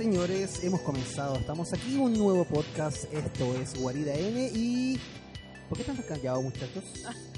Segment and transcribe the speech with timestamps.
[0.00, 1.36] señores, hemos comenzado.
[1.36, 3.04] Estamos aquí, un nuevo podcast.
[3.12, 4.98] Esto es Guarida N y...
[5.68, 6.82] ¿Por qué están tan callados, muchachos?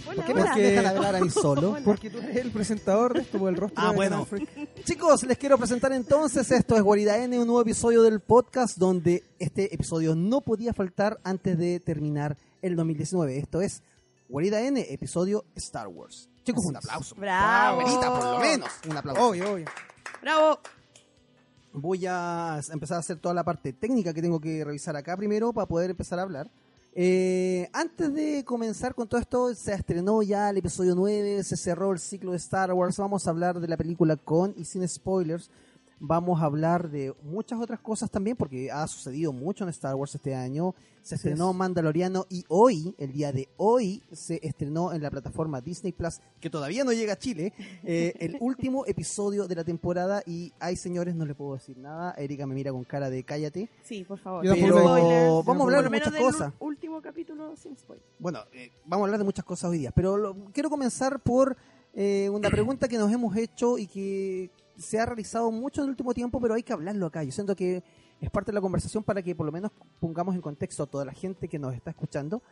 [0.07, 0.55] Hola, ¿Por qué me hola.
[0.55, 1.77] dejan hablar a mí solo?
[1.85, 4.29] Porque tú eres el presentador de esto, por el rostro Ah, de bueno.
[4.85, 9.25] Chicos, les quiero presentar entonces, esto es Guarida N, un nuevo episodio del podcast donde
[9.41, 13.39] este episodio no podía faltar antes de terminar el 2019.
[13.39, 13.83] Esto es
[14.29, 16.29] Guarida N, episodio Star Wars.
[16.45, 17.17] Chicos, un aplauso.
[17.17, 17.81] Bravo.
[17.81, 18.71] Buenita, por lo menos.
[18.89, 19.21] Un aplauso.
[19.29, 19.67] Obvio, obvio.
[20.23, 20.61] Bravo.
[21.73, 25.53] Voy a empezar a hacer toda la parte técnica que tengo que revisar acá primero
[25.53, 26.51] para poder empezar a hablar.
[26.95, 31.93] Eh, antes de comenzar con todo esto, se estrenó ya el episodio 9, se cerró
[31.93, 32.99] el ciclo de Star Wars.
[32.99, 35.51] Vamos a hablar de la película con y sin spoilers.
[36.05, 40.17] Vamos a hablar de muchas otras cosas también, porque ha sucedido mucho en Star Wars
[40.17, 40.75] este año.
[41.01, 41.57] Se Así estrenó es.
[41.57, 46.51] Mandaloriano y hoy, el día de hoy, se estrenó en la plataforma Disney Plus, que
[46.51, 47.53] todavía no llega a Chile,
[47.85, 50.25] eh, el último episodio de la temporada.
[50.27, 52.15] Y, ay señores, no le puedo decir nada.
[52.19, 53.71] Erika me mira con cara de cállate.
[53.85, 54.43] Sí, por favor.
[54.43, 55.45] Pero le- spoilers.
[55.47, 56.53] vamos a hablar de muchas cosas.
[56.59, 58.09] último capítulo sin spoilers.
[58.19, 61.57] Bueno, eh, vamos a hablar de muchas cosas hoy día, pero lo- quiero comenzar por
[61.95, 65.91] eh, una pregunta que nos hemos hecho y que se ha realizado mucho en el
[65.91, 67.23] último tiempo, pero hay que hablarlo acá.
[67.23, 67.83] Yo siento que
[68.21, 71.05] es parte de la conversación para que por lo menos pongamos en contexto a toda
[71.05, 72.43] la gente que nos está escuchando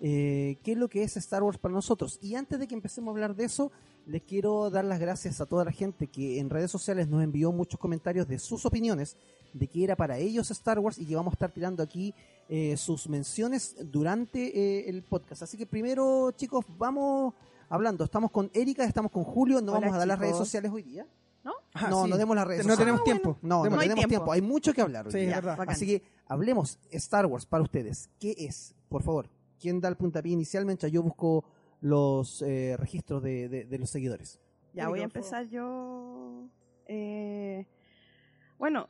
[0.00, 2.18] eh, qué es lo que es Star Wars para nosotros.
[2.20, 3.72] Y antes de que empecemos a hablar de eso,
[4.06, 7.50] les quiero dar las gracias a toda la gente que en redes sociales nos envió
[7.52, 9.16] muchos comentarios de sus opiniones
[9.52, 12.14] de qué era para ellos Star Wars y que vamos a estar tirando aquí
[12.48, 15.42] eh, sus menciones durante eh, el podcast.
[15.42, 17.34] Así que primero, chicos, vamos
[17.68, 18.04] hablando.
[18.04, 19.60] Estamos con Erika, estamos con Julio.
[19.62, 21.06] No Hola, vamos a dar las redes sociales hoy día.
[21.80, 21.86] ¿No?
[21.86, 22.10] Ah, no, sí.
[22.10, 22.78] no demos las redes No sociales.
[22.78, 23.38] tenemos Ah, tiempo.
[23.42, 24.08] No, no, tenemos tiempo.
[24.08, 24.32] tiempo.
[24.32, 25.28] Hay mucho que hablar hoy Sí, día.
[25.38, 25.64] es verdad.
[25.68, 28.10] Así que hablemos Star Wars para ustedes.
[28.18, 28.74] ¿Qué es?
[28.88, 29.28] Por favor,
[29.60, 31.44] ¿quién da el puntapié inicial mientras yo busco
[31.80, 34.40] los eh, registros de, de- de los seguidores?
[34.72, 36.48] Ya voy a empezar yo.
[36.86, 37.66] Eh,
[38.58, 38.88] bueno,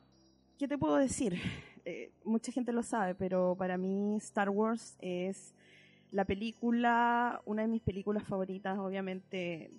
[0.57, 1.39] ¿qué te puedo decir?
[1.85, 5.53] Eh, mucha gente lo sabe, pero para mí Star Wars es
[6.11, 9.71] la película, una de mis películas favoritas, obviamente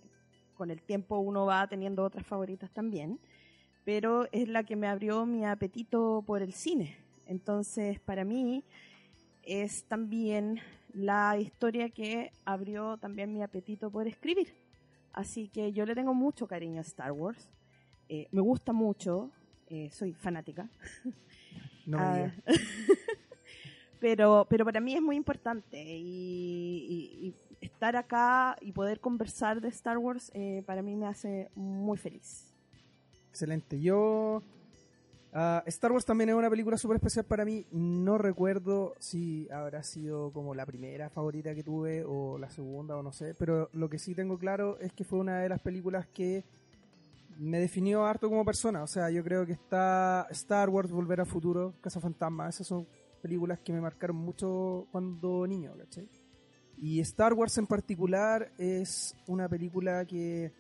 [0.59, 3.19] con el tiempo uno va teniendo otras favoritas también,
[3.85, 6.97] pero es la que me abrió mi apetito por el cine.
[7.25, 8.65] Entonces, para mí
[9.45, 10.61] es también
[10.93, 14.53] la historia que abrió también mi apetito por escribir.
[15.13, 17.49] Así que yo le tengo mucho cariño a Star Wars.
[18.09, 19.31] Eh, me gusta mucho,
[19.69, 20.69] eh, soy fanática.
[21.87, 22.33] No me Ah.
[24.01, 29.69] pero, pero para mí es muy importante y, y- estar acá y poder conversar de
[29.69, 32.55] Star Wars eh, para mí me hace muy feliz.
[33.31, 33.81] Excelente.
[33.81, 34.43] Yo.
[35.33, 37.67] ah, Star Wars también es una película súper especial para mí.
[37.73, 43.03] No recuerdo si habrá sido como la primera favorita que tuve o la segunda o
[43.03, 43.35] no sé.
[43.35, 46.45] Pero lo que sí tengo claro es que fue una de las películas que
[47.39, 48.83] me definió harto como persona.
[48.83, 52.49] O sea, yo creo que está Star Wars, Volver al Futuro, Casa Fantasma.
[52.49, 52.87] Esas son
[53.19, 56.09] películas que me marcaron mucho cuando niño, ¿cachai?
[56.77, 60.53] Y Star Wars en particular es una película que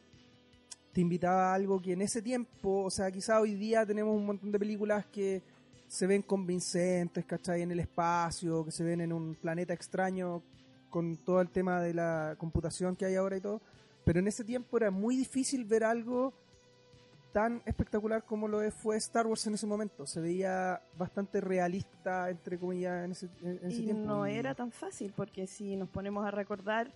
[0.92, 4.26] te invitaba a algo que en ese tiempo, o sea, quizá hoy día tenemos un
[4.26, 5.42] montón de películas que
[5.86, 7.62] se ven convincentes, ¿cachai?
[7.62, 10.42] En el espacio, que se ven en un planeta extraño
[10.90, 13.62] con todo el tema de la computación que hay ahora y todo.
[14.04, 16.34] Pero en ese tiempo era muy difícil ver algo
[17.32, 20.06] tan espectacular como lo fue Star Wars en ese momento.
[20.06, 24.02] Se veía bastante realista, entre comillas, en ese, en ese Y tiempo.
[24.06, 26.92] no era tan fácil porque si nos ponemos a recordar,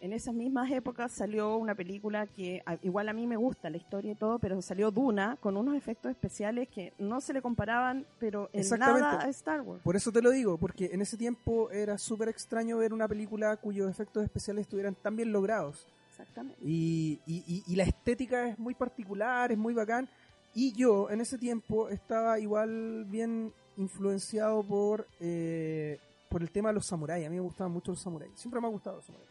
[0.00, 4.12] en esas mismas épocas salió una película que igual a mí me gusta la historia
[4.12, 8.50] y todo, pero salió Duna con unos efectos especiales que no se le comparaban, pero
[8.52, 9.82] en nada a Star Wars.
[9.82, 13.56] Por eso te lo digo, porque en ese tiempo era súper extraño ver una película
[13.56, 15.86] cuyos efectos especiales estuvieran tan bien logrados.
[16.20, 16.58] Exactamente.
[16.62, 20.08] Y, y- y- y la estética es muy particular, es muy bacán.
[20.54, 25.98] Y yo en ese tiempo estaba igual bien influenciado por, eh,
[26.30, 27.26] por el tema de los samuráis.
[27.26, 28.32] A mí me gustaban mucho los samuráis.
[28.36, 29.30] Siempre me ha gustado los samuráis.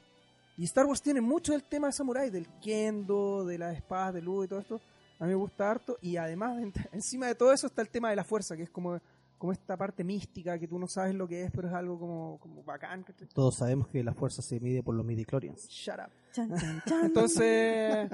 [0.57, 4.21] Y Star Wars tiene mucho del tema de samuráis, del kendo, de las espadas de
[4.21, 4.81] luz y todo esto.
[5.19, 5.97] A mí me gusta harto.
[6.01, 8.69] Y además, en- encima de todo eso está el tema de la fuerza, que es
[8.69, 8.99] como,
[9.43, 12.39] como esta parte mística que tú no sabes lo que es, pero es algo como,
[12.39, 13.03] como bacán.
[13.33, 15.67] Todos sabemos que la fuerza se mide por los midichlorians.
[15.67, 16.11] Shut up.
[16.31, 17.05] Chan, chan, chan.
[17.07, 18.09] Entonces,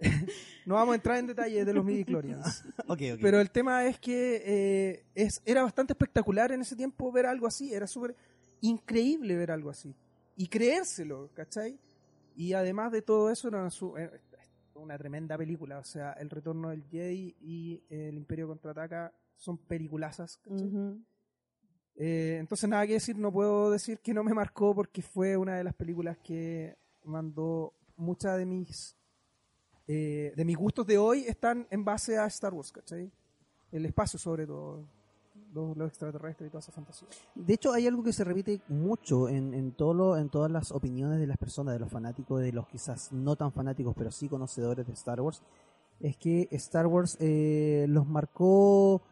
[0.64, 2.64] no vamos a entrar en detalles de los midichlorians.
[2.86, 3.18] Ok, ok.
[3.20, 7.46] Pero el tema es que eh, es, era bastante espectacular en ese tiempo ver algo
[7.46, 7.74] así.
[7.74, 8.16] Era súper
[8.62, 9.94] increíble ver algo así.
[10.34, 11.78] Y creérselo, ¿cachai?
[12.36, 14.20] Y además de todo eso, era una, eh,
[14.76, 15.78] una tremenda película.
[15.78, 20.38] O sea, El Retorno del Jedi y El Imperio Contraataca son peliculazas.
[20.46, 21.00] Ujú.
[21.96, 25.56] Eh, entonces nada que decir, no puedo decir que no me marcó porque fue una
[25.56, 28.94] de las películas que mandó muchas de mis
[29.88, 33.10] eh, de mis gustos de hoy están en base a Star Wars, ¿cachai?
[33.72, 34.84] el espacio sobre todo,
[35.54, 37.08] los, los extraterrestres y toda esa fantasía.
[37.34, 40.72] De hecho, hay algo que se repite mucho en, en, todo lo- en todas las
[40.72, 44.28] opiniones de las personas, de los fanáticos, de los quizás no tan fanáticos, pero sí
[44.28, 45.42] conocedores de Star Wars,
[46.00, 49.02] es que Star Wars eh, los marcó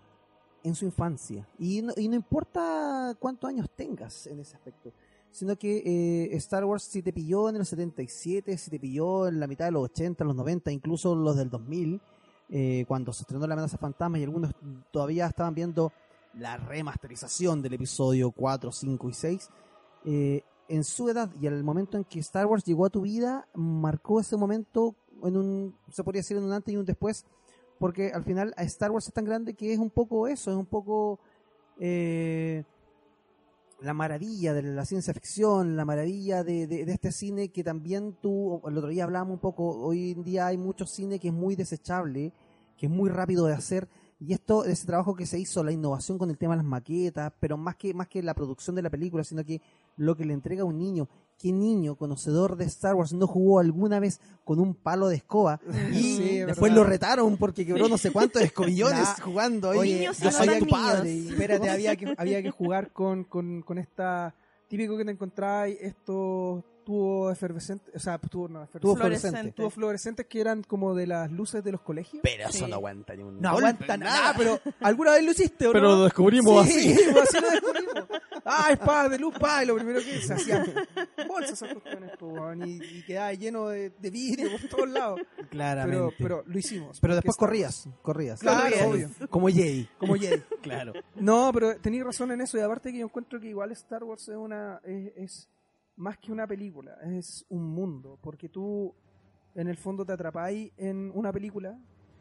[0.66, 1.48] en su infancia.
[1.60, 4.92] Y no, importa cuántos años tengas en ese aspecto,
[5.30, 9.38] sino que eh, Star Wars si te pilló en el 77, si te pilló en
[9.38, 12.00] la mitad de los 80, los 90, incluso los del 2000,
[12.48, 14.52] eh, cuando se estrenó La amenaza fantasma y algunos
[14.90, 15.92] todavía estaban viendo
[16.34, 19.50] la remasterización del episodio 4, 5 y 6,
[20.04, 23.46] eh, en su edad y el momento en que Star Wars llegó a tu vida,
[23.54, 27.24] marcó ese momento en un, se podría decir en un antes y un después,
[27.78, 30.66] porque al final Star Wars es tan grande que es un poco eso, es un
[30.66, 31.20] poco
[31.78, 32.64] eh,
[33.80, 38.78] la maravilla de la ciencia ficción, la maravilla de este cine que también tú, el
[38.78, 42.32] otro día hablábamos un poco, hoy en día hay mucho cine que es muy desechable,
[42.76, 43.88] que es muy rápido de hacer,
[44.18, 47.32] y esto, ese trabajo que se hizo, la innovación con el tema de las maquetas,
[47.38, 49.60] pero más que, más que la producción de la película, sino que
[49.96, 51.08] lo que le entrega a un niño.
[51.38, 55.60] ¿Qué niño conocedor de Star Wars no jugó alguna vez con un palo de escoba?
[55.92, 56.76] Y Sí, después verdad.
[56.76, 59.24] lo retaron porque quebró no sé cuántos escobillones Nah.
[59.24, 59.68] jugando.
[59.70, 61.12] Oye, Niños yo y soy no tu padre.
[61.12, 64.34] y- Espérate, había que, había que jugar con, con, con esta...
[64.68, 69.52] Típico que te encontráis estos tubos efervescentes, o sea, tubos no, Tuvo efervescentes, fluorescente.
[69.52, 72.20] tubos fluorescentes que eran como de las luces de los colegios.
[72.24, 72.70] Pero eso Sí.
[72.70, 75.96] no aguanta ni un No aguantan nada, pero ¿alguna vez lo hiciste o Pero no?
[75.98, 76.92] lo descubrimos sí, así.
[76.94, 78.04] así lo descubrimos.
[78.48, 80.64] Ah, espada de luz, pa, y lo primero que se hacían
[81.26, 82.12] bolsas esas cuestiones,
[82.64, 85.20] y, y quedaba lleno de, de vidrio por todos lados.
[85.50, 86.14] Claramente.
[86.18, 87.00] Pero, pero lo hicimos.
[87.00, 88.40] Pero después corrías, corrías.
[88.40, 89.10] Claro, obvio.
[89.28, 89.46] Como.
[89.46, 90.42] Wars, Como Jedi.
[90.62, 90.92] Claro.
[91.14, 94.28] No, pero tenéis razón en eso, y aparte que yo encuentro que igual Star Wars
[94.28, 95.50] es una es, es
[95.96, 98.94] más que una película, es un mundo, porque tú
[99.54, 101.78] en el fondo te atrapáis en una película,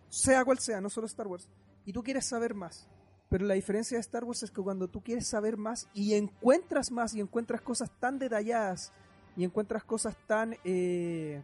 [0.09, 1.49] sea cual sea, no solo Star Wars,
[1.85, 2.89] y tú quieres saber más.
[3.35, 6.89] Pero la diferencia de Star Wars es que cuando tú quieres saber más y encuentras
[6.89, 8.93] más y encuentras cosas tan detalladas
[9.35, 11.43] y encuentras cosas tan eh,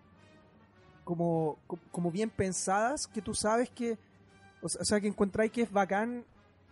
[1.04, 3.98] como, co- como bien pensadas que tú sabes que,
[4.62, 6.24] o sea, que encontráis que es bacán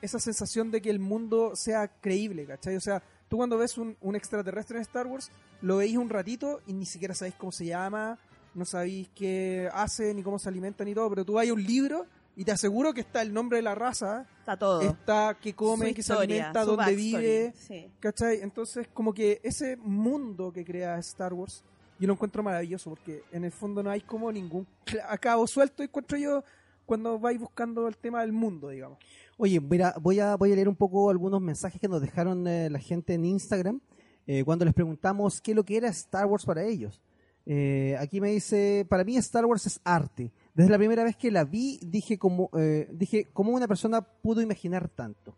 [0.02, 2.78] esa sensación de que el mundo sea creíble, ¿cachai?
[2.78, 5.32] O sea, tú cuando ves un, extraterrestre en Star Wars,
[5.62, 8.18] lo veis un ratito y ni siquiera sabéis cómo se llama,
[8.56, 12.06] no sabéis qué hace, ni cómo se alimenta, ni todo, pero tú a un libro
[12.40, 14.82] y te aseguro que está el nombre de la raza, Está todo.
[14.82, 17.92] está qué come, qué se alimenta, dónde vive, sí.
[18.00, 18.42] ¿cachai?
[18.42, 21.64] Entonces, como que ese mundo que crea Star Wars,
[22.00, 25.46] yo lo encuentro maravilloso, porque en el fondo no hay como ningún cla- a cabo
[25.48, 26.44] suelto, encuentro yo,
[26.86, 28.98] cuando vais buscando el tema del mundo, digamos.
[29.38, 32.70] Oye, mira, voy a, voy a leer un poco algunos mensajes que nos dejaron eh,
[32.70, 33.80] la gente en Instagram
[34.28, 37.02] eh, cuando les preguntamos qué es lo que era Star Wars para ellos.
[37.46, 40.32] Eh, aquí me dice, para mí Star Wars es arte.
[40.54, 44.42] Desde la primera vez que la vi, dije como, eh, dije, ¿cómo una persona pudo
[44.42, 45.36] imaginar tanto?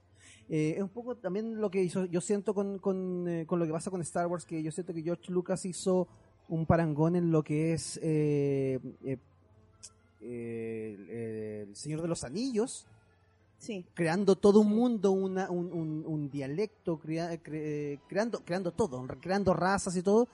[0.49, 3.65] Eh, es un poco también lo que hizo, yo siento con, con, eh, con lo
[3.65, 6.07] que pasa con Star Wars, que yo siento que George Lucas hizo
[6.49, 8.81] un parangón en lo que es el
[11.73, 12.87] Señor de los Anillos,
[13.61, 13.85] Sí.
[13.93, 19.53] creando todo un mundo, una, un, un- un dialecto, crea- cre- creando, creando todo, creando
[19.53, 20.27] razas y todo.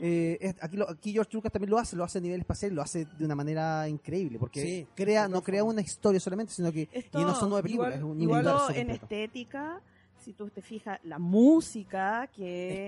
[0.00, 2.82] Eh, aquí, lo- aquí George Lucas también lo hace, lo hace a nivel espacial lo
[2.82, 6.88] hace de una manera increíble, porque Sí, crea, no crea una historia solamente, sino que
[6.92, 9.80] Esto y no son nueve películas, igual- es un igual- en estética,
[10.22, 12.86] si tú te fijas, la música, que,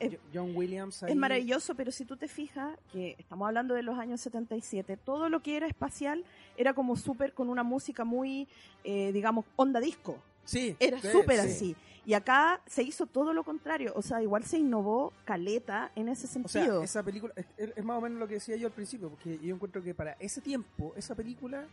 [0.00, 3.74] Es que John Williams ahí- es maravilloso, pero si tú te fijas, que estamos hablando
[3.74, 6.24] de los años 77, todo lo que era espacial
[6.56, 8.48] era como súper con una música muy,
[8.84, 10.18] eh, digamos, onda disco.
[10.44, 11.46] Sí, Era súper sí.
[11.48, 11.76] así.
[12.04, 13.92] Y acá se hizo todo lo contrario.
[13.96, 16.76] O sea, igual se innovó caleta en ese O sentido.
[16.76, 17.46] sea, esa película es,
[17.76, 20.12] es más o menos lo que decía yo al principio, porque yo encuentro que para
[20.20, 21.66] ese tiempo, esa película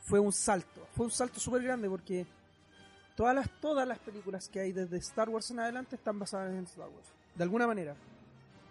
[0.00, 0.84] fue un salto.
[0.96, 2.26] Fue un salto súper grande porque
[3.18, 6.64] todas las, todas las películas que hay desde Star Wars en adelante están basadas en
[6.64, 7.08] Star Wars.
[7.34, 7.94] De alguna manera.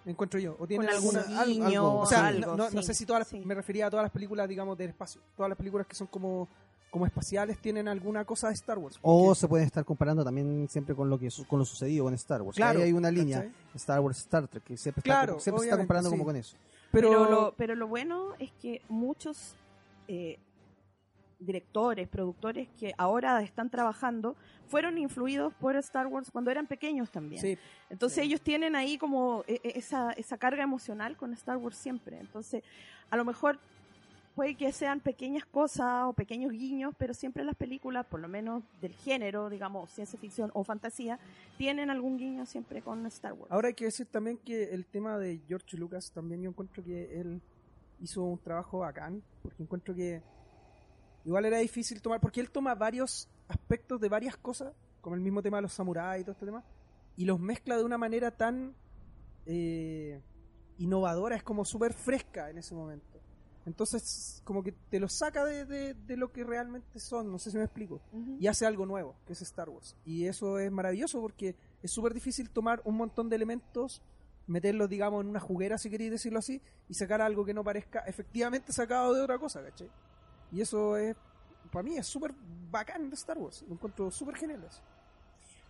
[0.05, 0.55] Encuentro yo.
[0.57, 1.99] O tienen Con algún alguna, al- guiño, algo.
[1.99, 3.41] O sea, algo, no, no- sé si todas las, sí.
[3.45, 5.19] me refería a todas las películas, digamos, del espacio.
[5.35, 6.47] Todas las películas que son como,
[6.89, 8.97] como espaciales tienen alguna cosa de Star Wars.
[9.01, 12.41] O se puede estar comparando también siempre con lo que con lo sucedido con Star
[12.41, 12.55] Wars.
[12.55, 13.53] Claro, ahí hay una línea, ¿cachai?
[13.75, 16.13] Star Wars, Star Trek, que siempre, Claro, está, siempre se está comparando sí.
[16.13, 16.55] como con eso.
[16.89, 19.55] pero, Pero, lo, pero lo bueno es que muchos
[20.07, 20.39] eh,
[21.39, 24.35] directores, productores que ahora están trabajando,
[24.67, 27.41] fueron influidos por Star Wars cuando eran pequeños también.
[27.41, 27.57] sí,
[27.89, 28.21] Entonces Sí.
[28.27, 32.19] ellos tienen ahí como eh, eh, esa, esa carga emocional con Star Wars siempre.
[32.19, 32.63] Entonces,
[33.09, 33.59] a lo mejor
[34.35, 38.63] puede que sean pequeñas cosas o pequeños guiños, pero siempre las películas, por lo menos
[38.81, 41.17] del género, digamos, ciencia ficción o fantasía,
[41.57, 43.51] tienen algún guiño siempre con Star Wars.
[43.51, 47.19] Ahora hay que decir también que el tema de George Lucas también yo encuentro que
[47.19, 47.41] él
[47.99, 50.21] hizo un trabajo bacán, porque encuentro que
[51.27, 55.43] igual era difícil tomar, porque él toma varios aspectos de varias cosas, como el mismo
[55.43, 56.63] tema de los samuráis y todo este tema,
[57.15, 58.73] y los mezcla de una manera tan
[59.45, 60.21] eh,
[60.77, 63.19] innovadora, es como súper fresca en ese momento.
[63.65, 67.51] Entonces, como que te lo saca de, de- de lo que realmente son, no sé
[67.51, 68.01] si me explico,
[68.39, 69.95] y hace algo nuevo, que es Star Wars.
[70.05, 74.01] Y eso es maravilloso porque es súper difícil tomar un montón de elementos,
[74.45, 77.99] meterlos, digamos, en una juguera, si queréis decirlo así, y sacar algo que no parezca
[78.07, 79.89] efectivamente sacado de otra cosa, ¿cachai?
[80.51, 81.15] Y eso es,
[81.71, 82.33] para mí, es súper
[82.71, 83.63] bacán de Star Wars.
[83.67, 84.63] Lo encuentro súper genial.
[84.63, 84.81] eso.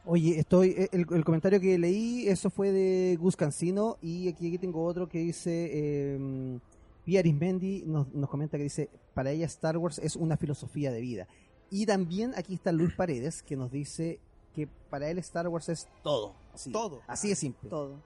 [0.05, 4.48] Oye, estoy eh, el, el comentario que leí, eso fue de Gus Cancino y aquí,
[4.48, 6.60] aquí tengo otro que dice eh,
[7.03, 11.01] Pia Arismendi nos, nos comenta que dice, para ella Star Wars es una filosofía de
[11.01, 11.27] vida.
[11.69, 14.22] Y también aquí está Luis Paredes que nos dice
[14.53, 16.36] que para él Star Wars es todo.
[16.53, 17.01] Así, Todo.
[17.07, 17.69] Así de simple.
[17.69, 18.01] Todo.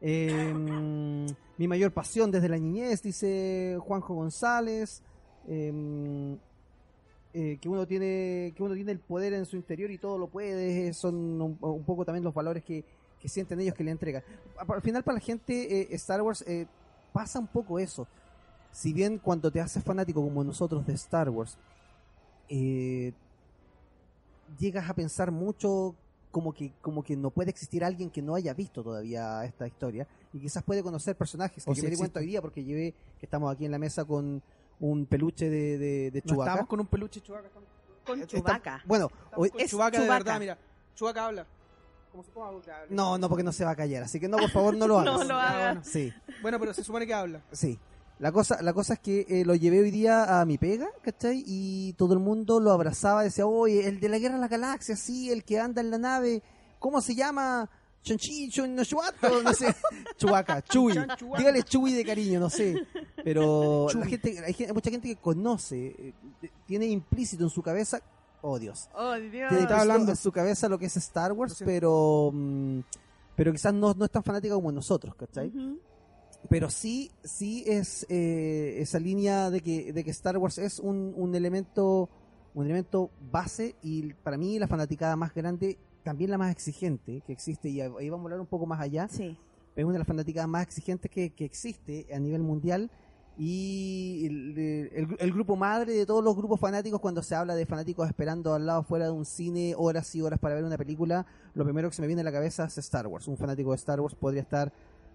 [0.00, 0.52] Eh,
[1.56, 5.02] mi mayor pasión desde la niñez, dice Juanjo González.
[5.48, 6.36] Eh,
[7.32, 10.28] eh, que uno tiene que uno tiene el poder en su interior y todo lo
[10.28, 10.92] puede.
[10.92, 12.84] Son un, un poco también los valores que,
[13.20, 14.22] que sienten ellos que le entregan.
[14.56, 16.66] Al final para la gente eh, Star Wars eh,
[17.12, 18.06] pasa un poco eso.
[18.70, 21.56] Si bien cuando te haces fanático como nosotros de Star Wars,
[24.58, 25.94] llegas a pensar mucho
[26.30, 30.06] como que como que no puede existir alguien que no haya visto todavía esta historia
[30.32, 32.64] y quizás puede conocer personajes que O yo si me di cuenta hoy día porque
[32.64, 34.42] llevé que estamos aquí en la mesa con
[34.80, 36.50] un peluche de, de, de No Chewbacca.
[36.52, 37.46] estamos con un peluche Chewbacca.
[37.48, 37.68] Estamos,
[38.04, 38.82] Con Chewbacca.
[38.86, 40.58] bueno, hoy- es Chewbacca de verdad, mira.
[40.94, 41.46] Chewbacca habla.
[42.12, 42.86] Como se ponga, habla.
[42.90, 44.98] no, no porque no se va a callar, así que no, por favor, no lo
[45.00, 45.14] hagas.
[45.18, 45.74] No lo hagas.
[45.74, 45.80] bueno.
[45.84, 46.12] Sí,
[46.42, 47.42] Bueno, pero se supone que habla.
[47.52, 47.78] sí.
[48.20, 51.42] La cosa, la cosa es que eh, lo llevé hoy día a mi pega, ¿cachai?
[51.44, 54.94] Y todo el mundo lo abrazaba, decía, oye, el de la Guerra de la Galaxia,
[54.94, 56.40] sí, el que anda en la nave,
[56.78, 57.68] ¿cómo se llama?
[58.04, 59.74] Chonchicho, no Chuato, no sé.
[60.16, 60.92] Chubaca, Chuy.
[61.36, 62.86] Dígale Chuy de cariño, no sé.
[63.24, 66.14] Pero la gente, hay, gente- hay mucha gente que conoce, eh,
[66.66, 68.00] tiene implícito en su cabeza,
[68.42, 69.30] oh Dios, Oh, Dios.
[69.30, 70.10] tiene Estaba implícito hablando.
[70.12, 72.80] en su cabeza lo que es Star Wars, pero mm,
[73.36, 75.48] pero quizás no, no es tan fanática como nosotros, ¿cachai?
[75.48, 75.78] Ujú.
[76.50, 81.14] Pero sí, sí es eh, esa línea de que, de que Star Wars es un,
[81.16, 82.10] un elemento
[82.52, 87.32] un elemento base y para mí la fanaticada más grande, también la más exigente que
[87.32, 89.36] existe, y ahí vamos a hablar un poco más allá, Sí.
[89.74, 92.90] es una de las fanaticadas más exigentes que, que existe a nivel mundial
[93.36, 94.58] y el,
[94.92, 98.54] el- el grupo madre de todos los grupos fanáticos cuando se habla de fanáticos esperando
[98.54, 101.88] al lado fuera de un cine horas y horas para ver una película, lo primero
[101.90, 103.26] que se me viene a la cabeza es Star Wars.
[103.26, 104.72] Un fanático de Star Wars podría estar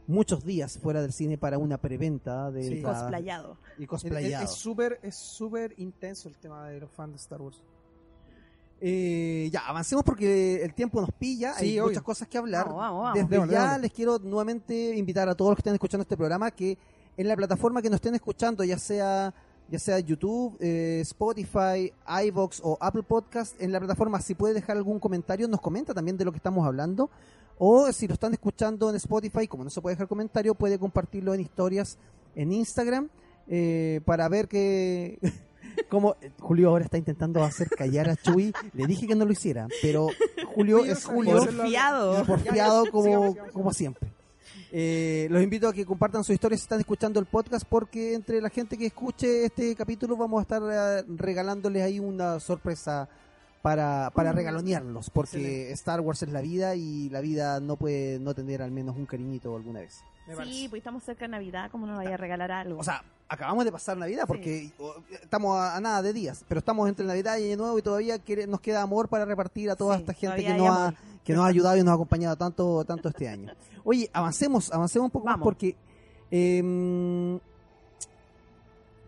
[0.07, 2.81] muchos días fuera del cine para una preventa de Sí.
[2.81, 3.57] Cosplayado.
[3.77, 4.43] y cosplayado.
[4.43, 7.63] Es es súper es súper intenso el tema de los fans de Star Wars.
[8.81, 11.89] Eh, ya, avancemos porque el tiempo nos pilla, Sí, hay obvio.
[11.89, 12.65] muchas cosas que hablar.
[12.65, 13.13] Vamos, vamos, vamos.
[13.15, 13.81] Desde Démosle, ya démosle.
[13.81, 16.77] les quiero nuevamente invitar a todos los que estén escuchando este programa que
[17.17, 19.33] en la plataforma que nos estén escuchando, ya sea
[19.69, 21.93] ya sea YouTube, eh, Spotify,
[22.25, 26.17] iVoox o Apple Podcast, en la plataforma si puede dejar algún comentario, nos comenta también
[26.17, 27.09] de lo que estamos hablando.
[27.59, 31.33] O si lo están escuchando en Spotify, como no se puede dejar comentario, puede compartirlo
[31.35, 31.97] en historias
[32.33, 33.09] en Instagram
[33.47, 35.19] eh, para ver que...
[35.89, 39.67] Como Julio ahora está intentando hacer callar a Chuy, le dije que no lo hiciera,
[39.81, 40.07] pero
[40.53, 41.37] Julio es Julio.
[41.37, 42.21] Porfiado.
[42.21, 43.53] y porfiado como, sigamos, sigamos.
[43.53, 44.09] como siempre.
[44.71, 48.39] Eh, los invito a que compartan sus historias si están escuchando el podcast porque entre
[48.39, 53.09] la gente que escuche este capítulo vamos a estar eh, regalándoles ahí una sorpresa
[53.63, 55.71] para, para regalonearlos porque Excelente.
[55.73, 59.07] Star Wars es la vida y la vida no puede no tener al menos un
[59.07, 60.03] cariñito alguna vez.
[60.27, 62.79] Me Sí, pues estamos cerca de Navidad, ¿cómo nos vaya a regalar algo?
[62.79, 66.59] O sea, acabamos de pasar Navidad porque o, estamos a, a nada de días, pero
[66.59, 69.75] estamos entre Navidad y Año Nuevo y todavía quiere- nos queda amor para repartir a
[69.75, 70.99] toda Sí, esta gente que nos, ha, amor.
[71.23, 73.53] que nos ha ayudado y nos ha acompañado tanto, tanto este año.
[73.83, 75.75] Oye, avancemos, avancemos un poco más porque...
[76.31, 77.39] em,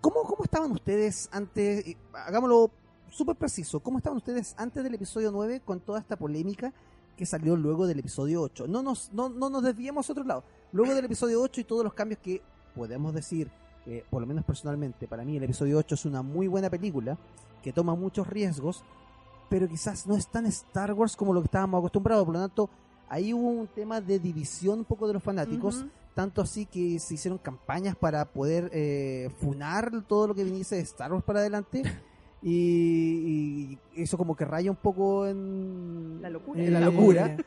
[0.01, 1.85] ¿cómo, ¿Cómo estaban ustedes antes?
[2.13, 2.71] Hagámoslo
[3.09, 3.79] súper preciso.
[3.79, 6.71] ¿Cómo estaban ustedes antes del episodio 9 con toda esta polémica
[7.17, 8.67] que salió luego del episodio 8?
[8.67, 10.43] No nos, no, no nos desviemos a otro lado.
[10.71, 12.41] Luego del episodio 8 y todos los cambios que
[12.75, 13.51] podemos decir,
[13.85, 17.17] que, por lo menos personalmente, para mí el episodio 8 es una muy buena película
[17.63, 18.83] que toma muchos riesgos,
[19.49, 22.25] pero quizás no es tan Star Wars como lo que estábamos acostumbrados.
[22.25, 22.69] Por lo tanto,
[23.09, 27.13] ahí hubo un tema de división un poco de los fanáticos tanto así que se
[27.13, 31.83] hicieron campañas para poder eh, funar todo lo que viniese de Star Wars para adelante
[32.41, 36.61] y, y eso como que raya un poco en La locura.
[36.61, 37.37] en la Eh, locura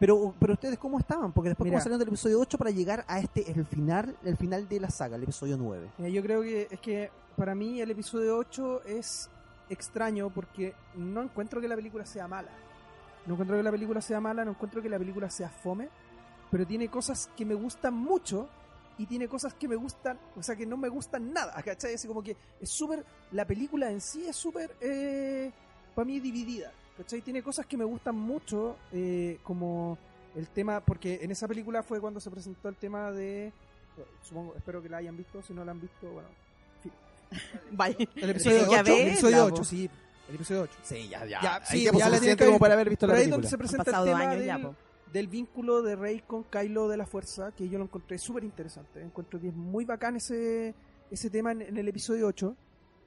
[0.00, 1.76] pero pero ustedes cómo estaban porque después Mira.
[1.76, 4.90] cómo salieron del episodio 8 para llegar a este el final el final de la
[4.90, 8.82] saga el episodio 9 Mira, yo creo que es que para mí el episodio 8
[8.86, 9.30] es
[9.70, 12.50] extraño porque no encuentro que la película sea mala.
[13.26, 15.88] No encuentro que la película sea mala, no encuentro que la película sea fome,
[16.50, 18.48] pero tiene cosas que me gustan mucho
[18.98, 21.94] y tiene cosas que me gustan, o sea, que no me gustan nada, ¿cachai?
[21.94, 25.50] Así como que es súper, la película en sí es súper, eh,
[25.94, 26.72] para mí dividida.
[27.00, 27.22] ¿Cachai?
[27.22, 29.96] Tiene cosas que me gustan mucho, eh, como
[30.36, 33.52] el tema, porque en esa película fue cuando se presentó el tema de,
[34.22, 36.28] supongo, espero que la hayan visto, si no la han visto, bueno,
[37.72, 37.96] Vaya.
[38.16, 39.54] el episodio, Ya 8, el episodio po.
[39.54, 39.90] 8, sí,
[40.28, 40.72] el episodio 8.
[40.82, 41.40] Sí, ya, ya.
[41.42, 43.36] Ya, sí, ya la tienen como para haber visto la Pero ahí es película.
[43.36, 44.74] donde se presenta el tema años ya, del, po.
[45.10, 49.00] del vínculo de Rey con Kylo de la Fuerza, que yo lo encontré súper interesante.
[49.00, 50.74] Encuentro que es muy bacán ese,
[51.10, 52.54] ese tema en, en el episodio 8.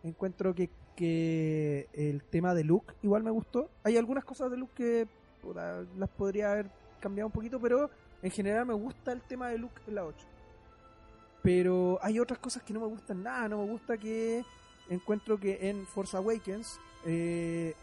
[0.04, 3.70] Encuentro que, que el tema de Luke igual me gustó.
[3.84, 5.08] Hay algunas cosas de Luke que
[5.42, 6.68] puta, las podría haber
[7.00, 7.90] cambiado un poquito, pero
[8.22, 10.18] en general me gusta el tema de Luke en la 8.
[11.42, 13.50] Pero hay otras cosas que no me gustan nada.
[13.50, 14.44] No me gusta que
[14.90, 17.74] encuentro que en Force Awakens eh,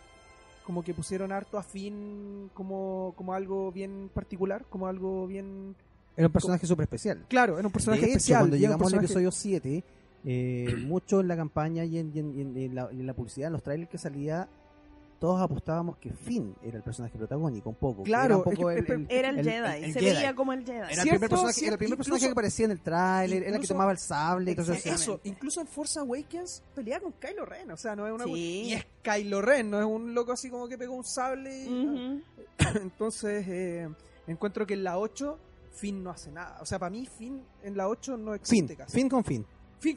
[0.64, 5.74] como que pusieron harto a Finn como, como algo bien particular, como algo bien...
[6.16, 7.24] Era un personaje súper especial.
[7.28, 8.40] Claro, era un personaje de hecho, especial.
[8.40, 9.84] cuando llegamos al episodio 7,
[10.24, 13.00] eh, mucho en la campaña y en, y en- y en- y en la, y
[13.00, 14.48] en la publicidad, en los trailers que salía,
[15.18, 18.02] todos apostábamos que Finn era el personaje protagónico, un poco.
[18.04, 20.14] Claro, era un poco es que- el, el- Era el, el- Jedi, el se Jedi.
[20.16, 20.78] veía como el Jedi.
[20.78, 23.42] Era el primer personaje, cierto, era el primer personaje incluso- que aparecía en el tráiler,
[23.42, 24.88] era el que tomaba el sable y cosas así.
[24.88, 25.02] Exactamente.
[25.28, 28.24] Eso, incluso en Force Awakens pelea con Kylo Ren, o sea, no es una...
[28.24, 28.32] Sí.
[28.64, 31.68] Y es Kylo Ren, no es un loco así como que pegó un sable y...
[31.68, 32.22] Ujú.
[32.82, 33.88] Entonces, eh,
[34.26, 35.38] encuentro que en la 8
[35.72, 36.58] Finn no hace nada.
[36.62, 38.92] O sea, para mí Finn en la 8 no Fin, existe casi.
[38.96, 39.36] fin con fin.
[39.36, 39.59] Finn Con Finn.
[39.80, 39.96] Fin.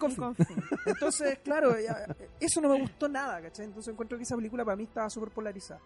[0.85, 2.05] Entonces, claro, ya,
[2.39, 3.65] eso no me gustó nada, ¿cachai?
[3.65, 5.81] Entonces encuentro que esa película para mí estaba súper polarizada.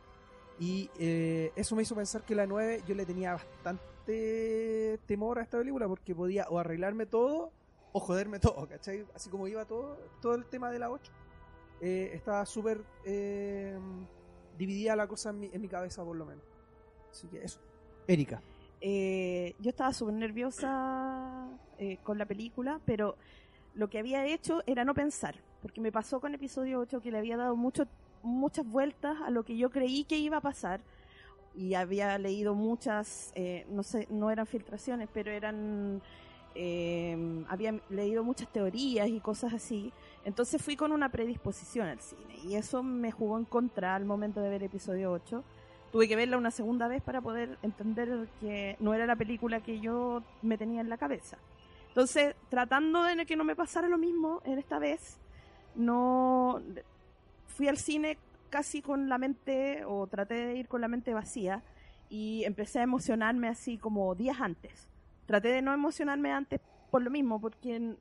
[0.60, 5.44] Y eh, eso me hizo pensar que la 9 yo le tenía bastante temor a
[5.44, 7.52] esta película porque podía o arreglarme todo
[7.92, 9.06] o joderme todo, ¿cachai?
[9.14, 11.12] Así como iba todo, todo el tema de la 8.
[11.82, 13.78] eh, estaba súper eh,
[14.58, 16.44] dividida la cosa en mi, en mi cabeza, por lo menos.
[17.12, 17.60] Así que eso.
[18.08, 18.42] Erika.
[18.82, 23.16] Eh, yo estaba súper nerviosa eh, con la película, pero
[23.78, 27.20] lo que había hecho era no pensar, porque me pasó con episodio 8 que le
[27.20, 27.88] había dado mucho,
[28.24, 30.82] muchas vueltas a lo que yo creí que iba a pasar
[31.56, 36.02] y había leído muchas, eh, no sé, no eran filtraciones, pero eran,
[36.56, 39.94] eh, había leído muchas teorías y cosas así.
[40.26, 44.42] Entonces fui con una predisposición al cine y eso me jugó en contra al momento
[44.42, 45.44] de ver episodio 8
[45.92, 49.80] tuve que verla una segunda vez para poder entender que no era la película que
[49.80, 51.38] yo me tenía en la cabeza.
[51.98, 55.20] Entonces, tratando de que no me pasara lo mismo en esta vez,
[55.74, 56.62] no
[57.48, 58.20] fui al cine
[58.52, 61.64] casi con la mente o traté de ir con la mente vacía
[62.08, 64.88] y empecé a emocionarme así como días antes.
[65.26, 67.96] Traté de no emocionarme antes por lo mismo, porque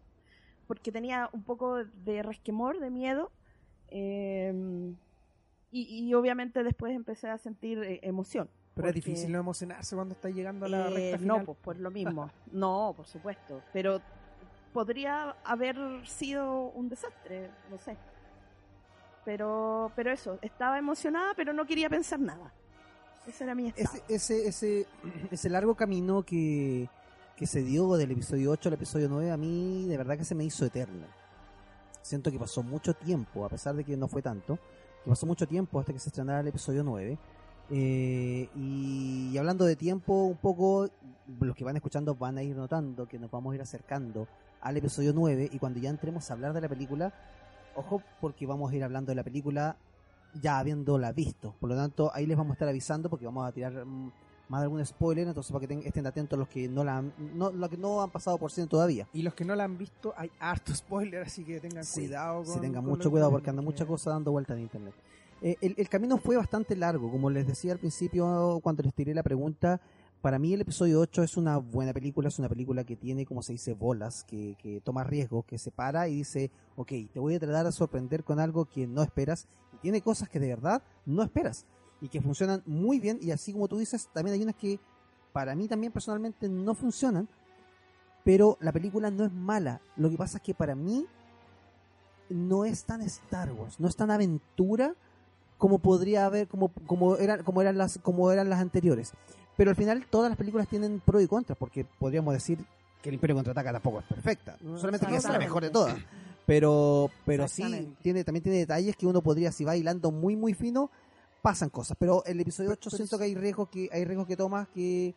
[0.66, 3.32] porque tenía un poco de resquemor, de miedo.
[3.90, 4.94] y,
[5.72, 8.50] y obviamente después empecé a sentir eh, emoción.
[8.76, 11.46] Pero es difícil no emocionarse cuando está llegando a la eh, recta No, final.
[11.46, 12.30] pues por lo mismo.
[12.52, 13.62] no, por supuesto.
[13.72, 14.02] Pero
[14.74, 17.96] podría haber sido un desastre, no sé.
[19.24, 22.52] Pero, pero eso, estaba emocionada, pero no quería pensar nada.
[23.26, 23.98] Ese era mi estado.
[24.08, 24.86] Ese, ese, ese,
[25.30, 26.90] ese largo camino que,
[27.34, 30.34] que se dio del episodio 8 al episodio 9, a mí de verdad que se
[30.34, 31.06] me hizo eterno.
[32.02, 34.58] Siento que pasó mucho tiempo, a pesar de que no fue tanto,
[35.02, 37.18] que pasó mucho tiempo hasta que se estrenara el episodio 9.
[37.70, 40.88] Eh, y, y hablando de tiempo, un poco,
[41.40, 44.28] los que van escuchando van a ir notando que nos vamos a ir acercando
[44.60, 47.12] al episodio 9 y cuando ya entremos a hablar de la película,
[47.74, 49.76] ojo porque vamos a ir hablando de la película
[50.40, 51.54] ya habiéndola visto.
[51.60, 54.12] Por lo tanto, ahí les vamos a estar avisando porque vamos a tirar mm,
[54.48, 57.12] más de algún spoiler, entonces para que ten- estén atentos los que no la han,
[57.34, 59.08] no, los que no han pasado por cine todavía.
[59.12, 62.44] Y los que no la han visto, hay harto spoiler, así que tengan Sí, cuidado.
[62.44, 64.94] Con, Si tengan con mucho cuidado que porque anda mucha cosa dando vuelta en internet.
[65.42, 69.14] Eh, el, el camino fue bastante largo, como les decía al principio cuando les tiré
[69.14, 69.80] la pregunta.
[70.22, 73.42] Para mí el episodio 8 es una buena película, es una película que tiene, como
[73.42, 77.34] se dice, bolas, que, que toma riesgos, que se para y dice, ok, te voy
[77.34, 79.46] a tratar de sorprender con algo que no esperas.
[79.74, 81.66] Y tiene cosas que de verdad no esperas
[82.00, 83.18] y que funcionan muy bien.
[83.20, 84.80] Y así como tú dices, también hay unas que
[85.32, 87.28] para mí también personalmente no funcionan,
[88.24, 89.80] pero la película no es mala.
[89.96, 91.06] Lo que pasa es que para mí
[92.28, 94.94] no es tan Star Wars, no es tan aventura
[95.58, 99.12] como podría haber, como, como eran, como eran las, como eran las anteriores.
[99.56, 102.58] Pero al final todas las películas tienen pros y contras, porque podríamos decir
[103.02, 105.96] que el Imperio contraataca tampoco es perfecta, solamente que es la mejor de todas.
[106.44, 110.54] Pero, pero sí tiene, también tiene detalles que uno podría, si va hilando muy muy
[110.54, 110.90] fino,
[111.42, 111.96] pasan cosas.
[111.98, 114.68] Pero el episodio Pero- 8 pero siento que hay riesgos que, hay riesgos que tomas
[114.68, 115.14] que,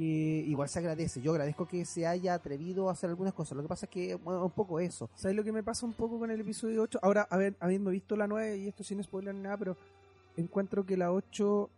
[0.00, 1.20] que igual se agradece.
[1.20, 3.54] Yo agradezco que se haya atrevido a hacer algunas cosas.
[3.54, 5.10] Lo que pasa es que, bueno, un poco eso.
[5.14, 7.00] ¿Sabes lo que me pasa un poco con el episodio 8?
[7.02, 9.76] Ahora, a ver, habiendo visto la 9, y esto sin spoiler ni nada, pero
[10.38, 11.68] encuentro que la 8,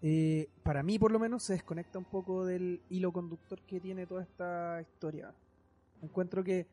[0.00, 4.06] eh, para mí por lo menos, se desconecta un poco del hilo conductor que tiene
[4.06, 5.34] toda esta historia.
[6.00, 6.66] Encuentro que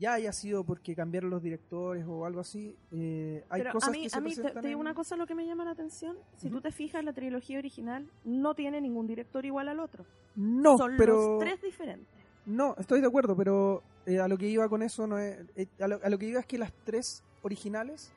[0.00, 3.92] ya haya sido porque cambiaron los directores o algo así, eh, hay Pero cosas a
[3.92, 5.72] mí, que se a mí te, digo en- una cosa lo que me llama la
[5.72, 6.16] atención.
[6.38, 6.56] Si Ujú.
[6.56, 10.04] tú te fijas, la trilogía original no tiene ningún director igual al otro.
[10.40, 11.14] No, Son pero...
[11.38, 12.08] los tres diferentes.
[12.46, 15.38] No, estoy de acuerdo, pero eh, a lo que iba con eso no es...
[15.56, 18.10] eh, a, lo, a lo que iba es que las tres originales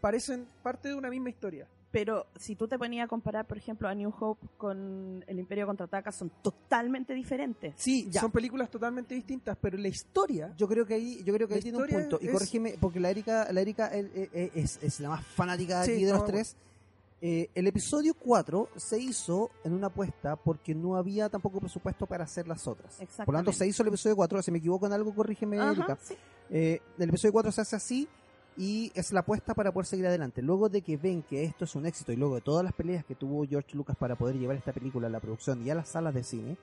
[0.00, 1.66] parecen parte de una misma historia.
[1.90, 5.66] Pero si tú te ponías a comparar, por ejemplo, a New Hope con El Imperio
[5.66, 7.72] Contraataca, son totalmente diferentes.
[7.76, 8.20] Sí, Ya.
[8.20, 10.52] son películas totalmente distintas, pero la historia...
[10.58, 12.18] Yo creo que ahí, yo creo que ahí tiene un punto.
[12.20, 15.82] Y es- corrígeme, porque la Erika, la Erika eh, eh, es, es la más fanática
[15.84, 16.56] Sí, aquí de los tres.
[17.20, 22.24] Eh, el episodio 4 se hizo en una apuesta porque no había tampoco presupuesto para
[22.24, 22.96] hacer las otras.
[23.24, 24.40] Por lo tanto, se hizo el episodio 4.
[24.42, 25.98] Si me equivoco en algo, corrígeme, Ajá, Erika.
[26.00, 26.14] sí.
[26.50, 28.08] Eh, el episodio 4 se hace así
[28.56, 30.42] y es la apuesta para poder seguir adelante.
[30.42, 33.04] Luego de que ven que esto es un éxito y luego de todas las peleas
[33.04, 35.88] que tuvo George Lucas para poder llevar esta película a la producción y a las
[35.88, 36.56] salas de cine,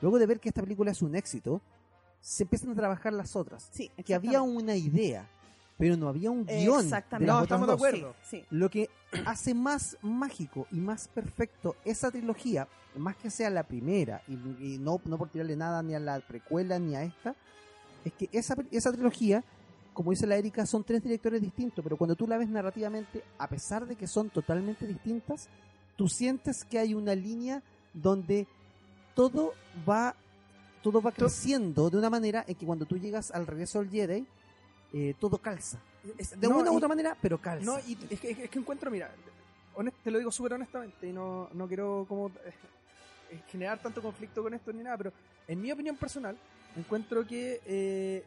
[0.00, 1.60] luego de ver que esta película es un éxito,
[2.20, 3.68] se empiezan a trabajar las otras.
[3.72, 5.28] Sí, Que había una idea,
[5.78, 6.78] pero no había un guion.
[6.78, 7.32] De Exactamente.
[7.32, 8.14] No, estamos de acuerdo.
[8.22, 8.46] Sí, sí.
[8.50, 8.90] Lo que
[9.26, 14.78] hace más mágico y más perfecto esa trilogía, más que sea la primera, y, y
[14.78, 17.34] no, no por tirarle nada ni a la precuela ni a esta,
[18.04, 19.44] es que esa, esa trilogía,
[19.94, 23.48] como dice la Erika, son tres directores distintos, pero cuando tú la ves narrativamente, a
[23.48, 25.48] pesar de que son totalmente distintas,
[25.96, 27.62] tú sientes que hay una línea
[27.94, 28.46] donde
[29.14, 29.52] todo
[29.88, 30.14] va
[30.82, 34.26] todo va creciendo de una manera en que cuando tú llegas al regreso del Jedi,
[34.92, 35.78] eh, todo calza.
[36.16, 37.64] Es- De no, una u otra manera, pero calza.
[37.64, 39.10] No, y es que, es que encuentro, mira,
[39.74, 42.52] honest- te lo digo súper honestamente y no, no quiero como eh,
[43.30, 45.12] eh, generar tanto conflicto con esto ni nada, pero
[45.46, 46.36] en mi opinión personal,
[46.76, 48.24] encuentro que eh,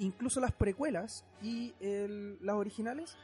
[0.00, 3.16] incluso las precuelas y el- las originales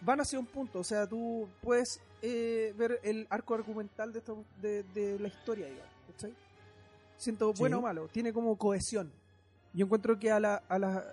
[0.00, 4.82] van hacia un punto, o sea, tú puedes ver el arco argumental de, esto- de,
[4.94, 5.92] de la historia, digamos.
[7.16, 7.60] Siento Sí.
[7.60, 9.10] bueno o malo, tiene como cohesión.
[9.72, 11.04] Yo encuentro que a la, a la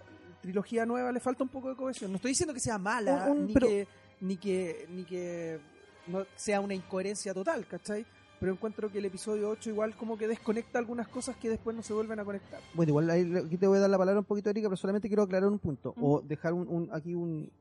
[0.41, 2.12] trilogía nueva le falta un poco de cohesión.
[2.12, 3.88] No estoy diciendo que sea mala, Un- un- ni, pero- que,
[4.21, 5.60] ni que ni que
[6.08, 8.06] no sea una incoherencia total, ¿cachai?
[8.39, 11.84] Pero encuentro que el episodio 8 igual como que desconecta algunas cosas que después no
[11.84, 12.60] se vuelven a conectar.
[12.73, 15.08] Bueno, igual ahí aquí te voy a dar la palabra un poquito, Erika, pero solamente
[15.08, 15.93] quiero aclarar un punto.
[16.01, 16.27] O Ujú.
[16.27, 17.51] dejar un, un- aquí un,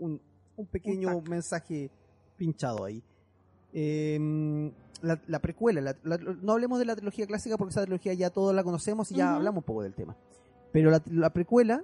[0.70, 1.90] pequeño mensaje
[2.38, 3.02] pinchado ahí.
[3.72, 8.12] Eh, la, la precuela, la- la- no hablemos de la trilogía clásica porque esa trilogía
[8.14, 10.16] ya todos la conocemos y ya hablamos un poco del tema.
[10.72, 11.82] Pero la, la precuela,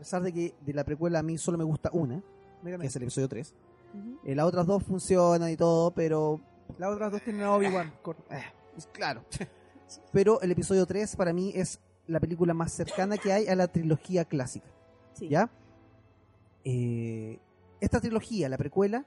[0.00, 2.22] pesar de que de la precuela a mí solo me gusta una,
[2.64, 3.54] que es el episodio 3,
[3.94, 4.18] Ujú.
[4.24, 6.40] eh, las otras dos funcionan y todo, pero
[6.78, 7.92] Las otras dos tienen a Obi-Wan.
[8.02, 8.16] pues,
[8.92, 9.24] claro.
[10.12, 13.66] Pero el episodio 3 para mí es la película más cercana que hay a la
[13.66, 14.68] trilogía clásica.
[15.14, 15.28] Sí.
[15.28, 15.50] ¿Ya?
[16.64, 17.40] Eh,
[17.80, 19.04] esta trilogía, la precuela,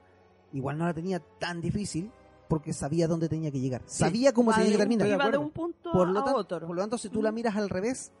[0.52, 2.10] igual no la tenía tan difícil
[2.48, 3.82] porque sabía dónde tenía que llegar.
[3.86, 5.06] Sabía cómo tenía que terminar.
[5.08, 6.66] Iba de un punto Por lo, a tanto, otro.
[6.66, 8.12] por lo tanto, si tú la miras al revés,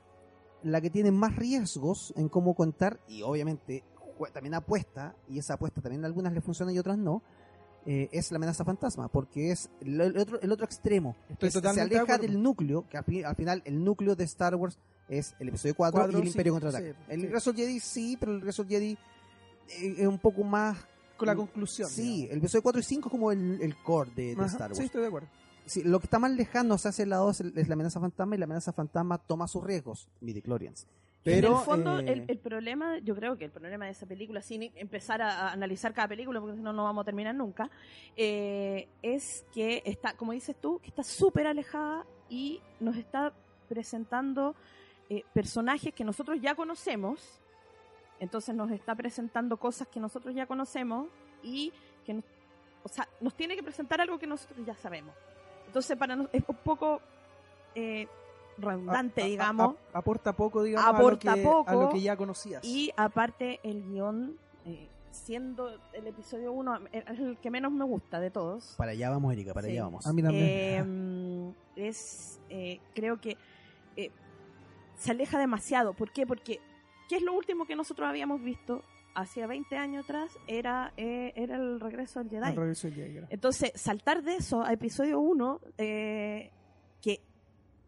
[0.64, 3.84] la que tiene más riesgos en cómo contar, y obviamente
[4.32, 7.22] también apuesta, y esa apuesta también a algunas le funciona y otras no,
[7.86, 11.16] eh, es la amenaza fantasma, porque es el, el otro, el otro extremo.
[11.28, 14.54] Estoy Es- se aleja del núcleo, que al, fin- al final el núcleo de Star
[14.56, 16.84] Wars es el episodio 4 Cuatro, y el sí, Imperio contraataca.
[16.86, 17.26] sí, el sí.
[17.52, 18.92] Jedi sí, pero el del Jedi
[19.68, 20.78] eh, es un poco más...
[21.16, 21.88] Con la conclusión.
[21.90, 24.46] Sí, el episodio 4 y 5 es como el, el core de, de digamos.
[24.46, 24.78] Ajá, Star Wars.
[24.78, 25.28] Sí, estoy de acuerdo.
[25.66, 28.38] Sí, lo que está más lejano ese lado es, el- es la amenaza fantasma y
[28.38, 30.86] la amenaza fantasma toma sus riesgos, midichlorians.
[31.22, 34.04] Pero, en el fondo, eh, el, el problema, yo creo que el problema de esa
[34.04, 37.34] película, sin empezar a, a analizar cada película, porque si no, no vamos a terminar
[37.34, 37.70] nunca,
[38.14, 43.32] eh, es que está, como dices tú, que está súper alejada y nos está
[43.70, 44.54] presentando
[45.08, 47.20] eh, personajes que nosotros ya conocemos.
[48.20, 51.08] Entonces nos está presentando cosas que nosotros ya conocemos
[51.42, 51.72] y
[52.04, 52.24] que nos,
[52.82, 55.14] o sea, nos tiene que presentar algo que nosotros ya sabemos.
[55.74, 57.00] Entonces para nos, es un poco
[57.74, 58.06] eh,
[58.58, 59.74] redundante, A- a- digamos.
[59.92, 61.68] a- aporta poco, digamos, Aporta a, lo que, poco.
[61.70, 62.64] a lo que ya conocías.
[62.64, 68.20] Y aparte, el guion, eh, siendo el episodio 1, es el que menos me gusta
[68.20, 68.74] de todos.
[68.78, 69.72] para allá vamos, Erika, para Sí.
[69.72, 70.06] allá vamos.
[70.06, 70.44] A mí también.
[70.46, 71.54] Eh,
[71.88, 73.36] es, eh, creo que
[73.96, 74.12] eh,
[74.96, 75.92] se aleja demasiado.
[75.92, 76.24] ¿Por qué?
[76.24, 76.60] Porque,
[77.08, 80.36] ¿qué es lo último que nosotros habíamos visto hacia 20 años atrás?
[80.46, 82.44] Era, eh, era el regreso del Jedi.
[82.46, 83.26] Al regreso del Jedi.
[83.30, 86.50] Entonces, saltar de eso a episodio 1, eh,
[87.00, 87.20] que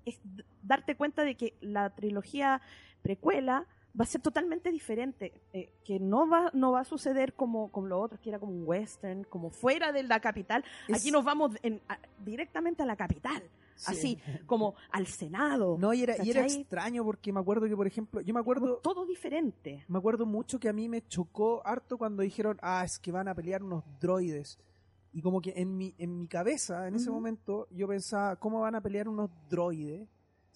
[0.05, 0.21] es
[0.63, 2.61] darte cuenta de que la trilogía
[3.03, 3.67] precuela
[3.99, 7.89] va a ser totalmente diferente, eh, que no va, no va a suceder como con
[7.89, 10.65] los otros, que era como un western, como fuera de la capital.
[10.87, 13.43] Es- Aquí nos vamos en- a- directamente a la capital,
[13.77, 13.93] Sí.
[13.93, 15.77] así, como al Senado.
[15.79, 18.79] No, y era, y era extraño porque me acuerdo que, por ejemplo, yo me acuerdo,
[18.83, 19.85] todo diferente.
[19.89, 23.29] me acuerdo mucho que a mí me chocó harto cuando dijeron, ah, es que van
[23.29, 24.59] a pelear unos droides.
[25.13, 28.75] Y como que en mi, en mi cabeza, en ese momento, yo pensaba, ¿cómo van
[28.75, 30.07] a pelear unos droides?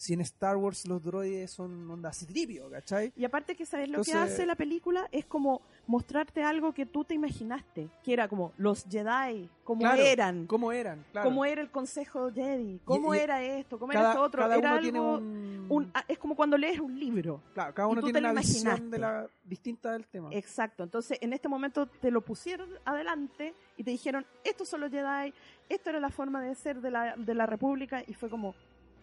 [0.00, 3.12] Si en Star Wars los droides son onda citripio, ¿cachai?
[3.16, 7.04] Y aparte que sabes lo que hace la película es como mostrarte algo que tú
[7.04, 11.04] te imaginaste, que era como los Jedi, cómo Claro, eran, ¿Cómo eran?
[11.12, 11.28] Claro.
[11.28, 14.56] cómo era el Consejo Jedi, cómo y- era esto, cómo cada, era esto otro, cada
[14.56, 15.66] era uno algo tiene un...
[15.68, 17.42] un- ah, es como cuando lees un libro.
[17.52, 20.30] Claro, cada uno tiene una visión de la, distinta del tema.
[20.32, 20.82] Exacto.
[20.82, 25.34] Entonces, en este momento te lo pusieron adelante y te dijeron, estos son los Jedi,
[25.68, 28.54] esto era la forma de ser de la, de la República, y fue como,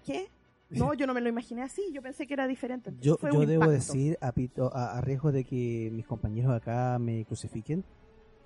[0.04, 0.28] ¿qué?
[0.70, 2.90] No, yo no me lo imaginé así, yo pensé que era diferente.
[2.90, 3.72] Entonces, Yo, fue yo un debo impacto.
[3.94, 7.84] decir, a, pito- a, a riesgo de que mis compañeros acá me crucifiquen,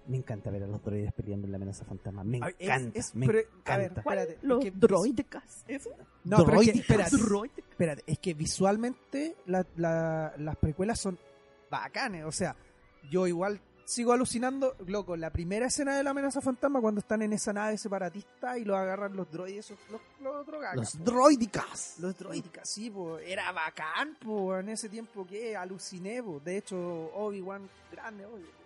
[0.08, 2.24] me encanta ver a los droides peleando en la amenaza fantasma.
[2.24, 4.04] Me Ay, es- encanta, es- me pero, a ver, encanta.
[4.04, 4.18] ¿Cuál?
[4.20, 5.66] espérate, es Los que- droidecas.
[5.68, 5.90] ¿Eso?
[6.24, 6.90] No, pero es que, Droidicas.
[6.90, 7.70] espérate, Droidecas.
[7.72, 11.18] espérate, es que visualmente la- la- las precuelas son
[11.70, 12.26] bacanes.
[12.26, 12.56] O sea,
[13.10, 13.60] yo igual
[13.92, 17.78] sigo alucinando, loco, la primera escena de la amenaza fantasma cuando están en esa nave
[17.78, 21.04] separatista y lo agarran los droides, esos, los, los Los po.
[21.04, 21.96] droidicas.
[22.00, 26.40] Los droidicas, sí, po, era bacán, po, en ese tiempo que aluciné, po.
[26.40, 26.78] de hecho,
[27.16, 28.61] Obi-Wan, grande, Obi, po.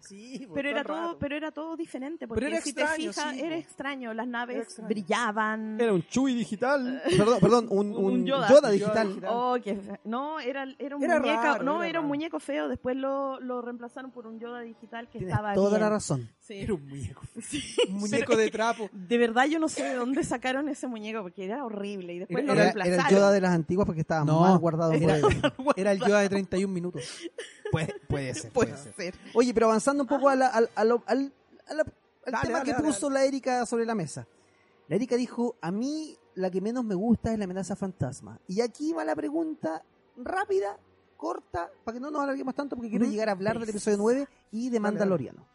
[0.00, 1.18] Sí, po, Pero era todo, rato.
[1.18, 3.60] pero era todo diferente, porque era si extraño, te fijas, sí, era po.
[3.60, 4.88] extraño, las naves extraño.
[4.88, 5.80] brillaban.
[5.80, 7.02] Era un Chewie digital.
[7.16, 8.48] perdón, perdón, un, Un un Yoda.
[8.48, 8.94] Yoda, digital.
[8.94, 9.30] Yoda digital.
[9.32, 12.40] Oh, qué fe- no, era, era un Era muñeco, raro, no, era era, un muñeco
[12.40, 15.80] feo, después lo, lo reemplazaron por un Yoda digital que Tienes estaba toda bien.
[15.82, 16.30] la razón.
[16.40, 16.54] Sí.
[16.54, 17.62] Era un muñeco, Sí.
[17.88, 18.88] un muñeco de trapo.
[18.92, 22.44] De verdad yo no sé de dónde sacaron ese muñeco porque era horrible y después
[22.44, 22.94] Era- lo reemplazaron.
[23.00, 25.18] era el Yoda de las antiguas porque estaba No, mal guardado era-.
[25.76, 27.02] Era el Yoda de 31 minutos.
[27.72, 28.52] Puede, puede ser.
[28.52, 28.94] Puede puede ser.
[28.94, 29.14] ser.
[29.34, 31.32] Oye, pero avanzando un poco a la- al, al, al-
[31.66, 34.26] a la- al Dale, tema dale, que dale, puso la Erika sobre la mesa.
[34.88, 38.38] La Erika dijo, a mí la que menos me gusta es la amenaza fantasma.
[38.48, 39.84] Y aquí va la pregunta
[40.16, 40.76] rápida,
[41.16, 44.28] corta, para que no nos alarguemos tanto porque quiero llegar a hablar del episodio 9
[44.52, 45.46] y de Mandaloriano.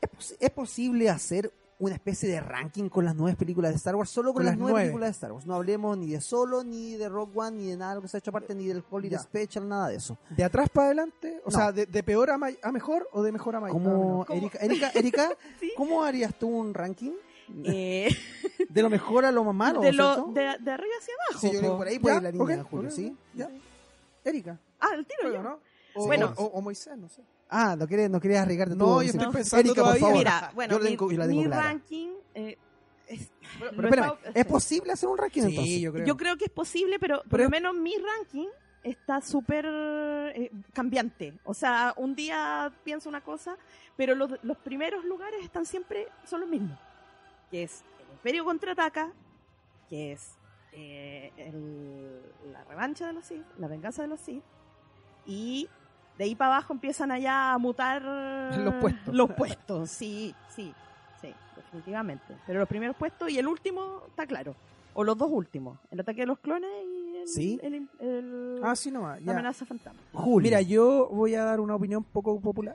[0.00, 3.94] ¿Es, pos- es posible hacer una especie de ranking con las nueve películas de Star
[3.96, 4.10] Wars?
[4.10, 4.86] Solo con, Con las, las nueve, nueve.
[4.86, 5.46] películas de Star Wars.
[5.46, 8.08] No hablemos ni de Solo, ni de Rock One, ni de nada de lo que
[8.08, 9.22] se ha hecho aparte, ni del Holiday Ya.
[9.22, 10.18] Special, nada de eso.
[10.30, 11.40] ¿De atrás para adelante?
[11.44, 11.56] O No.
[11.56, 13.72] sea, de, de peor a, ma- a mejor o de mejor a mayor?
[13.82, 14.38] ¿Cómo, ¿Cómo?
[14.38, 15.28] Erika, Erika, Erika,
[15.60, 15.72] Sí.
[15.76, 17.12] ¿cómo harías tú un ranking?
[17.64, 18.08] Eh,
[18.68, 21.40] De lo mejor a lo más malo, de, lo, de, de arriba hacia abajo.
[21.40, 21.76] Sí, yo po.
[21.78, 23.16] por ahí puede Ya, ir la línea, ok, Julio, ¿sí?
[23.34, 23.48] Ya.
[24.24, 25.42] Erika, Ah, el tiro yo.
[25.42, 25.58] ¿no?
[25.94, 26.34] O, Bueno.
[26.36, 27.22] o, o Moisés, no sé.
[27.50, 28.78] Ah, no querías, no querías arriesgarte tú.
[28.80, 29.32] No, yo estoy No.
[29.32, 30.00] pensando Erika, por todavía.
[30.00, 30.18] favor.
[30.18, 31.62] Mira, bueno, Yo la mi, tengo- yo la tengo mi clara.
[31.62, 32.08] ranking...
[32.34, 32.58] eh,
[33.06, 35.80] es- Pero lo espérame, ¿es posible hacer un ranking Sí, entonces?
[35.80, 36.06] yo creo.
[36.06, 38.48] Yo creo que es posible, pero por Pero- lo menos mi ranking
[38.82, 41.34] está súper eh, cambiante.
[41.44, 43.56] O sea, un día pienso una cosa,
[43.96, 46.78] pero los, los primeros lugares están siempre, son los mismos.
[47.50, 49.10] Que es el Imperio Contraataca,
[49.88, 50.34] que es
[50.72, 54.42] eh, el- la revancha de los Sith, la venganza de los Sith,
[55.26, 55.66] y
[56.18, 58.02] de ahí para abajo empiezan allá a mutar
[58.58, 59.14] Los puestos.
[59.14, 60.74] Los puestos, sí, sí,
[61.20, 62.34] sí, definitivamente.
[62.46, 64.54] Pero los primeros puestos y el último está claro.
[64.94, 67.60] O los dos últimos, el ataque de los clones y el, Sí.
[67.62, 69.20] el- el- Ah, sí, nomás.
[69.20, 69.32] la ya.
[69.32, 70.00] amenaza fantasma.
[70.12, 70.42] Julio.
[70.48, 72.74] Mira, yo voy a dar una opinión poco popular.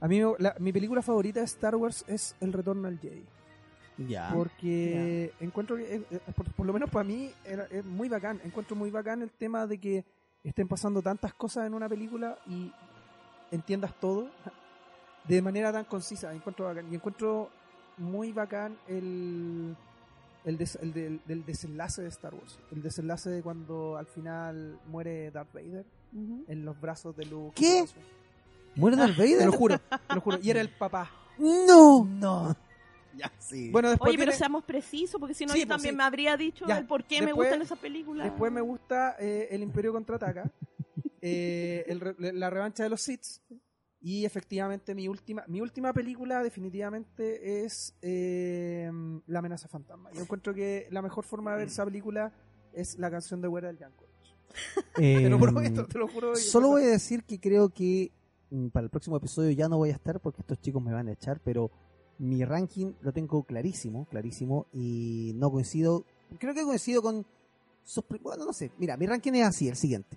[0.00, 3.24] A mí, la- mi película favorita de Star Wars es El Retorno al Jedi.
[3.98, 4.30] ya.
[4.34, 8.40] Porque encuentro que, eh, eh, por, por lo menos para mí, era- es muy bacán.
[8.44, 10.04] Encuentro muy bacán el tema de que
[10.48, 12.72] estén pasando tantas cosas en una película y
[13.50, 14.28] entiendas todo
[15.26, 16.32] de manera tan concisa.
[16.32, 16.86] Encuentro bacán.
[16.90, 17.50] Y encuentro
[17.98, 19.74] muy bacán el,
[20.44, 22.58] el, des- el del, del desenlace de Star Wars.
[22.72, 25.84] El desenlace de cuando al final muere Darth Vader
[26.48, 27.52] en los brazos de Luke.
[27.56, 27.84] ¿Qué?
[28.76, 29.38] ¿Muere Darth Vader?
[29.38, 30.38] Te lo juro, te lo juro.
[30.42, 31.10] Y era el papá.
[31.38, 32.04] No.
[32.04, 32.56] No.
[33.22, 33.70] Ya, sí.
[33.70, 35.96] Bueno, después Oye, pero seamos precisos, porque si no, Sí, yo pues, también sí.
[35.96, 38.24] me habría dicho Ya, el por qué me después- gustan esas películas.
[38.26, 40.50] Después me gusta eh, El Imperio Contraataca,
[41.22, 43.24] eh, el re- la revancha de los Sith
[44.00, 48.90] y efectivamente mi última mi última película definitivamente es eh,
[49.26, 50.10] La amenaza fantasma.
[50.12, 52.32] Yo encuentro que la mejor forma de ver esa película
[52.72, 54.04] es la canción de Güera del Yanko.
[54.94, 56.32] Te lo prometo, te lo juro.
[56.34, 58.10] Eh, Solo voy a decir que creo que
[58.50, 61.08] mm, para el próximo episodio ya no voy a estar porque estos chicos me van
[61.08, 61.70] a echar, pero
[62.18, 66.04] mi ranking lo tengo clarísimo, clarísimo y no coincido,
[66.38, 67.24] creo que coincido con
[68.22, 70.16] bueno, no sé, mira, mi ranking es así, el siguiente.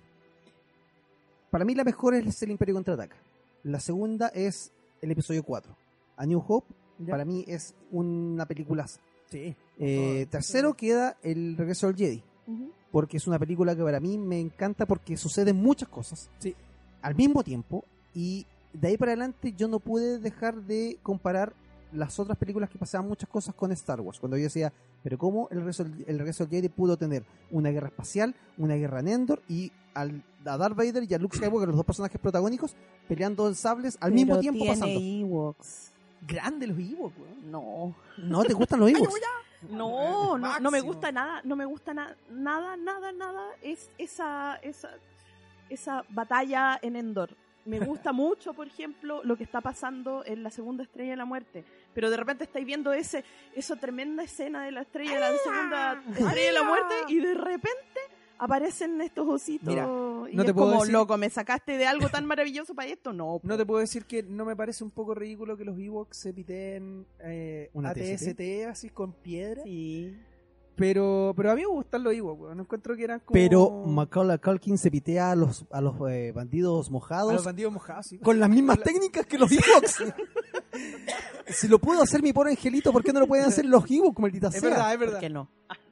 [1.50, 3.16] Para mí la mejor es el Imperio Contraataca.
[3.62, 5.76] La segunda es el episodio 4.
[6.16, 7.12] A New Hope, Ya.
[7.12, 9.00] para mí es una peliculaza.
[9.30, 9.54] Sí.
[9.78, 12.22] Eh, tercero queda el regreso del Jedi
[12.90, 16.56] porque es una película que para mí me encanta porque suceden muchas cosas Sí.
[17.00, 21.52] al mismo tiempo y de ahí para adelante yo no pude dejar de comparar
[21.92, 24.72] las otras películas que pasaban muchas cosas con Star Wars cuando yo decía
[25.02, 29.00] pero cómo el regreso, el regreso del Jedi pudo tener una guerra espacial una guerra
[29.00, 32.74] en Endor y al, a Darth Vader y a Luke Skywalker los dos personajes protagónicos
[33.08, 35.92] peleando en sables al mismo tiempo tiene pasando Ewoks.
[36.28, 37.16] grande los Ewoks.
[37.44, 37.94] No.
[38.18, 39.14] no te gustan los Ewoks
[39.68, 43.42] No, no, no me gusta nada, no me gusta na- nada, nada, nada.
[43.62, 44.90] Es esa, esa,
[45.68, 47.30] esa batalla en Endor.
[47.66, 51.24] Me gusta mucho, por ejemplo, lo que está pasando en la segunda estrella de la
[51.26, 51.64] muerte.
[51.94, 53.24] Pero de repente estáis viendo ese,
[53.54, 57.34] esa tremenda escena de la estrella de la segunda estrella de la muerte y de
[57.34, 58.00] repente
[58.38, 59.68] aparecen estos ositos.
[59.68, 59.84] Mira,
[60.30, 62.88] y no te es puedo como, decir- loco, ¿me sacaste de algo tan maravilloso para
[62.88, 63.12] esto?
[63.12, 63.40] No.
[63.42, 66.32] No te puedo decir que no me parece un poco ridículo que los Ewoks se
[66.32, 69.62] piten eh, ¿Una ATST así con piedra.
[69.64, 70.16] Sí.
[70.76, 72.54] Pero, pero a mí me gustan los Ewoks.
[72.56, 73.32] No encuentro que eran como...
[73.34, 77.72] Pero Macaulay Culkin se pitea a los, a los eh, bandidos A mojados los bandidos
[77.72, 78.18] mojados, sí.
[78.18, 80.04] con las mismas técnicas que los Ewoks.
[81.48, 84.18] si lo pudo hacer mi pobre angelito, ¿por qué no lo pueden hacer los Ewoks,
[84.20, 84.70] maldita Es sea?
[84.70, 85.20] verdad, es ¿Por verdad.
[85.20, 85.48] qué no?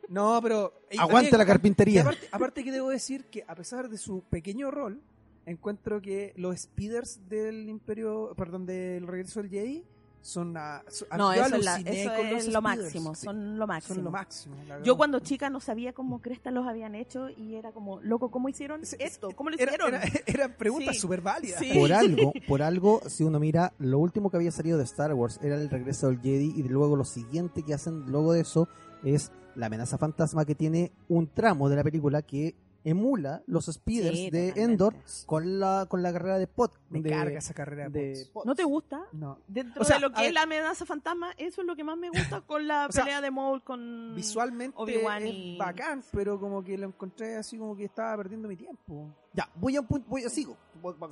[0.08, 0.72] No, pero...
[0.90, 2.00] y Aguanta también- la carpintería.
[2.02, 5.00] aparte, aparte que debo decir que a pesar de su pequeño rol,
[5.46, 9.84] encuentro que los speeders del Imperio, perdón, del regreso del Jedi
[10.20, 10.56] son...
[10.56, 13.24] a- son- No, yo eso es, la- eso con es lo máximo, sí.
[13.24, 13.94] son lo máximo.
[13.94, 14.56] Son lo máximo.
[14.84, 18.48] Yo cuando chica no sabía cómo Cresta los habían hecho y era como, loco, ¿cómo
[18.48, 19.30] hicieron esto?
[19.34, 19.88] ¿Cómo lo hicieron?
[19.94, 21.00] era- eran preguntas Sí.
[21.00, 21.58] súper válidas.
[21.60, 21.72] Sí.
[21.78, 25.38] Por algo, por algo, si uno mira, lo último que había salido de Star Wars
[25.42, 28.68] era el regreso del Jedi y luego lo siguiente que hacen luego de eso
[29.04, 32.54] es la amenaza fantasma que tiene un tramo de la película que
[32.90, 34.62] emula los speeders Sí, de totalmente.
[34.62, 34.94] Endor
[35.26, 36.78] con la con la carrera de Pot.
[36.90, 38.26] Me de, carga esa carrera de, de.
[38.44, 39.02] ¿No te gusta?
[39.12, 39.38] No.
[39.48, 40.28] Dentro O sea, de lo a que ver.
[40.28, 43.04] es la amenaza fantasma, eso es lo que más me gusta con la O sea,
[43.04, 44.14] pelea de Maul con...
[44.14, 48.48] Visualmente Obi-Wan es y- bacán, pero como que lo encontré así como que estaba perdiendo
[48.48, 49.14] mi tiempo.
[49.32, 50.56] Ya, voy a un punto, voy a sigo.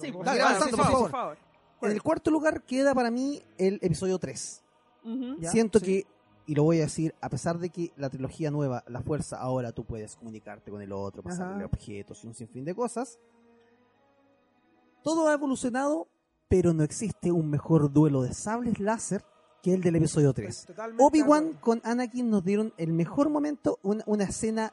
[0.01, 1.39] Sí, Dale, dale, avanzando, sí, por sí, favor.
[1.83, 4.63] En el cuarto lugar queda para mí el episodio 3.
[5.05, 5.37] Ujú.
[5.41, 5.85] Ya, Siento sí.
[5.85, 6.07] que,
[6.47, 9.73] y lo voy a decir, a pesar de que la trilogía nueva, la fuerza, ahora
[9.73, 11.67] tú puedes comunicarte con el otro, pasarle Ajá.
[11.67, 13.19] objetos y un sinfín de cosas.
[15.03, 16.09] Todo ha evolucionado,
[16.49, 19.25] pero no existe un mejor duelo de sables láser
[19.63, 20.49] que el del episodio 3.
[20.49, 24.73] Estoy totalmente de Obi-Wan con Anakin nos dieron el mejor momento, una, una escena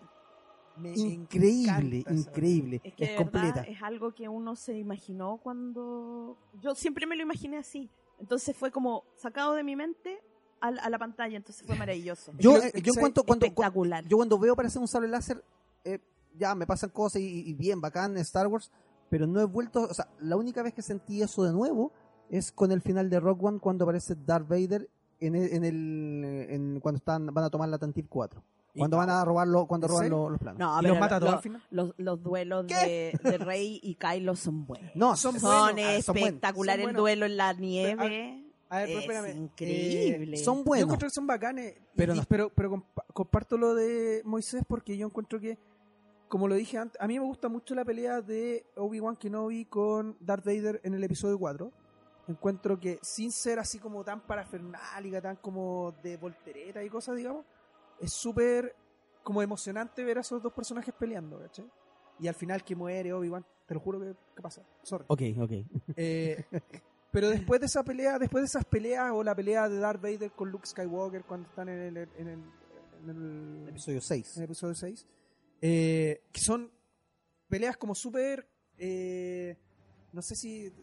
[0.77, 3.61] Me increíble, increíble, Es que es completa.
[3.61, 6.37] verdad es algo que uno se imaginó cuando...
[6.61, 7.89] Yo siempre me lo imaginé así.
[8.19, 10.21] Entonces fue como sacado de mi mente
[10.63, 12.31] a, la- a la pantalla, entonces fue maravilloso.
[12.37, 14.05] Yo, eh, yo cuanto, cuando, Espectacular.
[14.07, 15.43] yo cuando veo aparecer un sable láser,
[15.83, 15.99] eh,
[16.37, 18.71] ya me pasan cosas y, y bien, bacán en Star Wars,
[19.09, 21.91] pero no he vuelto, o sea, la única vez que sentí eso de nuevo
[22.29, 26.23] es con el final de Rock One cuando aparece Darth Vader en el, en el
[26.49, 28.41] en- cuando están van a tomar la Tantive 4.
[28.75, 30.17] ¿Y- Cuando van a robarlo, cuando ¿En roban serio?
[30.17, 30.59] lo- los planos.
[30.59, 31.61] No, ¿Y pero los mata a lo- todos al final?
[31.69, 34.89] Los, los duelos de, de Rey y Kylo son buenos.
[34.95, 35.93] No, Son son, ah, son buenos.
[36.07, 38.42] espectacular Son el duelo en la nieve.
[38.69, 39.37] A ver, pero es espérame.
[39.43, 40.37] increíble.
[40.37, 40.83] son Yo buenos.
[40.85, 44.97] encuentro que son bacanes, Pero y- no- pero, pero compa- comparto lo de Moisés porque
[44.97, 45.57] yo encuentro que,
[46.27, 50.17] como lo dije antes, a mí me gusta mucho la pelea de Obi-Wan Kenobi con
[50.19, 51.71] Darth Vader en el episodio 4.
[52.27, 57.45] Encuentro que sin ser así como tan parafernálica, tan como de voltereta y cosas, digamos,
[57.99, 58.75] es súper
[59.23, 61.69] como emocionante ver a esos dos personajes peleando, ¿cachai?
[62.19, 64.63] Y al final que muere Obi-Wan, te lo juro que, que pasa.
[64.83, 65.05] Sorry.
[65.07, 65.51] Ok, ok.
[65.97, 66.43] Eh,
[67.13, 70.31] pero después de esa pelea, después de esas peleas o la pelea de Darth Vader
[70.31, 72.39] con Luke Skywalker cuando están en el, en el,
[73.03, 74.35] en el- Episodio 6.
[74.35, 75.05] en el episodio 6,
[75.61, 76.69] eh, que son
[77.47, 79.55] peleas como súper, eh,
[80.11, 80.73] no sé si,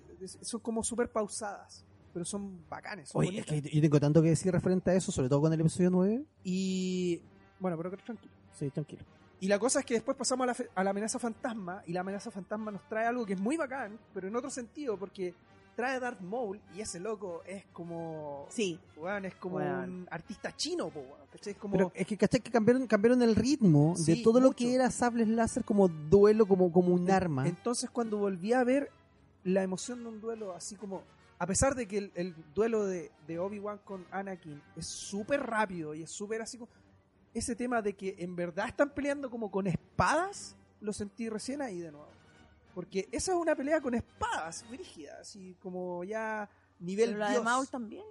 [0.41, 3.09] son como súper pausadas, pero son bacanes.
[3.11, 3.71] son Oye, es bonitas.
[3.71, 6.25] que yo tengo tanto que decir referente a eso, sobre todo con el episodio 9.
[6.45, 7.21] Y
[7.59, 8.33] bueno, pero tranquilo.
[8.59, 9.03] Sí, tranquilo.
[9.41, 12.01] Y la cosa es que después pasamos a la, a la amenaza fantasma y la
[12.01, 15.35] amenaza fantasma nos trae algo que es muy bacán, pero en otro sentido, porque
[15.81, 18.47] trae Darth Maul y ese loco es como...
[18.51, 19.91] Sí, weón, es como Weón.
[20.03, 21.21] un artista chino, po, weón.
[21.45, 21.73] Es como...
[21.73, 22.41] Pero es que, ¿cachai?
[22.41, 24.59] Que cambiaron, cambiaron el ritmo de Sí, todo lo mucho.
[24.59, 27.49] que era sables láser como duelo, como, como un arma.
[27.49, 28.91] Entonces cuando volví a ver
[29.43, 31.03] la emoción de un duelo así como...
[31.39, 35.95] A pesar de que el, el duelo de, de Obi-Wan con Anakin es súper rápido
[35.95, 36.71] y es súper así como...
[37.33, 41.79] Ese tema de que en verdad están peleando como con espadas, lo sentí recién ahí
[41.79, 42.07] de nuevo.
[42.75, 47.41] Porque esa es una pelea con espadas, rígida, así como ya nivel pero la de.
[47.41, 48.05] Maul también.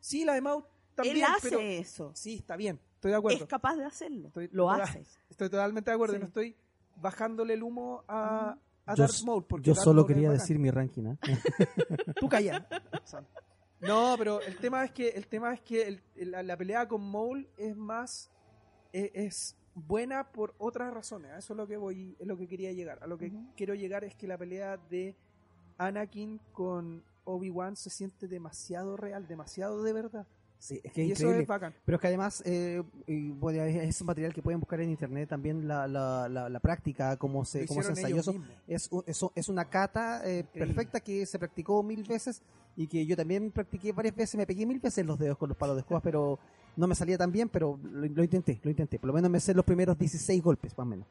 [0.00, 1.60] Sí, la de Maul también, Él hace pero...
[1.60, 2.10] eso.
[2.14, 3.38] Sí, está bien, estoy de acuerdo.
[3.38, 4.28] Es capaz de hacerlo.
[4.28, 5.04] Estoy- Lo total- hace.
[5.30, 6.14] Estoy totalmente de acuerdo.
[6.14, 6.20] y Sí.
[6.22, 6.56] No estoy
[6.96, 8.56] bajándole el humo a,
[8.86, 9.44] a Yo Darth Maul.
[9.44, 11.04] Porque Yo Darth solo Maul quería decir mi ranking.
[11.06, 11.16] ¿ah?
[12.20, 12.66] Tú calla.
[13.80, 16.88] No, pero el tema es que el tema es que el- el- la, la pelea
[16.88, 18.30] con Maul es más
[18.92, 21.30] es, es buena por otras razones.
[21.32, 22.98] A eso es lo que voy, es lo que quería llegar.
[23.02, 23.46] A lo que Ujú.
[23.56, 25.14] quiero llegar es que la pelea de
[25.78, 30.26] Anakin con Obi-Wan se siente demasiado real, demasiado de verdad.
[30.58, 31.42] Sí, es que y es eso increíble.
[31.42, 31.74] es bacán.
[31.84, 33.32] Pero es que además eh, y,
[33.86, 37.44] es un material que pueden buscar en internet también la, la, la, la práctica, cómo
[37.44, 38.34] se, cómo se ensayó eso.
[38.66, 42.40] Es, un- es, un- es una cata eh, perfecta que se practicó mil veces
[42.76, 45.58] y que yo también practiqué varias veces, me pegué mil veces los dedos con los
[45.58, 46.38] palos de escoba, pero
[46.76, 48.98] No me salía tan bien, pero lo, lo intenté, lo intenté.
[48.98, 51.06] Por lo menos me sé los primeros 16 golpes, más o menos.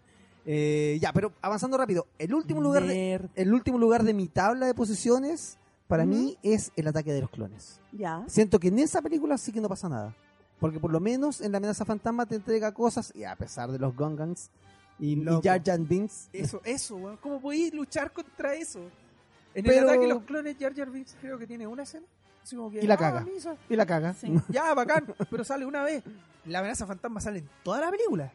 [0.45, 2.05] Eh, ya, pero avanzando rápido.
[2.20, 5.57] El último lugar de, el último lugar de mi tabla de posiciones,
[5.88, 7.80] para mí, es el ataque de los clones.
[7.91, 8.24] Ya.
[8.28, 10.16] Siento que en esa película sí que no pasa nada.
[10.59, 13.80] Porque por lo menos en la amenaza fantasma te entrega cosas, y a pesar de
[13.80, 14.49] los Gungans
[14.99, 15.26] y, y.
[15.43, 17.18] Jar Jar Binks, Eso, eso, weón.
[17.18, 18.80] ¿Cómo podéis luchar contra eso?
[19.53, 22.05] En Pero- el ataque de los clones, Jar Jar Binks creo que tiene una escena.
[22.44, 23.22] Así como que, Y la ah, caga.
[23.22, 23.56] misa.
[23.70, 24.14] y la caga.
[24.14, 24.34] Sí.
[24.50, 26.04] Ya, bacán, pero sale una vez.
[26.46, 28.32] La amenaza fantasma sale en toda la película.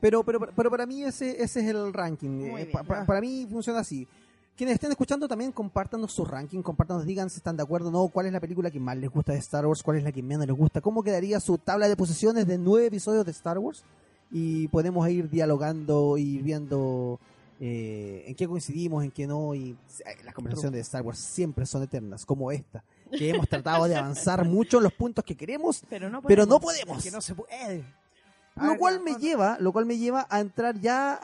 [0.00, 2.40] Pero, pero, pero para mí ese, ese es el ranking.
[2.46, 2.70] Eh, bien.
[2.72, 4.08] pa- pa- para mí funciona así.
[4.56, 8.08] Quienes estén escuchando también compártanos su ranking, compártanos, digan si están de acuerdo o no,
[8.08, 10.22] cuál es la película que más les gusta de Star Wars, cuál es la que
[10.22, 13.82] menos les gusta, cómo quedaría su tabla de posiciones de nueve episodios de Star Wars
[14.30, 17.18] y podemos ir dialogando y viendo
[17.60, 19.76] eh, en qué coincidimos, en qué no y eh,
[20.24, 22.84] las conversaciones de Star Wars siempre son eternas, como esta,
[23.16, 26.60] que hemos tratado de avanzar mucho en los puntos que queremos, Pero no pero no
[26.60, 26.84] podemos.
[26.86, 27.04] podemos.
[27.04, 27.84] Que no se puede.
[28.56, 31.14] A Lo ver, cual me lleva, lo cual me lleva a entrar ya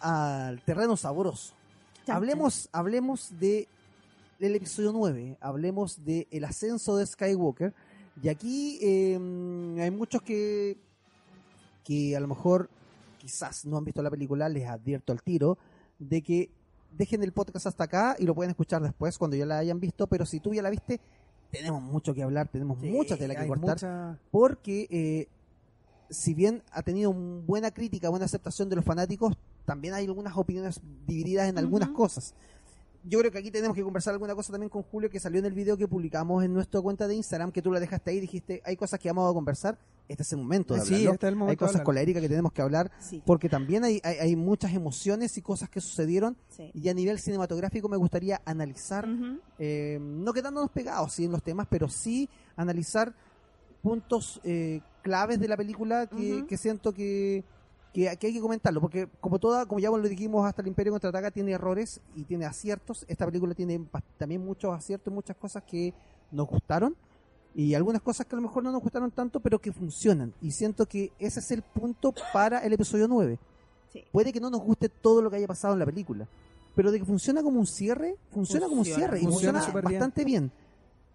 [0.00, 1.54] al terreno sabroso.
[2.06, 3.68] Hablemos, hablemos de
[4.38, 7.74] del episodio 9, hablemos de el ascenso de Skywalker.
[8.22, 9.14] Y aquí eh,
[9.80, 10.78] hay muchos que
[11.84, 12.68] que a lo mejor
[13.18, 15.58] quizás no han visto la película, les advierto al tiro
[15.98, 16.50] de que
[16.92, 20.06] dejen el podcast hasta acá y lo pueden escuchar después cuando ya la hayan visto,
[20.06, 21.00] pero si tú ya la viste,
[21.50, 25.28] tenemos mucho que hablar, tenemos Sí, mucha tela que cortar mucha- porque eh,
[26.10, 29.34] si bien ha tenido buena crítica, buena aceptación de los fanáticos,
[29.64, 32.34] también hay algunas opiniones divididas en algunas cosas.
[33.04, 35.46] Yo creo que aquí tenemos que conversar alguna cosa también con Julio que salió en
[35.46, 38.60] el video que publicamos en nuestra cuenta de Instagram, que tú la dejaste ahí dijiste,
[38.64, 39.78] hay cosas que vamos a conversar,
[40.08, 41.12] este es el momento de Sí, hablarlo.
[41.12, 43.48] este es el momento hay cosas con la Erika que tenemos que hablar, Sí, porque
[43.48, 46.70] también hay, hay, hay muchas emociones y cosas que sucedieron, sí.
[46.74, 49.06] y a nivel cinematográfico me gustaría analizar
[49.58, 53.14] eh, no quedándonos pegados sí en los temas, pero sí analizar
[53.82, 57.44] puntos eh, claves de la película que, siento que,
[57.92, 60.92] que, que hay que comentarlo, porque como toda, como ya lo dijimos hasta el Imperio
[60.92, 63.80] contraataca tiene errores y tiene aciertos, esta película tiene
[64.16, 65.94] también muchos aciertos, muchas cosas que
[66.30, 66.96] nos gustaron
[67.54, 70.50] y algunas cosas que a lo mejor no nos gustaron tanto, pero que funcionan y
[70.52, 73.38] siento que ese es el punto para el episodio 9.
[73.92, 74.04] Sí.
[74.12, 76.28] Puede que no nos guste todo lo que haya pasado en la película,
[76.74, 79.62] pero de que funciona como un cierre, funciona, como un Funciona, cierre y funciona funciona
[79.62, 80.00] súper bien.
[80.00, 80.52] bastante bien.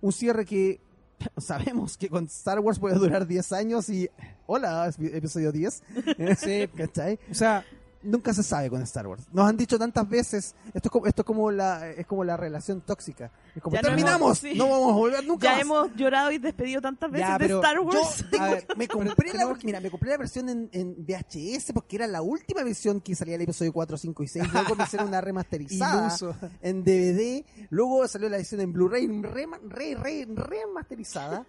[0.02, 0.82] Un cierre que
[1.38, 4.10] sabemos que con Star Wars puede durar 10 años y
[4.48, 5.84] hola, episodio 10.
[6.38, 6.68] Sí.
[6.76, 7.20] ¿Cachai?
[7.32, 7.64] O sea,
[8.04, 9.24] Nunca se sabe con Star Wars.
[9.32, 12.36] Nos han dicho tantas veces, esto es como, esto es como la es como la
[12.38, 13.32] relación tóxica.
[13.56, 14.58] Es como Ya no terminamos, hemos- sí.
[14.58, 15.62] no vamos a volver nunca Ya más.
[15.62, 18.26] hemos llorado y despedido tantas veces Ya, de Star Yo Wars.
[18.40, 21.96] A ver, me pero compré la, mira, me compré la versión en, en VHS porque
[21.96, 24.54] era la última versión que salía el episodio 4, 5 y 6.
[24.54, 26.36] Luego me hicieron una remasterizada iluso.
[26.62, 27.46] en DVD.
[27.70, 29.48] Luego salió la edición en Blu-ray re,
[29.96, 31.46] re, remasterizada.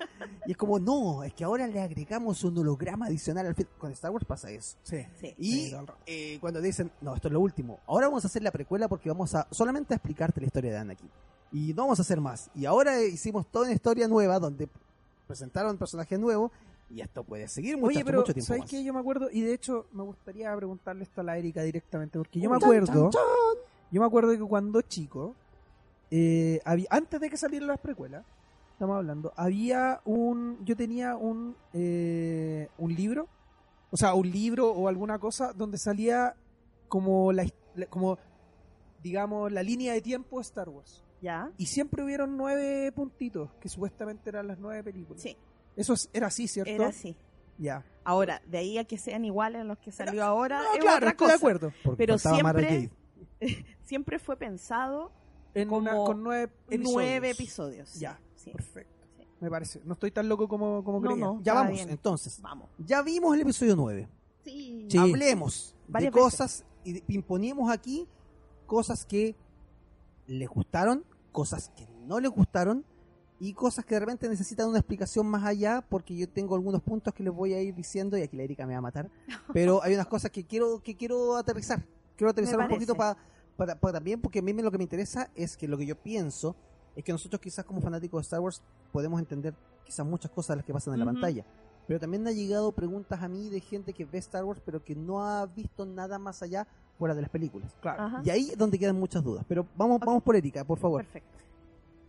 [0.47, 3.67] Y es como, no, es que ahora le agregamos un holograma adicional al fin.
[3.79, 4.77] Con Star Wars pasa eso.
[4.83, 4.99] Sí.
[5.21, 5.35] Sí.
[5.39, 5.77] Y Sí,
[6.07, 9.09] eh, cuando dicen, no, esto es lo último, ahora vamos a hacer la precuela porque
[9.09, 11.09] vamos a solamente a explicarte la historia de Anakin.
[11.51, 12.51] Y no vamos a hacer más.
[12.55, 14.69] Y ahora hicimos toda una historia nueva donde
[15.27, 16.51] presentaron personajes nuevos
[16.91, 18.85] y esto puede seguir mucho, Oye, pero mucho tiempo ¿sabes qué?
[18.85, 22.39] Yo me acuerdo, y de hecho me gustaría preguntarle esto a la Erika directamente, porque
[22.39, 23.23] yo me acuerdo, chan, chan.
[23.91, 25.35] yo me acuerdo que cuando chico,
[26.11, 28.23] eh, había, antes de que salieran las precuelas,
[28.73, 33.29] estamos hablando, había un, yo tenía un, eh, un libro,
[33.95, 36.35] o sea, un libro o alguna cosa donde salía
[36.89, 37.47] como la,
[37.91, 38.19] como,
[39.05, 41.05] digamos, la línea de tiempo de Star Wars.
[41.23, 41.53] ¿Ya?
[41.59, 45.23] Y siempre hubieron nueve puntitos, que supuestamente eran las nueve películas.
[45.23, 45.37] Sí,
[45.77, 46.73] Eso es- era así, ¿cierto?
[46.73, 47.17] era así.
[47.57, 47.85] Ya.
[48.03, 50.97] Ahora, de ahí a que sean iguales a los que salió ahora, No, es claro,
[50.97, 51.33] otra estoy cosa.
[51.33, 51.73] de acuerdo.
[51.85, 52.91] Porque pero siempre-.
[53.85, 55.13] Siempre fue pensado
[55.55, 56.93] En Como una, con nueve episodios.
[56.95, 57.95] nueve episodios.
[57.95, 58.19] Ya.
[58.35, 58.51] sí.
[58.51, 58.94] Perfecto.
[59.45, 59.81] Me parece.
[59.85, 61.25] No estoy tan loco como, como No, creía.
[61.25, 61.41] no.
[61.43, 61.91] Ya vamos, bien.
[61.91, 62.41] entonces.
[62.41, 62.69] Vamos.
[62.79, 64.09] Ya vimos el episodio 9.
[64.43, 64.87] Sí.
[64.91, 64.99] Sí.
[64.99, 66.25] Hablemos de Varias veces.
[66.25, 68.09] cosas y imponemos aquí
[68.67, 69.37] cosas que
[70.27, 72.85] les gustaron, cosas que no les gustaron
[73.41, 77.13] y cosas que de repente necesitan una explicación más allá porque yo tengo algunos puntos
[77.13, 79.11] que les voy a ir diciendo y aquí la Erika me va a matar,
[79.53, 81.85] pero hay unas cosas que quiero que quiero aterrizar.
[82.17, 83.17] Quiero aterrizar un poquito para
[83.57, 85.97] para también porque a mí me- lo que me interesa es que lo que yo
[85.97, 86.57] pienso
[86.97, 90.57] es que nosotros quizás como fanáticos de Star Wars podemos entender quizás muchas cosas de
[90.57, 91.15] las que pasan en la Ujú.
[91.15, 91.45] pantalla.
[91.87, 94.83] Pero también me han llegado preguntas a mí de gente que ve Star Wars pero
[94.83, 96.67] que no ha visto nada más allá
[96.99, 97.71] fuera de las películas.
[97.83, 98.03] Claro.
[98.05, 98.23] Ajá.
[98.25, 99.45] Y ahí es donde quedan muchas dudas.
[99.49, 100.05] Pero vamos, Ok.
[100.07, 101.03] vamos por Erika, por favor.
[101.03, 101.29] Perfecto.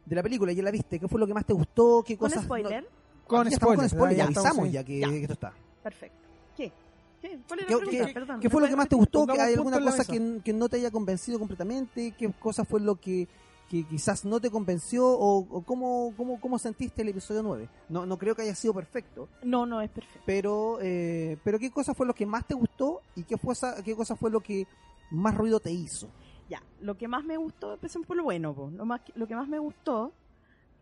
[0.05, 0.99] De la película, ya la viste.
[0.99, 2.03] ¿Qué fue lo que más te gustó?
[2.05, 2.45] ¿Qué ¿Con cosas?
[2.45, 2.83] spoiler?
[2.83, 2.89] no-
[3.27, 3.59] Con spoilers.
[3.79, 5.09] con spoiler, ya ya avisamos ya que, Ya.
[5.09, 5.53] que esto está.
[5.81, 6.17] Perfecto.
[6.55, 6.71] ¿Qué?
[7.21, 7.39] ¿Qué?
[7.47, 8.05] ¿Cuál era ¿Qué- la pregunta?
[8.07, 8.39] qué- Perdón.
[8.39, 9.19] ¿Qué fue lo que más te ¿Me gustó?
[9.21, 12.11] ¿Que Pongamos ¿Hay alguna la cosa que, que no te haya convencido completamente?
[12.17, 13.27] ¿Qué cosa fue lo que
[13.69, 17.67] que quizás no te convenció o, o cómo, cómo, cómo sentiste el episodio 9.
[17.89, 20.21] No, no creo que haya sido perfecto, No, no es perfecto.
[20.25, 23.83] pero eh, pero qué cosa fue lo que más te gustó y qué, fue esa-
[23.83, 24.67] qué cosa fue lo que
[25.11, 26.07] más ruido te hizo.
[26.47, 28.69] Ya, lo que más me gustó, empecemos por lo bueno, po.
[28.69, 30.13] Lo, más, lo que más me gustó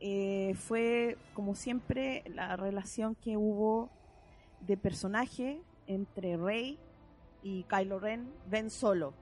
[0.02, 3.90] eh, fue, como siempre, la relación que hubo
[4.60, 6.78] de personaje entre Rey
[7.44, 9.14] y Kylo Ren, Ben Solo.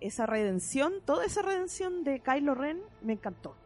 [0.00, 3.56] Esa redención, toda esa redención de Kylo Ren me encantó.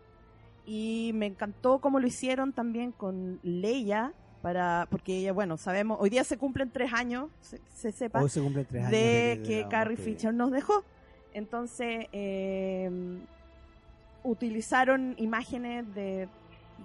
[0.64, 4.12] Y me encantó cómo lo hicieron también con Leia,
[4.42, 8.28] para, porque ella, bueno, sabemos, hoy día se cumplen tres años, se, se sepa Hoy
[8.28, 10.84] se cumplen tres años de de que Carrie Fisher nos dejó.
[11.32, 13.20] Entonces, eh,
[14.24, 16.28] utilizaron imágenes de,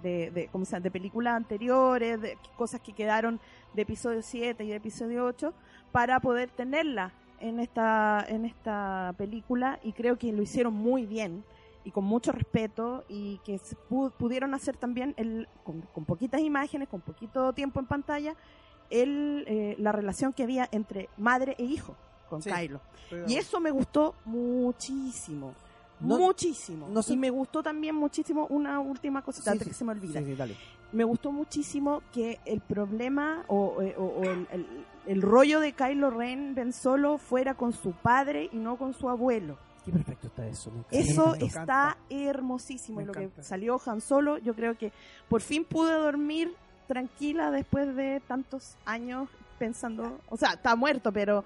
[0.02, 0.84] de, de, ¿cómo se llama?
[0.84, 3.40] de películas anteriores, de cosas que quedaron
[3.74, 5.52] de episodio 7 y de episodio 8,
[5.92, 11.44] para poder tenerla en esta, en esta película y creo que lo hicieron muy bien
[11.84, 13.60] y con mucho respeto y que
[14.18, 18.34] pudieron hacer también el, con, con poquitas imágenes, con poquito tiempo en pantalla,
[18.90, 21.94] el, eh, la relación que había entre madre e hijo
[22.28, 22.50] con Sí.
[22.50, 22.80] Kylo.
[23.26, 25.54] Y eso me gustó muchísimo.
[26.00, 26.86] No- muchísimo.
[26.88, 30.20] no sé- Y me gustó también muchísimo una última cosa Sí, que se me olvida.
[30.36, 30.56] Dale.
[30.92, 34.66] Me gustó muchísimo que el problema o, eh, o- o el, el-
[35.08, 39.08] el rollo de Kylo Ren Ben Solo fuera con su padre y no con su
[39.08, 39.58] abuelo.
[39.84, 40.70] Qué perfecto está eso.
[40.90, 43.00] Eso me está hermosísimo.
[43.00, 44.92] Me lo que salió Han Solo, yo creo que
[45.30, 46.54] por fin pude dormir
[46.86, 51.42] tranquila después de tantos años pensando, o sea, está muerto, pero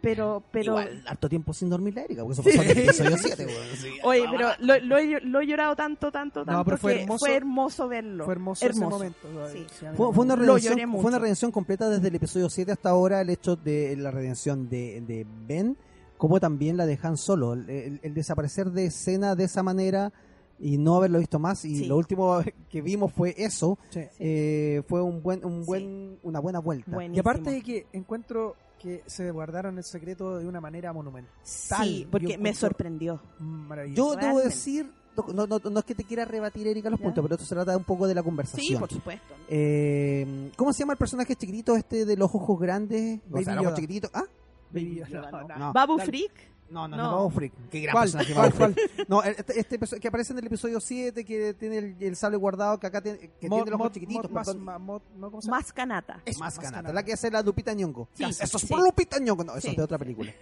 [0.00, 3.16] pero pero Igual, harto tiempo sin dormir la Erika, porque eso pasó en el episodio
[3.18, 3.46] 7.
[3.46, 3.66] weón.
[3.76, 3.88] Sí.
[4.04, 7.02] Oye, pero lo, lo he, lo he llorado tanto, tanto, No, tanto pero fue que
[7.04, 8.24] hermoso- fue hermoso verlo.
[8.24, 8.86] Fue hermoso, hermoso.
[9.04, 9.50] ese momento.
[9.52, 9.66] Sí.
[9.78, 13.30] Sí, Fue, una redención, fue una redención completa desde el episodio 7 hasta ahora, el
[13.30, 15.76] hecho de la redención de, de Ben,
[16.16, 17.52] como también la de Han Solo.
[17.54, 20.12] El, el- el desaparecer de escena de esa manera
[20.58, 21.64] y no haberlo visto más.
[21.64, 21.86] Y Sí.
[21.86, 22.40] lo último
[22.70, 23.78] que vimos fue eso.
[24.18, 25.66] Eh, fue un buen, un Sí.
[25.66, 26.90] buen, una buena vuelta.
[26.90, 27.16] Buenísimo.
[27.16, 31.32] Y aparte de que encuentro que se guardaron el secreto de una manera monumental.
[31.42, 33.20] Sí, porque Yo me sorprendió.
[33.38, 34.14] Maravilloso.
[34.14, 34.90] Yo debo decir,
[35.34, 37.04] no, no, no es que te quiera rebatir, Erika, los Ya.
[37.04, 38.80] puntos, pero esto se trata un poco de la Sí, conversación.
[38.80, 39.34] por supuesto.
[39.48, 43.20] Eh, ¿Cómo se llama el personaje chiquitito este de los ojos grandes?
[43.28, 43.80] O Baby sea, los ojos Yoda.
[43.80, 44.10] chiquititos.
[44.14, 44.24] ¿Ah?
[44.70, 45.48] Baby Yoda, Yoda, no.
[45.48, 45.58] no.
[45.58, 45.72] No.
[45.72, 46.06] Babu dale.
[46.10, 46.32] Freak.
[46.70, 47.10] No, no, No.
[47.10, 47.52] no, Freak.
[47.70, 48.10] Qué gran ¿Cuál?
[48.12, 48.50] personaje.
[48.52, 49.08] Freak.
[49.08, 52.78] No, este, este que aparece en el episodio 7, que tiene el, el sable guardado,
[52.78, 54.30] que acá tiene, que Mod- tiene los ojos mod- chiquititos.
[54.30, 55.30] mod- más- ma- mod- ¿no?
[55.30, 55.58] ¿Cómo se llama?
[55.58, 56.22] Más canata.
[56.24, 56.94] es más más canata, canata.
[56.94, 58.08] la que hace la Lupita Nyong'o.
[58.14, 58.66] Sí, Eso es sí.
[58.68, 59.42] por Lupita Nyong'o.
[59.44, 59.68] No, eso Sí.
[59.70, 60.32] es de otra película.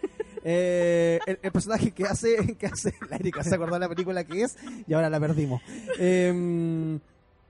[0.45, 4.23] Eh, el, el personaje que hace, que hace la Erika se acordó de la película
[4.25, 4.57] que es
[4.87, 5.61] y ahora la perdimos.
[5.99, 6.99] Eh,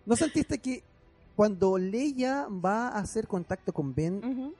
[0.06, 0.82] ¿No sentiste que
[1.36, 4.54] cuando Leia va a hacer contacto con Ben, Ujú.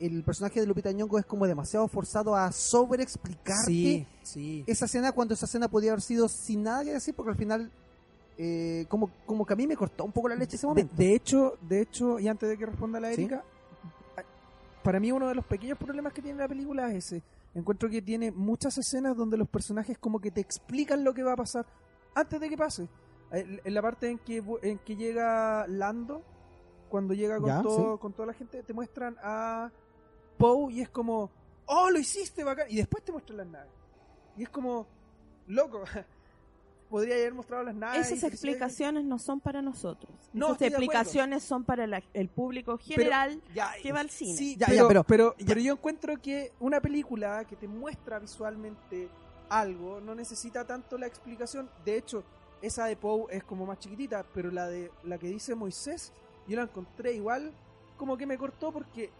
[0.00, 4.64] El personaje de Lupita Nyong'o es como demasiado forzado a sobreexplicarte Sí, sí.
[4.66, 7.70] esa escena cuando esa escena podía haber sido sin nada que decir porque al final
[8.38, 10.94] eh, como, como que a mí me cortó un poco la leche ese momento.
[10.96, 13.12] de hecho, de hecho, y antes de que responda la.
[13.12, 13.44] Erika,
[14.82, 17.22] para mí uno de los pequeños problemas que tiene la película es ese.
[17.54, 21.34] Encuentro que tiene muchas escenas donde los personajes como que te explican lo que va
[21.34, 21.66] a pasar
[22.14, 22.88] antes de que pase.
[23.32, 26.22] En en la parte en que en que llega Lando,
[26.88, 29.70] cuando llega con Ya, todo, con toda la gente, te muestran a
[30.40, 31.30] Poe y es como,
[31.66, 32.66] oh, lo hiciste bacán.
[32.70, 33.70] Y después te muestran las naves.
[34.36, 34.86] Y es como,
[35.46, 35.82] loco,
[36.90, 38.10] podría haber mostrado las naves.
[38.10, 40.10] Esas explicaciones no son para nosotros.
[40.32, 44.36] No, Esas explicaciones son para la- el público general Ya, que va al cine.
[44.36, 45.46] Sí, Ya, pero, ya, pero- pero, ya.
[45.46, 49.08] pero yo encuentro que una película que te muestra visualmente
[49.48, 51.68] algo no necesita tanto la explicación.
[51.84, 52.24] De hecho,
[52.62, 56.12] esa de Poe es como más chiquitita, pero la de la que dice Moisés,
[56.48, 57.52] yo la encontré igual
[57.96, 59.10] como que me cortó porque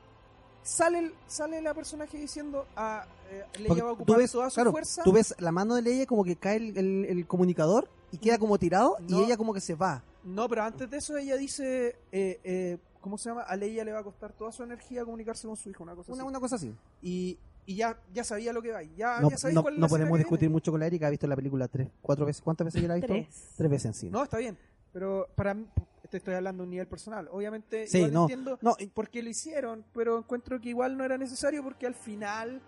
[0.62, 4.32] sale el- sale la personaje diciendo a eh, Porque Leia va a tú ocupar ves,
[4.32, 5.02] toda su claro, fuerza.
[5.04, 8.38] tú ves la mano de Leia como que cae el, el- el comunicador y queda
[8.38, 10.02] como tirado y ella como que se va.
[10.24, 13.42] No, pero antes de eso ella dice, eh, eh, ¿cómo se llama?
[13.42, 16.12] A Leia le va a costar toda su energía comunicarse con su hijo, una cosa
[16.12, 16.28] Una, así.
[16.28, 16.74] una cosa así.
[17.02, 18.82] Y, y ya, ya sabía lo que va.
[18.82, 20.52] Ya, No, ya sabéis no- cuál es no podemos que discutir viene.
[20.54, 22.42] mucho con la Erika, ha visto la película tres, cuatro veces.
[22.42, 23.12] ¿Cuántas veces ya la ha visto?
[23.12, 23.28] Tres.
[23.56, 24.12] Tres veces en cine.
[24.12, 24.58] No, está bien.
[24.92, 25.66] Pero para mí,
[26.10, 27.28] te estoy hablando a un nivel personal.
[27.30, 31.04] Obviamente, Sí, igual no, entiendo no, por qué lo hicieron, pero encuentro que igual no
[31.04, 32.60] era necesario porque al final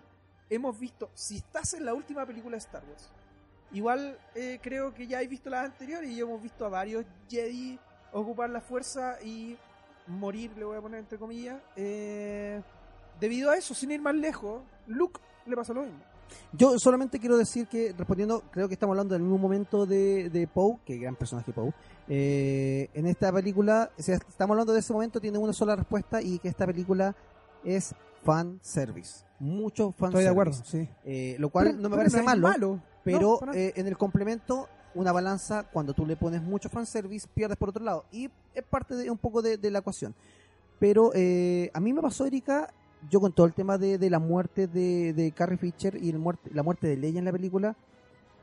[0.49, 3.09] hemos visto, si estás en la última película de Star Wars,
[3.71, 7.79] igual eh, creo que ya hay visto las anteriores y hemos visto a varios Jedi
[8.11, 9.57] ocupar la fuerza y
[10.07, 11.61] morir, le voy a poner entre comillas.
[11.75, 12.61] eh,
[13.19, 16.12] debido a eso, sin ir más lejos, Luke le pasó lo mismo.
[16.51, 20.47] Yo solamente quiero decir que, respondiendo, creo que estamos hablando del mismo momento de, de
[20.47, 21.73] Poe, que gran personaje Poe.
[22.07, 26.39] eh, en esta película, sea, estamos hablando de ese momento, tiene una sola respuesta y
[26.39, 27.15] que esta película
[27.63, 29.25] es fan service.
[29.39, 30.31] Mucho fan Estoy de service.
[30.31, 30.89] acuerdo, sí.
[31.05, 32.81] Eh, lo cual Pero- no me parece malo, malo.
[33.03, 37.57] pero No, eh, en el complemento una balanza, cuando tú le pones mucho fanservice, pierdes
[37.57, 38.05] por otro lado.
[38.11, 40.13] Y es parte de un poco de, de la ecuación.
[40.79, 42.71] Pero eh, a mí me pasó, Erika,
[43.09, 46.19] yo con todo el tema de, de la muerte de, de Carrie Fisher y el
[46.19, 47.75] muerte, la muerte de Leia en la película,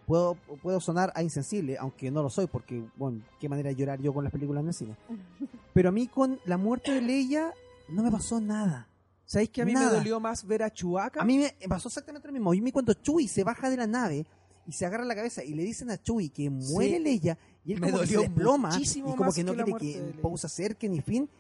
[0.07, 4.01] puedo, puedo sonar a insensible, aunque no lo soy, porque, bueno, qué manera de llorar
[4.01, 4.97] yo con las películas en el cine.
[5.75, 7.53] Pero a mí con la muerte de Leia
[7.89, 8.87] no me pasó nada.
[9.25, 9.91] ¿Sabéis que a mí Nada.
[9.93, 11.21] me dolió más ver a Chewbacca?
[11.23, 12.51] A mí me pasó exactamente lo mismo.
[12.51, 14.27] A mí cuando Chewie se baja de la nave
[14.67, 16.99] y se agarra la cabeza y le dicen a Chewie que muere Sí.
[17.05, 19.79] Leia y él Me como que se dolió desploma y como que no que quiere
[19.79, 20.19] que.
[20.21, 21.31] Poe se acerque ni fin.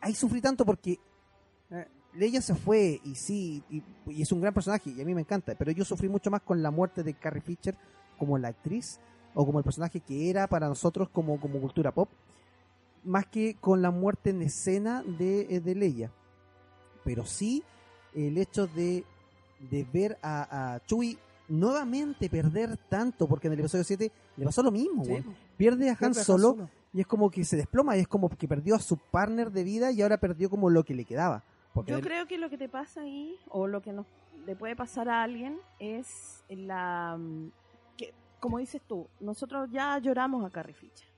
[0.00, 0.98] Ahí sufrí tanto porque
[1.70, 1.86] Eh.
[2.14, 5.22] Leia se fue y sí, y, y es un gran personaje y a mí me
[5.22, 7.76] encanta, pero yo sufrí mucho más con la muerte de Carrie Fisher
[8.18, 9.00] como la actriz
[9.34, 12.08] o como el personaje que era para nosotros como, como cultura pop,
[13.02, 16.12] más que con la muerte en escena de, eh, de Leia.
[17.04, 17.62] Pero sí
[18.14, 19.04] el hecho de,
[19.70, 24.62] de ver a, a Chewie nuevamente perder tanto, porque en el episodio 7 le pasó
[24.62, 25.22] lo mismo, Sí,
[25.56, 28.08] pierde a Han pierde a Han Solo y es como que se desploma y es
[28.08, 31.04] como que perdió a su partner de vida y ahora perdió como lo que le
[31.04, 31.42] quedaba.
[31.74, 34.06] Porque Yo él- creo que lo que te pasa ahí, o lo que nos,
[34.46, 37.16] le puede pasar a alguien, es la.
[37.18, 37.50] mm,
[37.96, 41.08] que, como dices tú, nosotros ya lloramos a Carrie Fisher.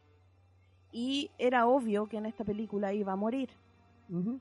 [0.92, 3.50] Y era obvio que en esta película iba a morir.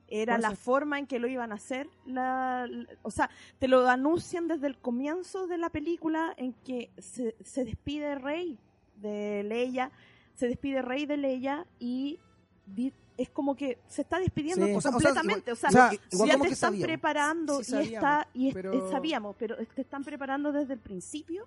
[0.08, 1.90] Era la forma en que lo iban a hacer.
[2.06, 6.92] La, la- o sea, te lo anuncian desde el comienzo de la película en que
[7.00, 8.60] se, se despide Rey
[8.98, 9.92] de Leia,
[10.36, 12.20] se despide Rey de Leia y
[12.68, 14.74] di- es como que se está despidiendo Sí.
[14.76, 15.52] O sea, o sea, completamente.
[15.52, 16.86] O sea, igual- ya te están sabíamos.
[16.88, 21.46] preparando Sí, y está y pero- sabíamos, pero te están preparando desde el principio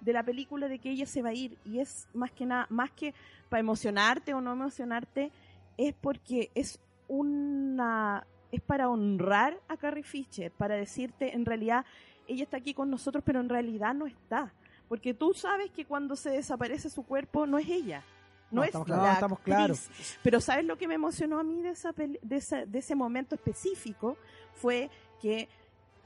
[0.00, 2.66] de la película de que ella se va a ir y es más que nada,
[2.70, 3.12] más que
[3.48, 5.30] para emocionarte o no emocionarte,
[5.76, 11.84] es porque es una es para honrar a Carrie Fisher, para decirte en realidad
[12.26, 14.52] ella está aquí con nosotros, pero en realidad no está,
[14.88, 18.02] porque tú sabes que cuando se desaparece su cuerpo no es ella.
[18.50, 19.06] No, No, es estamos la claros.
[19.08, 19.54] No, estamos actriz.
[19.54, 19.90] claros.
[20.22, 22.94] Pero ¿sabes lo que me emocionó a mí de, esa peli- de, esa- de ese
[22.94, 24.16] momento específico?
[24.54, 24.90] Fue
[25.20, 25.48] que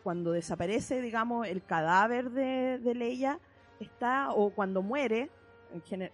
[0.03, 3.38] cuando desaparece, digamos, el cadáver de, de Leia,
[3.80, 5.30] está, o cuando muere,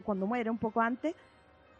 [0.04, 1.14] cuando muere un poco antes,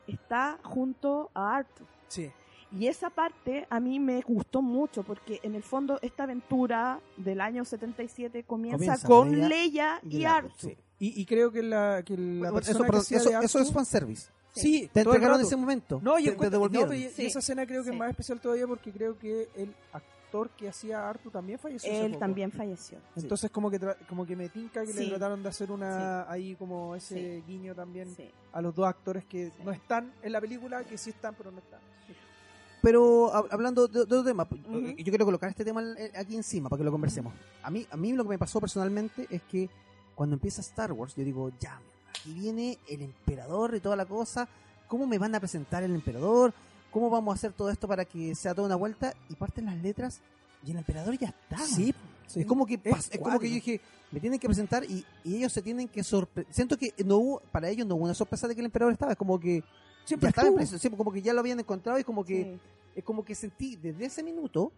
[0.07, 1.86] está junto a Arthur.
[2.09, 2.30] Sí.
[2.72, 7.40] Y esa parte a mí me gustó mucho porque en el fondo esta aventura del
[7.40, 10.70] año 77 comienza, Comienza con Leia Leia y, el Arthur.
[10.70, 10.76] sí.
[11.01, 13.59] Y, y creo que la, que la Bueno, persona eso, que perdón, eso, de eso
[13.59, 14.30] es fanservice.
[14.53, 15.46] Sí, Te entregaron rato.
[15.46, 16.01] ese momento.
[16.03, 16.88] No, y, te, te devolvieron.
[16.88, 17.26] no, pero y- y Sí.
[17.26, 17.94] esa escena creo que Sí.
[17.94, 21.90] es más especial todavía porque creo que el actor que hacía a Arthur también falleció.
[21.90, 22.98] Él también falleció.
[23.16, 26.55] Entonces como que tra- como que me tinca que le trataron de hacer una ahí
[26.57, 27.44] como ese Sí.
[27.46, 28.28] guiño también Sí.
[28.53, 29.62] a los dos actores que Sí.
[29.64, 31.80] no están en la película, que sí están pero no están.
[32.82, 34.80] Pero hab- hablando de, de otro tema, Ujú.
[34.96, 37.34] yo quiero colocar este tema eh, aquí encima para que lo conversemos.
[37.62, 39.68] A mí, a mí lo que me pasó personalmente es que
[40.14, 41.78] cuando empieza Star Wars, yo digo, ya,
[42.11, 44.48] aquí viene el emperador y toda la cosa.
[44.88, 46.52] ¿Cómo me van a presentar el emperador?
[46.90, 49.14] ¿Cómo vamos a hacer todo esto para que sea toda una vuelta?
[49.28, 50.20] Y parten las letras
[50.66, 51.58] y el emperador ya está.
[51.58, 51.94] Sí,
[52.34, 53.80] Es como que Es es, como que yo dije,
[54.11, 56.52] me tienen que presentar y, y ellos se tienen que sorprender.
[56.52, 59.12] Siento que no hubo, para ellos no hubo una sorpresa de que el emperador estaba,
[59.12, 59.62] es como que
[60.04, 62.42] siempre ya estaba en preso, sí, como que ya lo habían encontrado y como que
[62.44, 62.61] Sí.
[62.96, 64.72] es como que sentí desde ese minuto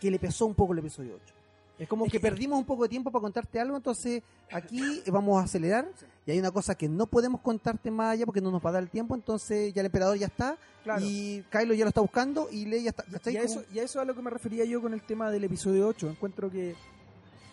[0.00, 1.34] que le pesó un poco el episodio 8.
[1.80, 4.22] Es como Es que que- perdimos un poco de tiempo para contarte algo, entonces
[4.52, 5.88] aquí vamos a acelerar
[6.26, 8.74] y hay una cosa que no podemos contarte más allá porque no nos va a
[8.74, 11.02] dar el tiempo, entonces ya el emperador ya está Claro.
[11.04, 13.04] y Kylo ya lo está buscando y Leia está...
[13.08, 13.34] Y- ¿cachai?
[13.34, 15.02] Y a, eso, y a eso es a lo que me refería yo con el
[15.02, 16.08] tema del episodio 8.
[16.10, 16.74] Encuentro que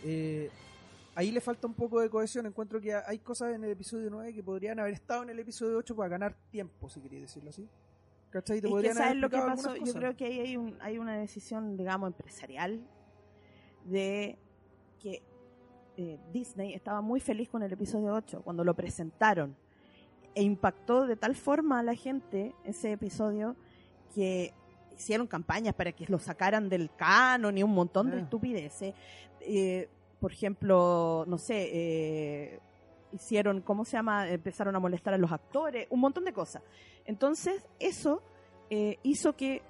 [0.03, 0.49] eh,
[1.15, 2.45] ahí le falta un poco de cohesión.
[2.45, 5.77] Encuentro que hay cosas en el episodio 9 que podrían haber estado en el episodio
[5.77, 7.67] 8 para ganar tiempo, si queréis decirlo así.
[8.29, 8.59] ¿Cachai?
[8.61, 9.75] Te Es que podrían sabes haber lo que pasó.
[9.75, 12.81] Yo creo que ahí hay, un, hay una decisión, digamos, empresarial
[13.89, 14.37] de
[14.99, 15.21] que
[15.97, 19.55] eh, Disney estaba muy feliz con el episodio 8 cuando lo presentaron
[20.35, 23.55] e impactó de tal forma a la gente ese episodio
[24.13, 24.53] que
[24.95, 28.21] hicieron campañas para que lo sacaran del canon y un montón de Ah.
[28.21, 28.93] estupideces.
[29.41, 32.59] Eh, por ejemplo, no sé, eh,
[33.13, 34.29] hicieron, ¿cómo se llama?
[34.29, 36.61] Empezaron a molestar a los actores, un montón de cosas.
[37.05, 38.21] Entonces, eso
[38.69, 39.61] eh, hizo que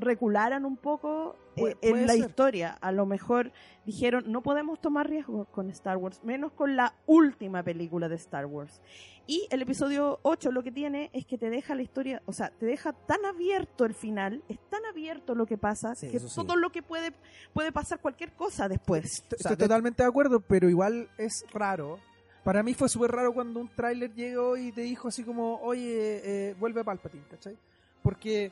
[0.00, 2.26] recularan un poco eh, en la ser.
[2.28, 2.76] historia.
[2.80, 3.52] A lo mejor
[3.84, 8.46] dijeron, no podemos tomar riesgos con Star Wars, menos con la última película de Star
[8.46, 8.80] Wars.
[9.26, 12.50] Y el episodio 8 lo que tiene es que te deja la historia, o sea,
[12.50, 16.26] te deja tan abierto el final, es tan abierto lo que pasa, Sí, que sí.
[16.34, 17.12] todo lo que puede,
[17.52, 19.04] puede pasar cualquier cosa después.
[19.04, 21.98] Estoy, O sea, estoy de- totalmente de acuerdo, pero igual es raro.
[22.42, 26.48] Para mí fue súper raro cuando un tráiler llegó y te dijo así como, oye,
[26.48, 27.56] eh, vuelve Palpatine, ¿cachai?
[28.02, 28.50] Porque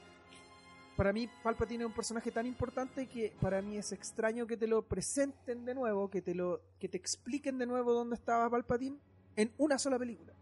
[0.99, 4.67] para mí Palpatine es un personaje tan importante que para mí es extraño que te
[4.67, 8.99] lo presenten de nuevo, que te lo que te expliquen de nuevo dónde estaba Palpatine
[9.37, 10.33] en una sola película.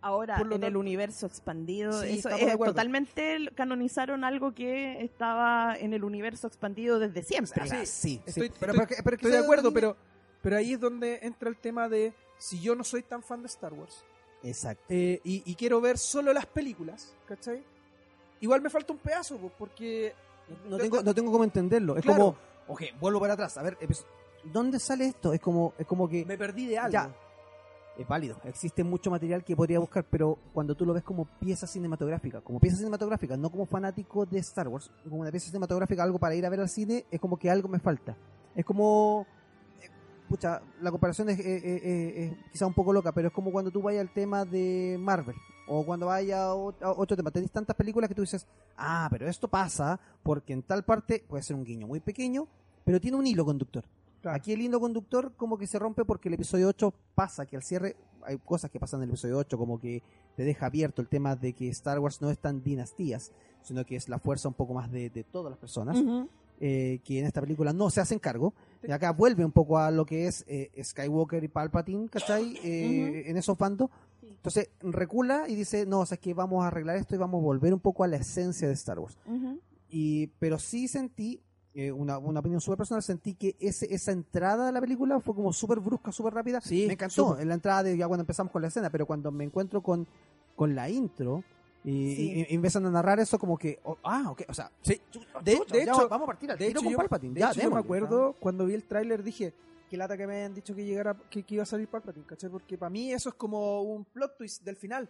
[0.00, 5.92] Ahora, en el tanto- universo expandido, Sí, eso es totalmente canonizaron algo que estaba en
[5.92, 7.66] el universo expandido desde siempre.
[7.68, 8.22] Sea, sí, sí.
[8.24, 9.94] Estoy, pero, estoy- pero pero estoy de acuerdo, pero,
[10.42, 13.48] pero ahí es donde entra el tema de si yo no soy tan fan de
[13.48, 14.04] Star Wars
[14.42, 14.84] Exacto.
[14.88, 17.62] eh, y, y quiero ver solo las películas, ¿cachai?
[18.40, 20.12] Igual me falta un pedazo, pues, porque...
[20.68, 21.96] No tengo, no tengo cómo entenderlo.
[21.96, 22.18] Es Claro.
[22.18, 22.36] como,
[22.68, 23.56] ok, vuelvo para atrás.
[23.58, 23.76] A ver,
[24.44, 25.32] ¿dónde sale esto?
[25.32, 26.92] Es como, es como que Me perdí de algo.
[26.92, 27.10] Ya.
[27.98, 28.36] es válido.
[28.44, 32.60] Existe mucho material que podría buscar, pero cuando tú lo ves como pieza cinematográfica, como
[32.60, 36.44] pieza cinematográfica, no como fanático de Star Wars, como una pieza cinematográfica, algo para ir
[36.46, 38.14] a ver al cine, es como que algo me falta.
[38.54, 39.26] Es como,
[39.80, 39.88] eh,
[40.28, 43.50] pucha, la comparación es eh, eh, eh, eh, quizá un poco loca, pero es como
[43.50, 45.34] cuando tú vayas al tema de Marvel.
[45.68, 48.46] O cuando vaya a ot- a otro tema, tenés tantas películas que tú dices,
[48.76, 52.46] ah, pero esto pasa porque en tal parte puede ser un guiño muy pequeño,
[52.84, 53.84] pero tiene un hilo conductor.
[54.22, 54.36] Claro.
[54.36, 57.62] Aquí el hilo conductor como que se rompe porque el episodio 8 pasa, que al
[57.62, 60.02] cierre hay cosas que pasan en el episodio 8, como que
[60.36, 63.96] te deja abierto el tema de que Star Wars no es tan dinastías, sino que
[63.96, 66.28] es la fuerza un poco más de, de todas las personas, Ujú.
[66.60, 68.52] eh, que en esta película no se hacen cargo.
[68.82, 72.56] Y acá vuelve un poco a lo que es eh, Skywalker y Palpatine, ¿cachai?
[72.64, 73.90] Eh, En esos bandos.
[74.36, 77.40] Entonces recula y dice, no, o sea, es que vamos a arreglar esto y vamos
[77.40, 79.16] a volver un poco a la esencia de Star Wars.
[79.88, 81.40] Y, pero sí sentí,
[81.74, 85.34] eh, una, una opinión súper personal, sentí que ese, esa entrada a la película fue
[85.34, 86.60] como súper brusca, súper rápida.
[86.60, 87.42] Sí, me encantó súper.
[87.42, 90.06] en la entrada de ya cuando empezamos con la escena, pero cuando me encuentro con,
[90.54, 91.42] con la intro
[91.84, 92.32] y, Sí.
[92.48, 95.00] y- y empiezan a narrar eso como que, oh, ah, ok, o sea, Sí.
[95.44, 97.34] De- de ya hecho- vamos a partir al De tiro hecho, con yo, Palpatine.
[97.34, 99.52] de ya, hecho, yo me acuerdo cuando vi el tráiler dije
[99.88, 102.50] que lata que me hayan dicho que llegara que, que iba a salir Palpatine, ¿cachai?
[102.50, 105.08] Porque para mí eso es como un plot twist del final.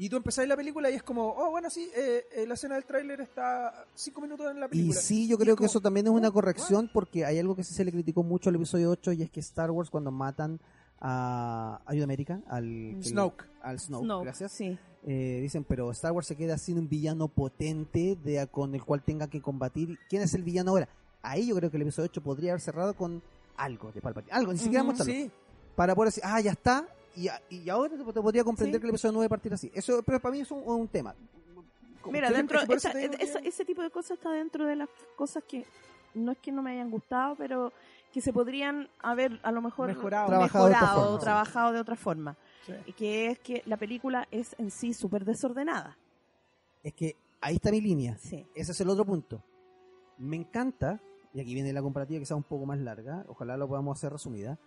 [0.00, 2.76] Y tú empezáis la película y es como, oh, bueno, sí, eh, eh, la escena
[2.76, 5.00] del tráiler está cinco minutos en la Y película.
[5.00, 7.56] sí, yo Y creo es que eso también es una oh, corrección porque hay algo
[7.56, 10.12] que sí se le criticó mucho al episodio 8 y es que Star Wars cuando
[10.12, 10.60] matan
[11.00, 13.44] a Ayuda América, al Snoke.
[13.60, 14.52] al Snoke, Snoke, gracias.
[14.52, 14.78] Sí.
[15.04, 19.02] Eh, dicen, pero Star Wars se queda sin un villano potente de, con el cual
[19.02, 19.98] tenga que combatir.
[20.08, 20.88] ¿Quién es el villano ahora?
[21.22, 23.22] Ahí yo creo que el episodio 8 podría haber cerrado con
[23.58, 24.32] algo de Palpatine.
[24.32, 25.12] Algo, ni siquiera Ujú, mostrarlo.
[25.14, 25.30] Sí,
[25.76, 26.86] Para poder decir, ah, ya está.
[27.16, 28.80] Y, y ahora te, te podría comprender Sí.
[28.80, 29.70] que el episodio 9 partir así.
[29.74, 31.14] Eso, pero para mí es un, un tema.
[32.10, 35.66] Mira, dentro esa- que- esa- ese tipo de cosas está dentro de las cosas que
[36.14, 37.72] no es que no me hayan gustado, pero
[38.12, 40.28] que se podrían haber a lo mejor Mejorado.
[40.28, 41.24] Trabajado de otra mejorado, forma, sí.
[41.24, 42.36] trabajado de otra forma.
[42.64, 42.72] Sí.
[42.86, 45.98] Y que es que la película es en sí súper desordenada.
[46.82, 48.16] Es que ahí está mi línea.
[48.18, 48.46] Sí.
[48.54, 49.42] Ese es el otro punto.
[50.16, 51.00] Me encanta,
[51.32, 54.12] y aquí viene la comparativa que sea un poco más larga, ojalá lo podamos hacer
[54.12, 54.58] resumida.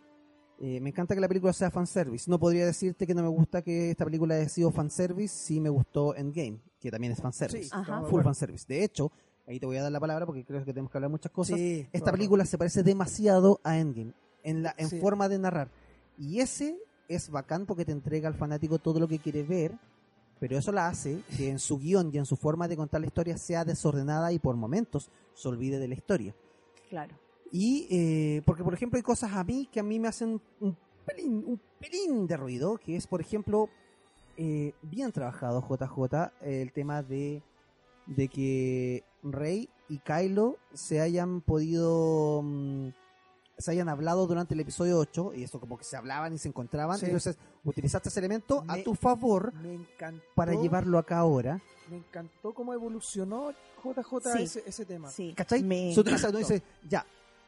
[0.63, 2.29] eh, me encanta que la película sea fanservice.
[2.29, 5.69] No podría decirte que no me gusta que esta película haya sido fanservice si me
[5.69, 7.63] gustó Endgame, que también es fanservice.
[7.63, 8.03] Sí, Ajá.
[8.03, 8.65] Full fanservice.
[8.67, 9.11] De hecho,
[9.47, 11.57] ahí te voy a dar la palabra porque creo que tenemos que hablar muchas cosas.
[11.57, 14.99] Sí, Esta película se parece demasiado a Endgame en la en Sí.
[14.99, 15.71] forma de narrar.
[16.19, 19.73] Y ese es bacán porque te entrega al fanático todo lo que quiere ver,
[20.39, 23.07] pero eso la hace que en su guion y en su forma de contar la
[23.07, 26.35] historia sea desordenada y por momentos se olvide de la historia.
[26.91, 27.15] Claro.
[27.53, 30.77] Y eh, porque, por ejemplo, hay cosas a mí que a mí me hacen un
[31.05, 33.69] pelín, un pelín de ruido, que es, por ejemplo,
[34.35, 37.43] eh, bien trabajado JJ, el tema de,
[38.07, 42.41] de que Rey y Kylo se hayan podido...
[42.43, 42.89] mm,
[43.61, 46.47] se hayan hablado durante el episodio 8, y esto como que se hablaban y se
[46.49, 47.05] encontraban, Sí.
[47.05, 50.23] entonces utilizaste ese elemento a Me- tu favor Me encantó.
[50.35, 51.61] para llevarlo acá ahora.
[51.89, 53.51] Me encantó cómo evolucionó
[53.83, 54.43] JJ Sí.
[54.43, 55.09] ese, ese tema.
[55.09, 55.33] Sí.
[55.35, 55.63] ¿Cachai?
[55.63, 57.05] Me Se utiliza, uno dice, ya,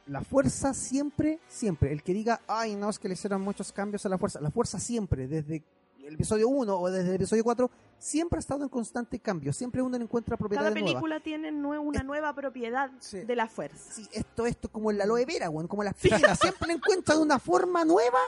[0.08, 1.92] la fuerza siempre, siempre.
[1.92, 4.42] El que diga, ay, no, es que le hicieron muchos cambios a la fuerza.
[4.42, 5.64] La fuerza siempre, desde
[6.06, 7.72] el episodio 1 o desde el episodio 4,
[8.04, 9.54] siempre ha estado en constante cambio.
[9.54, 10.92] Siempre uno encuentra Cada propiedades nuevas.
[10.92, 13.22] película tiene nue- una nueva propiedad Sí.
[13.22, 13.94] de la fuerza.
[13.94, 16.38] Sí, esto, esto como el aloe vera, weón, como las piedras.
[16.40, 18.20] siempre le encuentran una forma nueva,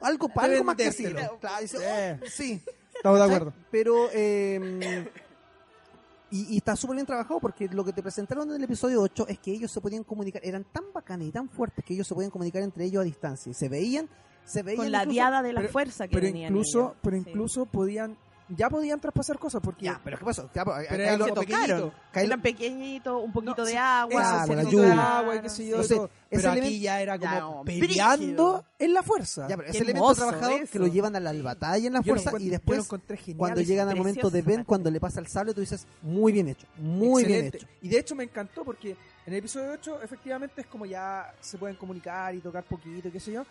[0.00, 0.90] algo para algo más que.
[0.90, 2.62] Claro, dice, oh, sí.
[2.94, 3.52] Estamos de acuerdo.
[3.70, 5.08] Pero, eh,
[6.30, 9.26] y, y está súper bien trabajado porque lo que te presentaron en el episodio 8
[9.28, 12.14] es que ellos se podían comunicar, eran tan bacanes y tan fuertes que ellos se
[12.14, 13.50] podían comunicar entre ellos a distancia.
[13.50, 14.08] Y se veían,
[14.44, 14.78] se veían.
[14.82, 16.92] Con la incluso- diada de la pero- fuerza que Pero tenían incluso, ellos.
[17.02, 17.24] pero Sí.
[17.28, 18.18] incluso podían,
[18.48, 20.48] ya podían traspasar cosas porque Ya, pero ¿qué pasó?
[20.54, 21.46] Ya, pero eran se como tocaron.
[21.68, 21.92] pequeñitos.
[22.12, 24.86] Kylo- Eran pequeñitos, un poquito No, de agua, eso, se la lluvia.
[24.86, 25.98] de agua y qué sé yo, Entonces,
[26.30, 28.64] pero aquí elemento- ya era como Ya, no, peleando brígido.
[28.78, 29.48] en la fuerza.
[29.48, 30.72] Ya, pero ese elemento trabajado eso.
[30.72, 33.36] que lo llevan a la batalla en la Yo lo fuerza y lo después genial
[33.36, 36.48] cuando llegan al momento de Ben, cuando le pasa el sable, tú dices, muy bien
[36.48, 37.56] hecho, muy bien Excelente.
[37.58, 37.66] hecho.
[37.82, 38.90] Y de hecho me encantó porque
[39.26, 43.20] en el episodio 8 efectivamente es como ya se pueden comunicar y tocar poquito, qué
[43.20, 43.44] sé yo.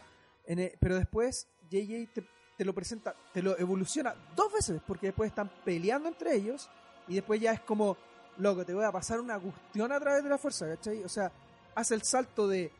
[0.45, 2.23] En el- pero después JJ te,
[2.57, 6.69] te lo presenta, te lo evoluciona dos veces porque después están peleando entre ellos
[7.07, 7.95] y después ya es como,
[8.37, 11.03] loco, te voy a pasar una cuestión a través de la fuerza, ¿cachai?
[11.03, 11.31] O sea,
[11.75, 12.71] hace el salto de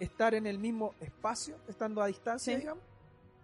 [0.00, 2.60] estar en el mismo espacio, estando a distancia, Sí.
[2.60, 2.84] digamos,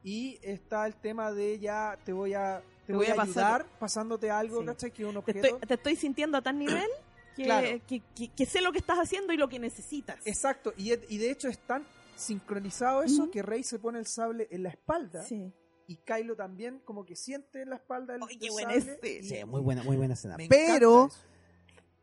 [0.08, 3.44] Y está el tema de ya te voy a, te Te voy voy a pasar-
[3.44, 4.66] ayudar pasándote algo, Sí.
[4.66, 4.90] ¿cachai?
[4.92, 5.46] Que un Te objeto.
[5.48, 6.88] estoy, te estoy sintiendo a tal nivel
[7.34, 7.66] que, Claro.
[7.88, 10.24] que, que- que sé lo que estás haciendo y lo que necesitas.
[10.24, 11.84] Exacto, y, de hecho es tan
[12.14, 15.52] sincronizado eso que Rey se pone el sable en la espalda Sí.
[15.86, 19.22] Y Kylo también como que siente en la espalda el, Ay, qué el buena y
[19.22, 20.36] Sí, muy buena, muy buena escena.
[20.36, 21.08] me Pero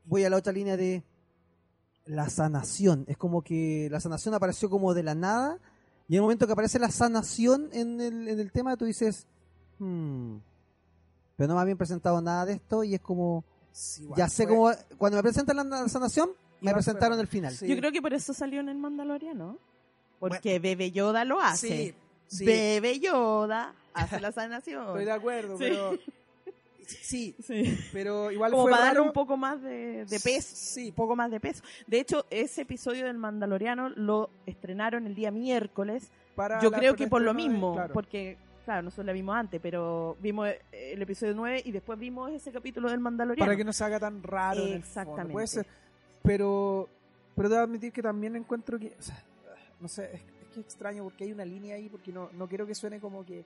[0.06, 1.04] voy a la otra línea de
[2.06, 3.06] la sanación.
[3.08, 5.60] Es como que la sanación apareció como de la nada.
[6.08, 9.28] Y en el momento que aparece la sanación en el, en el tema, tú dices,
[9.80, 10.38] hmm,
[11.36, 12.84] pero no me habían presentado nada de esto.
[12.84, 16.30] Y es como, Sí, igual ya sé cómo, cuando me presentan la, la sanación,
[16.62, 17.54] me Igual presentaron el final.
[17.54, 17.68] Sí.
[17.68, 19.60] Yo creo que por eso salió en el Mandaloriano.
[20.20, 21.68] Porque Bebe Yoda lo hace.
[21.68, 21.96] Sí,
[22.38, 24.88] sí, Bebe Yoda hace la sanación.
[24.88, 25.64] estoy de acuerdo, Sí.
[25.68, 25.98] pero
[26.86, 27.78] sí, Sí.
[27.94, 29.04] pero igual Como fue para raro.
[29.04, 30.56] un poco más de, de peso.
[30.56, 31.64] Sí, Un poco más de peso.
[31.88, 36.10] De hecho, ese episodio del Mandaloriano lo estrenaron el día miércoles.
[36.36, 37.74] para Yo creo que por lo de- mismo.
[37.76, 37.94] claro.
[37.94, 40.60] Porque, claro, nosotros la vimos antes, pero vimos eh,
[40.94, 43.46] el episodio 9 y después vimos ese capítulo del Mandaloriano.
[43.46, 44.88] para que no se haga tan raro en el fondo.
[44.88, 45.32] Exactamente.
[45.34, 45.68] Puede ser,
[46.24, 46.90] pero
[47.36, 49.24] pero debo admitir que también encuentro que o sea,
[49.80, 50.22] no sé,
[50.54, 53.26] que es extraño porque hay una línea ahí porque no no quiero que suene como
[53.26, 53.46] que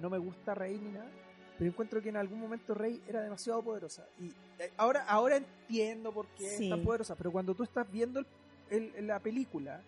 [0.00, 1.10] no me gusta Rey ni nada,
[1.58, 6.12] pero encuentro que en algún momento Rey era demasiado poderosa y eh, ahora ahora entiendo
[6.12, 6.64] por qué Sí.
[6.64, 8.20] es tan poderosa, pero cuando tú estás viendo
[8.70, 9.80] el- el- la película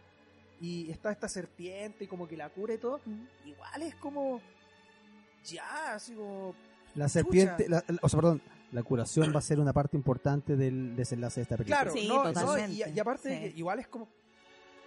[0.60, 3.24] y está esta serpiente y como que la cura y todo, Mm.
[3.46, 4.40] igual es como
[5.44, 6.54] ya, así como
[6.94, 10.56] La serpiente, la- la- o sea, perdón, la curación va a ser una parte importante
[10.56, 11.76] del desenlace de esta película.
[11.82, 13.40] Claro, Sí, no, y, y aparte de Sí.
[13.52, 14.08] que igual es como.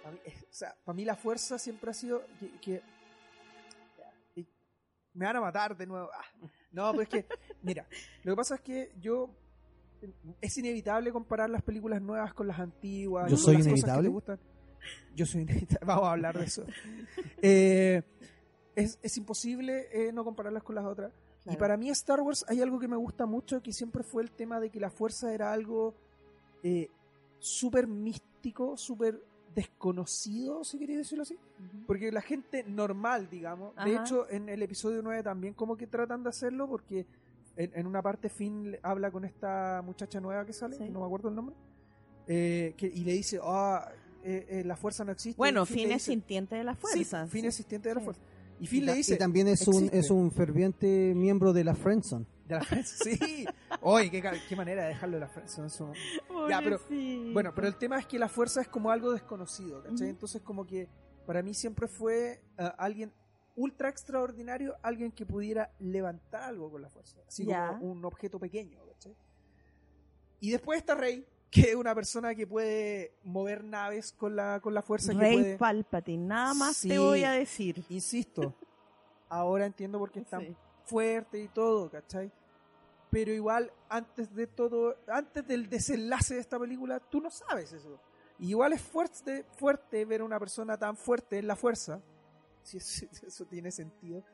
[0.04, 2.50] Pa' mí- es- o sea, para mí la fuerza siempre ha sido que.
[2.60, 2.82] que-
[4.36, 4.46] y
[5.14, 6.08] me van a matar de nuevo.
[6.12, 7.26] Ah, no, pero es que,
[7.62, 7.86] mira,
[8.22, 9.30] lo que pasa es que yo.
[10.42, 13.30] Es inevitable comparar las películas nuevas con las antiguas.
[13.30, 14.08] ¿Yo soy las cosas que inevitable?
[14.08, 14.40] te gustan.
[15.14, 15.78] Yo soy inevitable.
[15.86, 16.66] Vamos a hablar de eso.
[17.40, 18.02] Eh,
[18.76, 21.10] es, es imposible eh, no compararlas con las otras.
[21.46, 24.30] Y para mí Star Wars hay algo que me gusta mucho, que siempre fue el
[24.30, 25.94] tema de que la fuerza era algo
[26.62, 26.90] eh,
[27.38, 29.22] súper místico, súper
[29.54, 31.38] desconocido, si queréis decirlo así.
[31.86, 36.22] Porque la gente normal, digamos, de hecho en el episodio 9 también como que tratan
[36.22, 37.06] de hacerlo, porque
[37.56, 40.84] en, en una parte Finn le- habla con esta muchacha nueva que sale, Sí.
[40.84, 41.54] que no me acuerdo el nombre,
[42.26, 43.88] eh, que, y le dice, ah,
[44.24, 45.36] eh, eh, la fuerza no existe.
[45.36, 47.26] Bueno, Finn Finn es dice- sintiente de la Sí, fuerza.
[47.26, 47.46] Finn sí.
[47.48, 48.04] es asistente de la Sí.
[48.04, 48.22] fuerza.
[48.60, 51.74] Y Finn Y le dice, y también es un, es un ferviente miembro de la
[51.74, 52.24] Friendzone.
[52.46, 53.46] De la Friends, sí.
[53.80, 55.28] Oye, qué, manera de dejarlo de la
[56.48, 57.32] Ya, pero- Pobrecito.
[57.32, 60.08] Bueno, pero el tema es que la fuerza es como algo desconocido, ¿cachai?
[60.08, 60.88] Entonces como que
[61.26, 63.12] para mí siempre fue ah, alguien
[63.56, 67.18] ultra extraordinario, alguien que pudiera levantar algo con la fuerza.
[67.26, 69.16] Así como un objeto pequeño, ¿cachai?
[70.40, 74.74] Y después está Rey, que es una persona que puede mover naves con la, con
[74.74, 75.12] la fuerza.
[75.12, 76.88] que Rey puede, Palpatine, nada más Sí.
[76.88, 77.84] te voy a decir.
[77.88, 78.54] Insisto,
[79.28, 80.56] ahora entiendo por qué es tan Sí.
[80.84, 82.30] Fuerte y todo, ¿cachai?
[83.10, 88.00] Pero igual, antes de todo, antes del desenlace de esta película, tú no sabes eso.
[88.40, 92.00] Igual es fuerte, fuerte ver a una persona tan fuerte en la fuerza,
[92.62, 94.24] si es- si eso tiene sentido.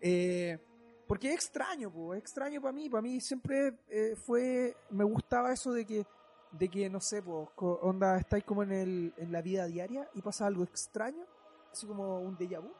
[0.00, 0.58] Eh,
[1.06, 2.88] porque es extraño, po, es extraño para mí.
[2.90, 6.06] Para mí siempre eh, fue, me gustaba eso de que,
[6.50, 7.50] de que no sé, po,
[7.82, 11.24] onda, estáis como en, el, en la vida diaria y pasa algo extraño,
[11.70, 12.72] así como un déjà vu.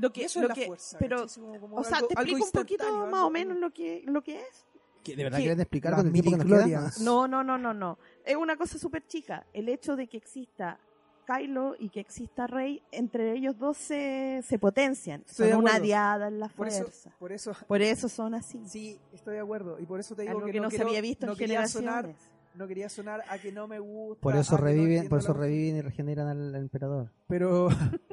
[0.00, 0.98] Lo que, eso lo es la que- fuerza.
[0.98, 4.02] pero, como- como o sea, algo- te explico un poquito más o menos lo que,
[4.06, 4.64] lo que es.
[5.04, 5.44] ¿De verdad Sí.
[5.44, 6.92] quieren explicar con el tiempo que nos queda?
[7.02, 7.98] No, no, no, no, no.
[8.26, 9.46] Es una cosa súper chica.
[9.54, 10.78] El hecho de que exista
[11.26, 15.22] Kylo y que exista Rey, entre ellos dos se, se potencian.
[15.26, 17.10] Estoy son una diada en la Por eso, fuerza.
[17.18, 18.60] por eso, Por eso son así.
[18.66, 19.78] sí, estoy de acuerdo.
[19.78, 21.38] Y por eso te digo Algo que, que, no, se quiero- había visto no en
[21.38, 22.14] quería sonar,
[22.54, 24.20] no quería sonar a que no me gusta.
[24.22, 27.12] Por eso que no reviven, entiendo por eso reviven y regeneran al, al emperador.
[27.28, 27.68] Pero,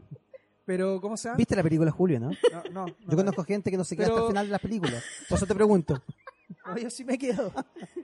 [0.66, 1.38] pero, ¿cómo se llama?
[1.38, 2.30] ¿Viste la película Julio, no?
[2.30, 4.61] No, no, no, Yo conozco gente que no se queda hasta el final de las
[4.61, 5.03] películas.
[5.30, 6.01] Por eso te pregunto.
[6.68, 7.51] no, yo sí me quedo.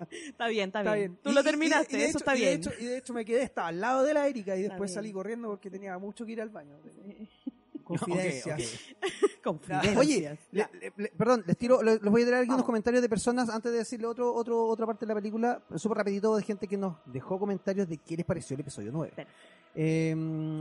[0.10, 1.12] Está bien, está, Está bien.
[1.14, 1.20] bien.
[1.24, 2.60] Tú Y- lo y- terminaste, y de eso hecho- está y de bien.
[2.60, 4.90] hecho- y de hecho me quedé, estaba al lado de la Erika y Está después
[4.92, 4.96] bien.
[4.96, 6.76] salí corriendo porque tenía mucho que ir al baño.
[7.84, 8.80] Confidencias.
[9.44, 9.98] Confidencias.
[9.98, 13.02] Oye, le- le- le- perdón, les tiro, le- les voy a traer aquí unos comentarios
[13.02, 16.44] de personas antes de decirle otro, otro, otra parte de la película, súper rapidito de
[16.44, 19.12] gente que nos dejó comentarios de qué les pareció el episodio 9.
[19.16, 19.40] Perfecto.
[19.76, 20.16] Eh,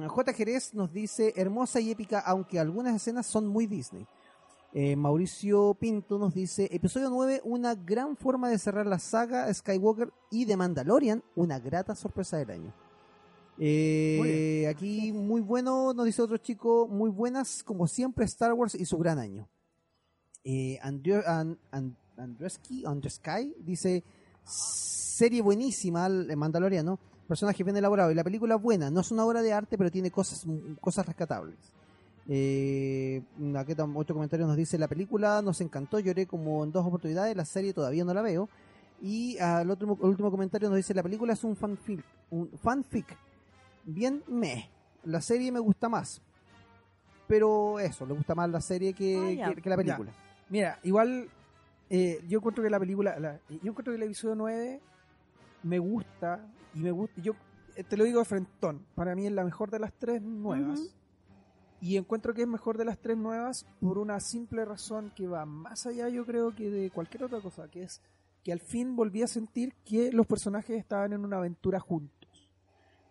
[0.09, 0.33] J.
[0.33, 4.07] Jerez nos dice, hermosa y épica, aunque algunas escenas son muy Disney.
[4.73, 10.13] Eh, Mauricio Pinto nos dice, episodio 9, una gran forma de cerrar la saga Skywalker
[10.31, 12.75] y de Mandalorian, una grata sorpresa del año.
[13.59, 18.75] Eh, Muy aquí muy bueno, nos dice otro chico, muy buenas como siempre Star Wars
[18.75, 19.49] y su gran año.
[20.45, 24.05] Eh, Andrew, An- An- Andreski, Andresky dice,
[24.45, 26.99] serie buenísima, el Mandaloriano,
[27.31, 29.91] personaje bien elaborado y la película es buena, no es una obra de arte pero
[29.91, 30.45] tiene cosas,
[30.81, 31.57] cosas rescatables.
[32.29, 33.23] Eh,
[33.57, 37.35] aquí tam- otro comentario nos dice, la película nos encantó, lloré como en dos oportunidades,
[37.37, 38.49] la serie todavía no la veo.
[39.03, 43.17] Y al otro, el último comentario nos dice, la película es un fanfic, un fanfic.
[43.85, 44.69] Bien, me.
[45.05, 46.21] La serie me gusta más.
[47.27, 49.55] Pero eso, le gusta más la serie que, Ah, ya.
[49.55, 50.13] que- que la película.
[50.51, 51.29] Mira, igual
[51.89, 54.81] eh, yo encuentro que la película, la- yo encuentro que el episodio 9
[55.65, 56.41] me gusta
[56.75, 57.33] y me gusta, yo
[57.77, 60.79] eh, te lo digo de frentón, para mí es la mejor de las tres nuevas.
[60.81, 60.91] Ujú.
[61.83, 65.47] Y encuentro que es mejor de las tres nuevas por una simple razón que va
[65.47, 68.03] más allá, yo creo, que de cualquier otra cosa, que es
[68.45, 72.19] que al fin volví a sentir que los personajes estaban en una aventura juntos.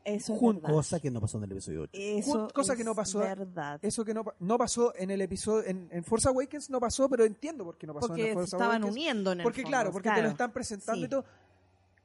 [0.05, 0.39] Eso es.
[0.62, 1.91] Cosa que no pasó en el episodio 8.
[1.93, 3.80] Eso cosa que es no pasó- verdad.
[3.84, 7.26] Eso que no, no pasó en el episodio, en, en Force Awakens no pasó, pero
[7.26, 8.91] entiendo por qué no pasó en porque el se Force estaban Awakens.
[8.91, 10.30] uniendo en el Porque fondo, claro, porque te lo claro.
[10.32, 11.05] están presentando Sí.
[11.05, 11.26] y todo.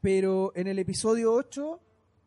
[0.05, 1.81] Pero en el episodio 8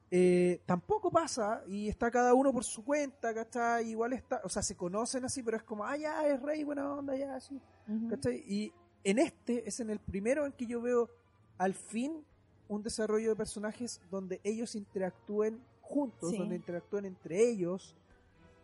[0.10, 3.92] eh, tampoco pasa y está cada uno por su cuenta, ¿cachai?
[3.92, 6.92] Igual está, o sea, se conocen así, pero es como, ah, ya, es rey, buena
[6.92, 7.62] onda, ya, así.
[8.10, 8.44] ¿cachai?
[8.48, 8.74] Y
[9.04, 11.08] en este es en el primero en que yo veo
[11.60, 12.26] al fin
[12.68, 16.40] un desarrollo de personajes donde ellos interactúen juntos, Sí.
[16.40, 17.96] donde interactúen entre ellos.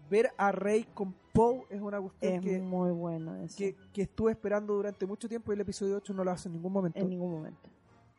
[0.10, 4.32] Ver a Rey con Poe es una cuestión Es que, muy bueno que, que estuve
[4.32, 6.98] esperando durante mucho tiempo y el episodio 8 no lo hace en ningún momento.
[7.00, 7.70] en ningún momento.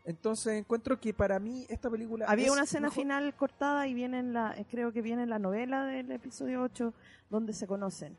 [0.05, 3.94] Entonces encuentro que para mí esta película Había es una escena mejor- final cortada y
[3.94, 6.92] viene en la, creo que viene en la novela del episodio 8
[7.30, 8.16] donde se conocen.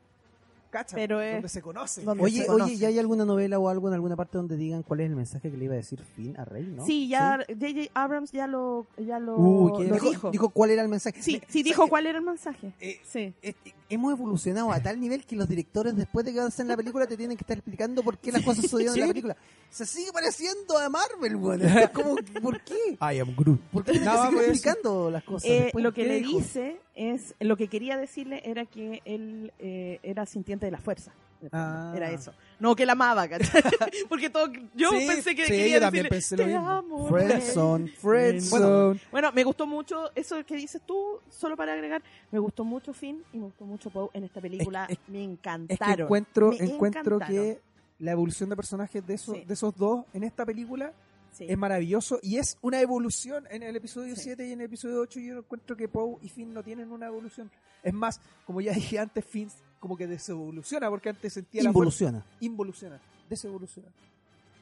[0.78, 2.04] Cacha, pero es- donde se conocen.
[2.04, 2.78] donde Oye, se oye, conocen.
[2.78, 5.50] ¿ya hay alguna novela o algo en alguna parte donde digan cuál es el mensaje
[5.50, 6.84] que le iba a decir Finn a Rey, no?
[6.84, 7.90] Sí, ya J.J.
[7.94, 10.30] Abrams ya lo, ya lo, ¿qué lo dijo, dijo.
[10.30, 11.22] dijo cuál era el mensaje.
[11.22, 12.72] Sí, Me- sí ¿sabes dijo cuál era el mensaje.
[12.80, 13.32] Eh, Sí.
[13.42, 13.54] eh,
[13.88, 17.16] hemos evolucionado a tal nivel que los directores después de que hacen la película te
[17.16, 19.12] tienen que estar explicando por qué las cosas sucedieron en la Sí.
[19.12, 19.36] película.
[19.70, 21.62] Se sigue pareciendo a Marvel, weón.
[21.62, 22.74] Es como, ¿por qué?
[23.00, 23.60] I am Groot.
[23.72, 25.48] ¿Por qué No, pues, explicando las cosas?
[25.50, 26.38] Eh, lo que ¿qué le dijo?
[26.38, 31.12] dice es, lo que quería decirle era que él eh, era sintiente de la fuerza.
[31.52, 31.92] Ah.
[31.94, 32.32] Era eso.
[32.58, 33.62] No que la amaba, ¿cachai?
[34.08, 36.70] Porque todo, yo Sí, pensé que sí, quería yo también decirle, pensé lo te mismo".
[36.70, 37.08] amo.
[37.08, 37.88] Friendzone.
[37.88, 39.00] Friendzone.
[39.12, 43.22] Bueno, me gustó mucho eso que dices tú, solo para agregar, me gustó mucho Finn
[43.32, 45.96] y me gustó mucho Poe en esta película, Es- me Es encantaron.
[45.96, 47.28] que encuentro, Me encuentro encantaron.
[47.28, 47.60] que
[47.98, 49.44] la evolución de personajes de esos, Sí.
[49.44, 50.92] de esos dos en esta película
[51.36, 51.46] Sí.
[51.48, 54.22] es maravilloso y es una evolución en el episodio Sí.
[54.22, 57.06] 7 y en el episodio 8 yo encuentro que Poe y Finn no tienen una
[57.06, 57.50] evolución.
[57.82, 62.04] Es más, como ya dije antes, Finn como que desevoluciona porque antes sentía la fuerza.
[62.04, 62.26] Involuciona.
[62.40, 63.00] Involuciona.
[63.28, 63.88] Desevoluciona.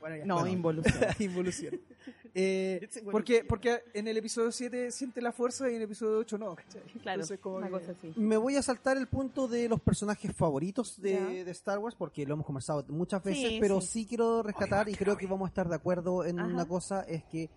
[0.04, 0.24] Bueno, ya.
[0.26, 0.50] no, bueno.
[0.50, 0.94] involución.
[1.18, 1.78] Involuciona.
[2.36, 6.36] Eh, porque, porque en el episodio 7 siente la fuerza y en el episodio 8
[6.36, 6.56] no.
[6.56, 6.82] ¿cachai?
[7.00, 8.12] claro, Entonces, como una que- cosa así.
[8.16, 12.26] Me voy a saltar el punto de los personajes favoritos de, de Star Wars, porque
[12.26, 13.86] lo hemos conversado muchas veces, Sí, pero sí.
[14.00, 16.48] sí, quiero rescatar y creo que vamos a estar de acuerdo en Ajá.
[16.52, 17.48] una cosa, es que,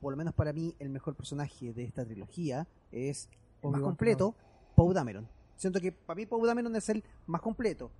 [0.00, 3.28] por lo menos para mí, el mejor personaje de esta trilogía es
[3.60, 4.34] el más completo,
[4.74, 5.28] Poe Dameron.
[5.56, 7.90] Siento que para mí Poe Dameron es el más completo.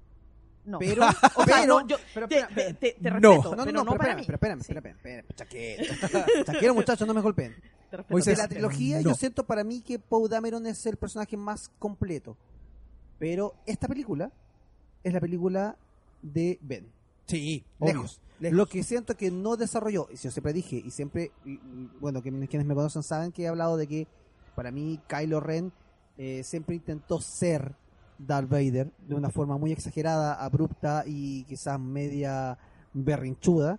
[0.65, 0.79] No.
[0.79, 1.05] Pero,
[1.37, 3.19] o sea, pero- no, yo pero te, espera, te- te- te No.
[3.19, 4.25] respeto, no, no, pero no, no, pero para espérame, mí.
[4.27, 6.45] pero espérame, Sí, espérame, espérame, chaquero.
[6.45, 7.55] Chaquero, muchachos, no me golpeen.
[7.91, 8.31] respeto.
[8.31, 9.03] De la trilogía, no.
[9.11, 12.37] yo siento para mí que Poe Dameron es el personaje más completo.
[13.19, 14.33] Pero esta película
[15.05, 15.77] es la película
[16.23, 16.91] de Ben.
[17.27, 18.21] Sí, Lejos.
[18.41, 21.59] Lo que siento que no desarrolló, y yo siempre dije, y siempre, y,
[22.01, 24.09] bueno, que quienes me conocen saben que he hablado de que
[24.57, 25.73] para mí Kylo Ren
[26.19, 27.77] eh, siempre intentó ser
[28.27, 32.57] Darth Vader de una forma muy exagerada, abrupta y quizás media
[32.93, 33.79] berrinchuda,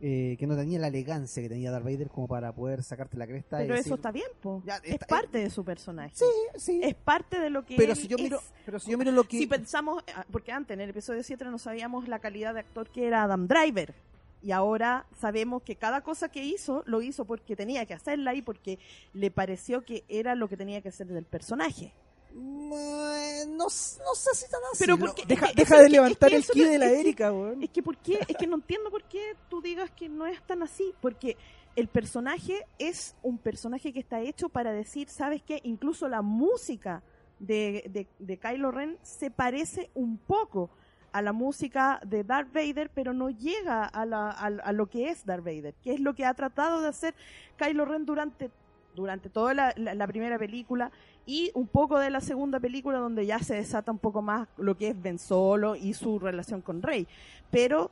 [0.00, 3.26] eh, que no tenía la elegancia que tenía Darth Vader como para poder sacarte la
[3.26, 3.60] cresta.
[3.62, 4.62] y Pero decir, eso está bien, po.
[4.66, 6.12] Ya, es está- parte de su personaje.
[6.14, 6.24] Sí,
[6.56, 6.80] sí.
[6.82, 8.52] Es parte de lo que pero él si yo miro, es.
[8.64, 11.44] pero si yo miro lo que Si pensamos, ah, porque antes en el episodio 7
[11.46, 13.94] no sabíamos la calidad de actor que era Adam Driver.
[14.42, 18.42] Y ahora sabemos que cada cosa que hizo, lo hizo porque tenía que hacerla y
[18.42, 18.78] porque
[19.14, 21.92] le pareció que era lo que tenía que hacer del personaje.
[22.38, 24.78] Mm, no, no sé si tan así.
[24.84, 27.32] Pero porque- Deja, deja es de levantar es que el ki de la es Erika,
[27.32, 27.62] weón.
[27.62, 28.20] Es que, ¿por qué?
[28.28, 30.92] es que no entiendo por qué tú digas que no es tan así.
[31.00, 31.36] Porque
[31.76, 35.60] el personaje es un personaje que está hecho para decir, ¿sabes qué?
[35.64, 37.02] Incluso la música
[37.38, 40.70] de, de, de Kylo Ren se parece un poco
[41.12, 45.08] a la música de Darth Vader, pero no llega a, la- a, a lo que
[45.10, 47.14] es Darth Vader, que es lo que ha tratado de hacer
[47.56, 48.50] Kylo Ren durante,
[48.96, 50.90] durante toda la, la- la primera película
[51.26, 54.76] y un poco de la segunda película donde ya se desata un poco más lo
[54.76, 57.06] que es Ben Solo y su relación con Rey.
[57.50, 57.90] Pero,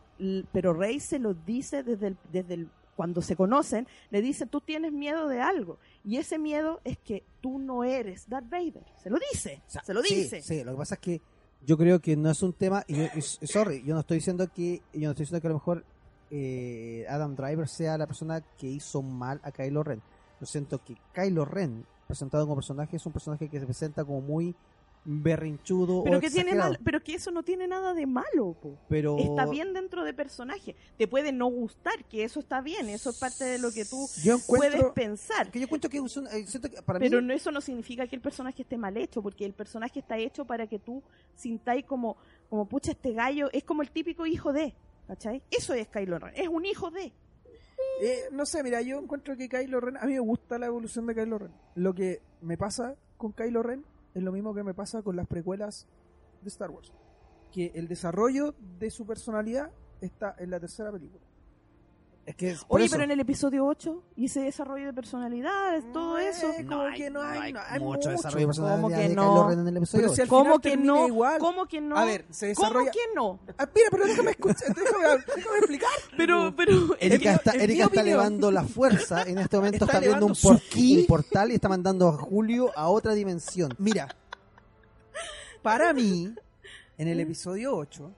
[0.53, 4.61] pero Rey se lo dice desde el, desde el, cuando se conocen, le dice, tú
[4.61, 5.79] tienes miedo de algo.
[6.05, 8.85] Y ese miedo es que tú no eres Darth Vader.
[9.03, 10.43] Se lo dice, O sea, se lo sí, dice.
[10.43, 11.21] Sí, lo que pasa es que
[11.67, 12.85] yo creo que no es un tema.
[12.87, 15.47] Y, yo- y- y sorry, yo no estoy diciendo que yo no estoy diciendo que
[15.49, 15.85] a lo mejor
[16.31, 20.03] eh, Adam Driver sea la persona que hizo mal a Kylo Ren.
[20.41, 24.21] Yo siento que Kylo Ren, presentado como personaje, es un personaje que se presenta como
[24.21, 24.55] muy
[25.07, 28.79] berrinchudo Pero o que, tiene mal- pero que eso no tiene nada de malo, po.
[28.89, 30.75] Pero Está bien dentro de personaje.
[30.97, 32.89] Te puede no gustar, que eso está bien.
[32.89, 35.51] Eso es parte de lo que tú Yo puedes pensar.
[35.51, 37.61] que yo encuentro que es un- eh, siento que para Pero mí no, eso no
[37.61, 41.03] significa que el personaje esté mal hecho, porque el personaje está hecho para que tú
[41.37, 42.17] sintáis como,
[42.49, 44.75] como pucha, este gallo es como el típico hijo de,
[45.07, 45.43] ¿cachai?
[45.51, 47.13] Eso es Kylo Ren, es un hijo de.
[48.01, 51.07] Eh, no sé, mira, yo encuentro que Kylo Ren, a mí me gusta la evolución
[51.07, 51.53] de Kylo Ren.
[51.75, 55.27] Lo que me pasa con Kylo Ren es lo mismo que me pasa con las
[55.27, 55.87] precuelas
[56.43, 56.93] de Star Wars.
[57.53, 59.71] Que el desarrollo de su personalidad
[60.01, 61.25] está en la tercera película.
[62.27, 62.93] Es que es por Oye, eso.
[62.95, 66.47] pero en el episodio 8, y ese desarrollo de personalidades, todo eso.
[66.67, 68.11] como que no hay, no hay mucho mucho.
[68.11, 69.23] desarrollo de personalidad ¿Cómo que no?
[69.23, 70.37] Kylo Ren en el episodio Pero si al ocho.
[70.37, 71.07] ¿Cómo que no?
[71.09, 71.39] igual.
[71.39, 71.97] ¿Cómo que no?
[71.99, 72.91] A ver, se ¿Cómo desarrolla.
[72.93, 73.41] que no?
[73.59, 75.05] Ah, mira, pero déjame escuchar, déjame,
[75.37, 75.91] déjame explicar.
[76.17, 76.97] Pero, pero.
[76.99, 79.23] Erika está, Erika está elevando la fuerza.
[79.25, 82.71] En este momento Está está, viendo un, por- un portal y está mandando a Julio
[82.75, 83.75] a otra dimensión.
[83.79, 84.09] Mira,
[85.63, 86.35] para mí,
[86.99, 88.11] en el episodio 8,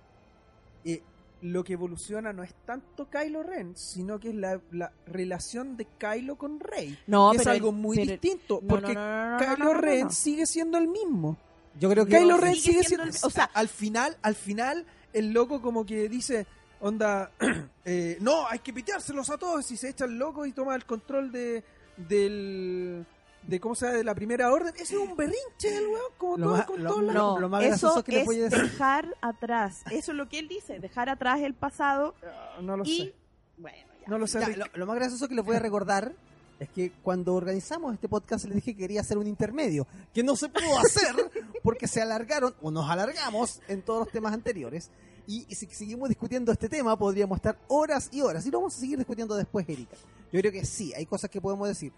[0.85, 1.03] eh,
[1.43, 5.87] lo que evoluciona no es tanto Kylo Ren, sino que es la, la relación de
[5.99, 6.99] Kylo con Rey.
[7.07, 10.11] No, que es pero algo el- muy pero- distinto, no, porque no, no, Kylo Ren
[10.11, 11.37] sigue siendo el mismo.
[11.79, 14.87] Yo creo que Kylo Ren sigue siendo siendo, el- o sea- al final, al final,
[15.13, 16.47] el loco como que dice,
[16.81, 17.31] onda,
[17.85, 20.85] eh, no, hay que piteárselos a todos y se echa el loco y toma el
[20.87, 21.63] control de
[21.97, 23.07] del
[23.47, 24.75] de cómo se de la primera orden.
[24.77, 27.39] Ese es un berrinche el weón, como Lo todo, más- con lo- todos los- No,
[27.39, 28.63] lo más eso gracioso que le es voy a decir.
[28.63, 29.83] dejar atrás.
[29.91, 33.15] Eso es lo que él dice, dejar atrás el pasado Ah, No lo y sé.
[33.59, 34.09] bueno, ya.
[34.09, 34.41] No lo sé.
[34.41, 36.13] Ya, lo, lo más gracioso que les voy a recordar
[36.59, 40.37] es que cuando organizamos este podcast les dije que quería hacer un intermedio, que no
[40.37, 41.15] se pudo hacer
[41.63, 44.91] porque se alargaron o nos alargamos en todos los temas anteriores.
[45.29, 48.77] Y, y si seguimos discutiendo este tema podríamos estar horas y horas y lo vamos
[48.77, 49.97] a seguir discutiendo después, Erika.
[50.33, 51.93] Yo creo que sí, hay cosas que podemos decir.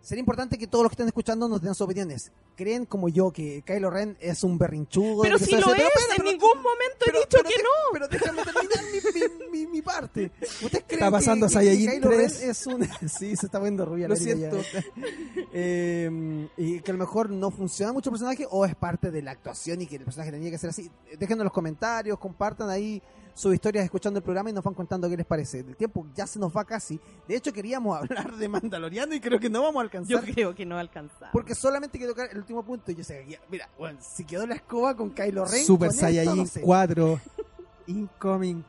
[0.00, 2.32] Sería importante que todos los que estén escuchando nos den sus opiniones.
[2.56, 5.22] ¿Creen como yo que Kylo Ren es un berrinchudo?
[5.22, 7.92] Pero si lo hace- es, pero en pero- ningún momento pero- he dicho que no.
[7.92, 9.20] Pero déjame terminar mi,
[9.50, 10.30] mi- mi- mi parte.
[10.40, 12.42] ¿Ustedes creen Está pasando que, que- Saiyajin que Kylo Ren 3?
[12.42, 12.88] es un...
[13.08, 14.08] Sí, se está viendo rubia.
[14.08, 14.58] Lo la siento.
[15.52, 19.22] Eh, y que a lo mejor no funciona mucho el personaje o es parte de
[19.22, 20.90] la actuación y que el personaje tenía que ser así.
[21.18, 23.02] Déjenos en los comentarios, compartan ahí
[23.38, 25.60] sus historias escuchando el programa y nos van contando qué les parece.
[25.60, 26.98] El tiempo ya se nos va casi.
[27.28, 30.24] De hecho, queríamos hablar de Mandaloriano y creo que no vamos a Yo alcanzar.
[30.34, 31.30] creo que no alcanzamos.
[31.32, 32.90] Porque solamente quiero tocar el último punto.
[32.90, 35.64] Y yo sé, que- mira, bueno, si quedó la escoba con Kylo Ren.
[35.64, 36.60] Super Saiyajin no sé.
[36.62, 37.20] 4
[37.86, 38.64] incoming.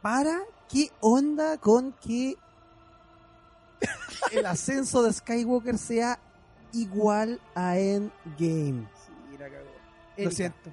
[0.00, 2.36] para qué onda con que
[4.32, 6.18] el ascenso de Skywalker sea
[6.72, 8.86] igual a Endgame.
[8.96, 9.70] Sí, la cagó.
[10.16, 10.70] Lo siento.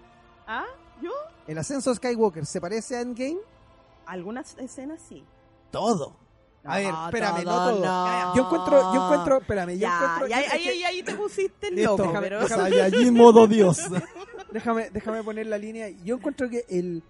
[0.48, 0.64] ¿Ah?
[1.02, 1.12] ¿Yo?
[1.48, 3.38] ¿El ascenso de Skywalker se parece a Endgame?
[4.06, 5.24] Algunas escenas sí.
[5.72, 6.16] Todo.
[6.64, 7.86] A ver, No, espérame, no todo, todo.
[7.86, 8.36] no.
[8.36, 12.20] Yo encuentro, yo encuentro, espérame, yo Ya, encuentro, ya, ahí, ahí, te pusiste loco, Déjame-
[12.22, 12.42] pero...
[12.42, 13.80] déjame- Saiyajin modo Dios.
[14.52, 15.90] déjame, déjame poner la línea.
[16.04, 17.02] Yo encuentro que el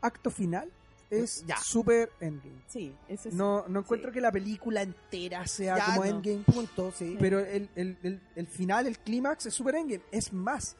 [0.00, 0.68] acto final
[1.08, 2.62] es super endgame.
[2.66, 3.36] Sí, ese sí.
[3.36, 4.14] No, no encuentro Sí.
[4.14, 6.10] que la película entera sea Ya, como no.
[6.10, 7.16] endgame, Punto, sí.
[7.20, 10.02] pero el, el, el, el final, el clímax es super endgame.
[10.10, 10.74] Es más,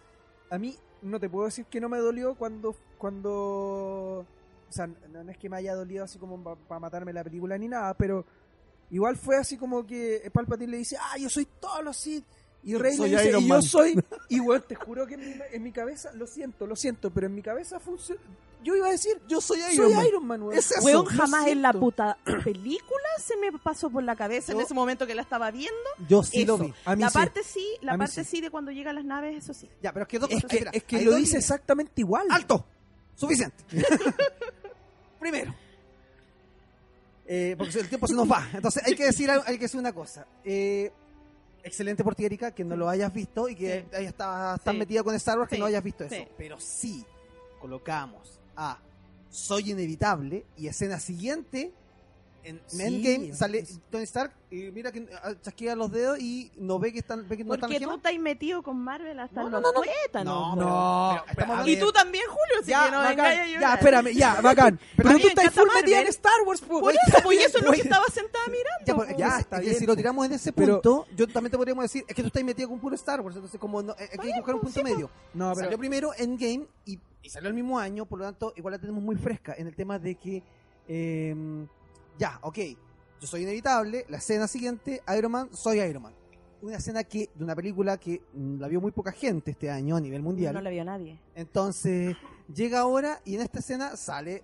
[0.51, 4.27] a mí no te puedo decir que no me dolió cuando, cuando, o
[4.73, 7.95] sea, no, es que me haya dolido así como para matarme la película ni nada,
[7.95, 8.25] pero
[8.91, 12.25] igual fue así como que Palpatine le dice, ah, yo soy todos los Sith.
[12.63, 13.61] Y Rey Soy le dice, Iron y Man".
[13.63, 16.77] yo soy, y bueno, te juro que en mi, en mi cabeza, lo siento, lo
[16.77, 18.21] siento, pero en mi cabeza funciona.
[18.63, 20.07] Yo iba a decir, Yo soy soy Iron Man.
[20.07, 20.59] Iron Man, weón.
[20.59, 20.85] Es eso.
[20.85, 25.07] Weón, jamás en la puta película se me pasó por la cabeza en ese momento
[25.07, 25.75] que la estaba viendo.
[26.07, 26.71] Yo sí lo vi.
[26.85, 27.15] A mí la sí.
[27.15, 28.31] parte sí, la A mí parte sí.
[28.37, 28.41] sí.
[28.43, 29.67] de cuando llegan las naves, eso sí.
[29.83, 31.45] Ya, pero es que dos Es cosas- que, espera, es que lo dice líneas.
[31.45, 32.27] exactamente igual.
[32.29, 32.67] ¡Alto!
[33.15, 33.65] Suficiente.
[35.19, 35.55] Primero.
[37.27, 38.47] Eh, porque el tiempo se nos va.
[38.53, 40.27] Entonces hay que decir, algo- hay que decir una cosa.
[40.45, 40.93] Eh,
[41.63, 44.05] excelente por ti, Erika, que no lo hayas visto y que Sí.
[44.05, 44.79] estado tan Sí.
[44.79, 46.25] metida con Star Wars que no hayas visto eso.
[46.37, 47.05] Pero sí
[47.61, 48.79] colocamos a
[49.31, 51.73] Soy Inevitable y escena siguiente
[52.45, 56.79] en Sí, Endgame sale Tony Stark y mira que ah, chasquea los dedos y no
[56.79, 59.51] ve que están ve que no están Porque tú estás metido con Marvel hasta No,
[59.51, 59.81] los no, no, no.
[59.83, 60.57] tuétanos, No, po.
[60.57, 63.75] pero- No, pero estamos Y tú también, Julio, Ya, que no bacán, vengáis a ya,
[63.75, 64.81] espérame, ya, bacán.
[64.97, 66.07] Pero, tú estás full metida en.
[66.09, 66.97] Star Wars, po, Por güey.
[67.07, 68.85] eso, pues eso es lo que estaba sentada mirando.
[68.87, 71.27] Ya, pues, ya, está es que bien, si lo tiramos en ese Pero- punto, yo
[71.29, 73.83] también te podríamos decir, es que tú estás metido con puro Star Wars, entonces como
[73.83, 75.11] no, eh, hay que buscar un punto sí, medio.
[75.35, 78.73] No, Salió pero primero Endgame y, y salió el mismo año, por lo tanto, igual
[78.73, 80.43] la tenemos muy fresca en el tema de que,
[80.89, 81.67] eh,
[82.21, 82.59] ya, ok,
[83.21, 86.15] yo soy inevitable, la escena siguiente, Iron Man, soy Iron Man.
[86.61, 89.97] Una escena que, de una película que mm, la vio muy poca gente este año
[89.97, 90.53] a nivel mundial.
[90.53, 91.19] No la vio nadie.
[91.35, 92.15] Entonces,
[92.55, 94.43] llega ahora y en esta escena sale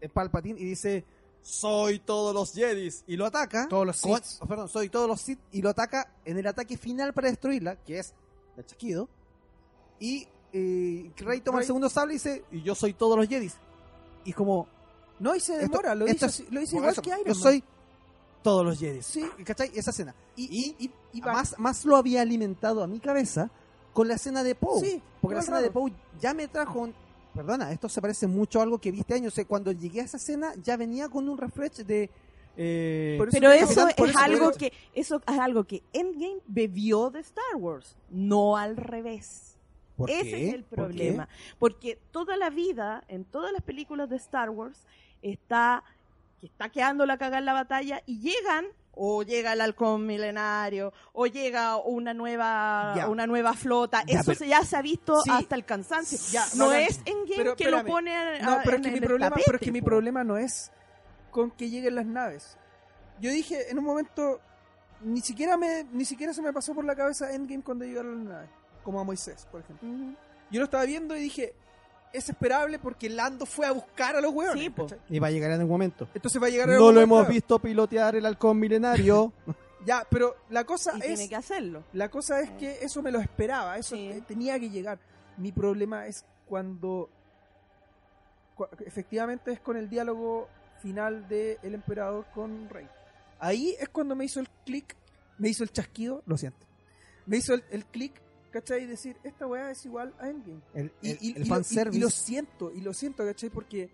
[0.00, 1.04] el Palpatine y dice,
[1.42, 3.04] soy todos los Jedis.
[3.06, 3.68] Y lo ataca.
[3.68, 4.40] todos los con- Sith.
[4.40, 5.38] oh, perdón, soy todos los Sith.
[5.52, 8.14] Y lo ataca en el ataque final para destruirla, que es
[8.56, 9.10] el chasquido.
[9.98, 13.58] Y eh, Rey toma el segundo sable y dice, y yo soy todos los Jedis.
[14.24, 14.66] Y como,
[15.20, 17.10] No, y se Esto- demora, lo esto dice, es- lo dice por igual eso, que
[17.10, 17.42] Iron yo Man.
[17.42, 17.64] soy
[18.42, 19.06] todos los Jedis.
[19.06, 19.24] Sí.
[19.44, 19.70] ¿Cachai?
[19.74, 20.14] Esa escena.
[20.34, 20.44] Y,
[20.78, 23.50] y, y, y va- más, más lo había alimentado a mi cabeza
[23.92, 24.80] con la escena de Poe.
[24.80, 25.70] Sí, porque la escena de.
[25.70, 26.80] Poe ya me trajo...
[26.80, 26.94] un-
[27.34, 29.28] Perdona, esto se parece mucho a algo que vi este año.
[29.28, 32.10] O sea, cuando llegué a esa escena ya venía con un refresh de...
[32.56, 37.08] eh, eso Pero eso Capitán, es eso algo que eso es algo que Endgame bebió
[37.10, 39.56] de Star Wars, no al revés.
[39.96, 40.48] ¿por Ese qué?
[40.48, 40.74] es el ¿Por qué?
[40.76, 41.28] problema,
[41.60, 44.78] porque toda la vida en todas las películas de Star Wars
[45.22, 45.82] está
[46.40, 50.92] que está quedando la cagada en la batalla y llegan o llega el halcón milenario
[51.12, 53.08] o llega una nueva Ya.
[53.08, 55.30] una nueva flota, Ya, eso pero- ya se ha visto Sí.
[55.30, 56.18] hasta el cansancio.
[56.32, 57.86] Ya, no es Endgame Pero que espérame.
[57.86, 59.72] lo pone a- No, pero es en que mi el problema, tapete, pero es que
[59.72, 60.72] mi problema no es
[61.30, 62.56] con que lleguen las naves.
[63.20, 64.40] Yo dije en un momento
[65.02, 68.34] ni siquiera me ni siquiera se me pasó por la cabeza Endgame cuando llegaron las
[68.34, 68.50] naves,
[68.82, 69.88] como a Moisés, por ejemplo.
[70.50, 71.54] Yo lo estaba viendo y dije,
[72.12, 74.64] es esperable porque Lando fue a buscar a los hueones.
[74.88, 74.94] Sí.
[75.08, 76.08] Y va a llegar en algún momento.
[76.14, 77.22] Entonces va a llegar en No algún lo momento.
[77.24, 79.32] hemos visto pilotear el halcón milenario.
[79.86, 81.84] Ya, pero la cosa Y es tiene que hacerlo.
[81.94, 82.56] La cosa es Eh.
[82.58, 84.10] que eso me lo esperaba, eso Sí.
[84.12, 84.98] te- tenía que llegar.
[85.38, 87.08] Mi problema es cuando,
[88.58, 90.48] cua- efectivamente es con el diálogo
[90.82, 92.86] final de el emperador con Rey.
[93.38, 94.94] Ahí es cuando me hizo el clic,
[95.38, 96.66] me hizo el chasquido, lo siento.
[97.24, 98.20] Me hizo el, el clic,
[98.50, 98.82] ¿cachai?
[98.84, 100.60] Y decir, esta weá es igual a Endgame.
[100.74, 103.50] El, Y, el- y- y y- y lo siento, y lo siento, ¿cachai?
[103.50, 103.90] Porque,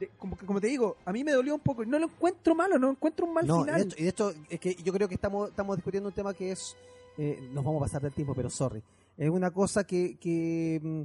[0.00, 1.84] de- como, como te digo, a mí me dolió un poco.
[1.84, 3.88] No lo encuentro malo, no encuentro un mal No, final.
[3.88, 6.52] de y de hecho, es que yo creo que estamos, estamos discutiendo un tema que
[6.52, 6.76] es.
[7.16, 8.82] eh, nos vamos a pasar del tiempo, pero sorry.
[9.16, 11.02] Es una cosa que, que, mm,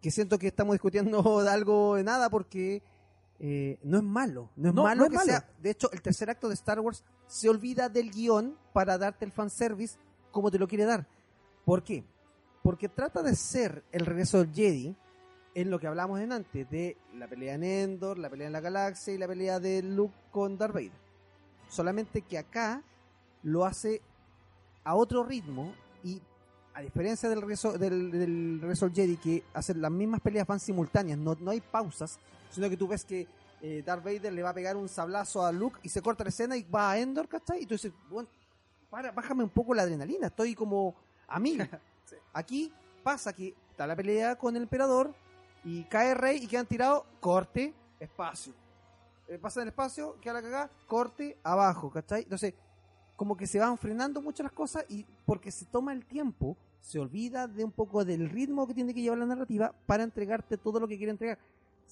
[0.00, 2.80] que siento que estamos discutiendo de algo de nada porque
[3.40, 4.50] eh, no es malo.
[4.54, 5.30] No es No, malo no es que malo.
[5.30, 5.48] sea.
[5.60, 9.32] De hecho, el tercer acto de Star Wars se olvida del guion para darte el
[9.32, 9.98] fanservice
[10.30, 11.08] como te lo quiere dar.
[11.64, 12.04] ¿Por qué?
[12.62, 14.96] Porque trata de ser el regreso del Jedi
[15.54, 18.60] en lo que hablamos en antes, de la pelea en Endor, la pelea en la
[18.60, 20.92] galaxia y la pelea de Luke con Darth Vader.
[21.68, 22.82] Solamente que acá
[23.42, 24.00] lo hace
[24.84, 26.20] a otro ritmo y
[26.74, 31.36] a diferencia del regreso del, del Jedi que hacen las mismas peleas van simultáneas, no,
[31.38, 32.18] no hay pausas,
[32.50, 33.26] sino que tú ves que
[33.60, 36.30] eh, Darth Vader le va a pegar un sablazo a Luke y se corta la
[36.30, 37.62] escena y va a Endor, ¿cachai?
[37.62, 38.28] Y tú dices, bueno,
[38.90, 40.94] para, bájame un poco la adrenalina, estoy como
[41.28, 41.38] a.
[42.04, 42.16] Sí.
[42.32, 42.72] Aquí
[43.02, 45.14] pasa que está la pelea con el emperador
[45.64, 48.52] y cae Rey y quedan tirados, corte, espacio.
[49.28, 52.22] Eh, pasa el espacio, queda la cagada, corte, abajo, ¿cachai?
[52.22, 52.54] Entonces,
[53.16, 56.98] como que se van frenando muchas las cosas y porque se toma el tiempo, se
[56.98, 60.80] olvida de un poco del ritmo que tiene que llevar la narrativa para entregarte todo
[60.80, 61.38] lo que quiere entregar.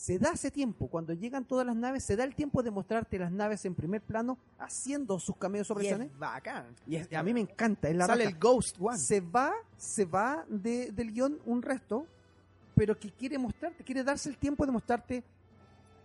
[0.01, 3.19] Se da ese tiempo, cuando llegan todas las naves, se da el tiempo de mostrarte
[3.19, 6.11] las naves en primer plano haciendo sus cameos Y apariciones.
[6.11, 6.65] es bacán.
[6.87, 8.97] Y es- a mí me encanta, es la Sale el Ghost One.
[8.97, 12.07] Se va, se va de- del guion un resto,
[12.75, 15.23] pero que quiere mostrarte, quiere darse el tiempo de mostrarte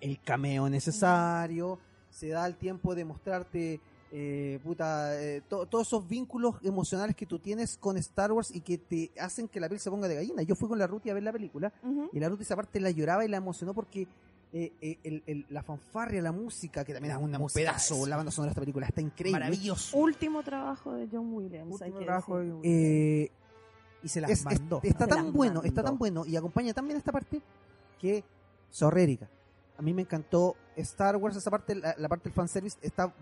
[0.02, 3.80] el cameo necesario, se da el tiempo de mostrarte
[4.12, 8.62] eh, puta, eh, to- todos esos vínculos emocionales que tú tienes con Star Wars y
[8.62, 10.42] que te hacen que la piel se ponga de gallina.
[10.44, 11.74] Yo fui con la Ruti a ver la película
[12.14, 14.08] y la Ruti esa parte la lloraba y la emocionó porque
[14.54, 17.96] eh, eh, el- el- la fanfarria, la música, que también es una- un Música pedazo,
[18.04, 19.38] es- la banda sonora de esta película está increíble.
[19.40, 19.98] Maravilloso.
[19.98, 21.74] Último trabajo de John Williams.
[21.74, 23.32] Último trabajo de- Eh,
[24.02, 24.80] y se las es- es- mandó.
[24.82, 27.42] está Se tan bueno, está tan bueno y acompaña tan bien esta parte
[28.00, 28.24] que
[28.70, 29.28] sorrérica.
[29.78, 33.14] A mí me encantó Star Wars, esa parte, la, la parte del fanservice, está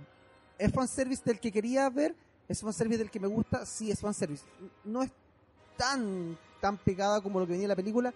[0.58, 2.16] es fanservice del que quería ver,
[2.48, 4.44] es fanservice del que me gusta, sí es fanservice.
[4.84, 5.12] No es
[5.78, 8.14] tan tan pegada como lo que venía en la película,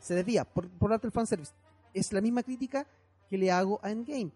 [0.00, 1.52] se desvía por, por darte el fanservice.
[1.94, 2.86] Es la misma crítica
[3.30, 4.30] que le hago a Endgame,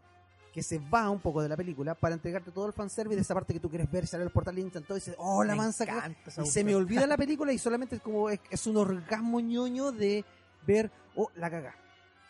[0.50, 3.34] que se va un poco de la película para entregarte todo el fanservice de esa
[3.34, 5.84] parte que tú quieres ver, sale el portal y todo y dices, oh, la mansa
[5.84, 9.40] que y se me olvida la película y solamente es como es, es un orgasmo
[9.40, 10.24] ñoño de
[10.66, 11.74] ver oh la caga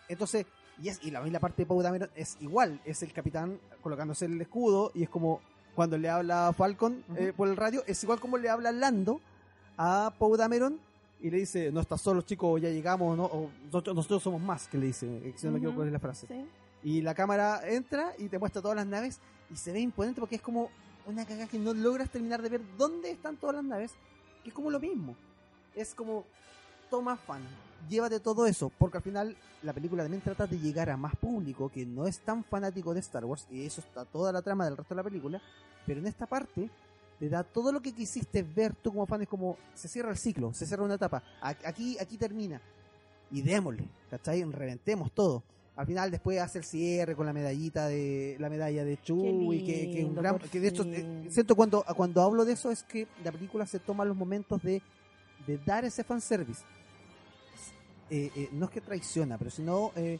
[0.08, 0.46] entonces
[0.82, 3.58] y es y la, y la parte de Poe Dameron es igual es el capitán
[3.82, 5.40] colocándose el escudo y es como
[5.74, 9.20] cuando le habla Falcon eh, por el radio es igual como le habla Lando
[9.76, 10.78] a Poe Dameron
[11.20, 14.68] y le dice no estás solo chicos ya llegamos no o nosotros, nosotros somos más
[14.68, 15.86] que le dice eh, si no me equivoco Ujú.
[15.86, 16.46] es la frase Sí.
[16.82, 19.20] y la cámara entra y te muestra todas las naves
[19.50, 20.70] y se ve imponente porque es como
[21.06, 23.92] una cagada que no logras terminar de ver dónde están todas las naves,
[24.44, 25.16] que es como lo mismo.
[25.74, 26.24] Es como,
[26.88, 27.42] toma fan,
[27.88, 31.70] llévate todo eso, porque al final la película también trata de llegar a más público
[31.70, 34.76] que no es tan fanático de Star Wars, y eso está toda la trama del
[34.76, 35.40] resto de la película,
[35.86, 36.70] pero en esta parte
[37.18, 40.18] te da todo lo que quisiste ver tú como fan, es como, se cierra el
[40.18, 42.60] ciclo, se cierra una etapa, aquí, aquí termina,
[43.30, 44.42] y démosle, ¿cachai?
[44.44, 45.42] Reventemos todo.
[45.76, 49.90] Al final después hace el cierre con la medallita de la medalla de Chewie, que,
[49.90, 53.06] que, un gran, que de hecho eh, siento cuando cuando hablo de eso es que
[53.24, 54.82] la película se toma los momentos de,
[55.46, 56.62] de dar ese fanservice.
[58.10, 60.18] Eh, eh, no es que traiciona, pero sino eh,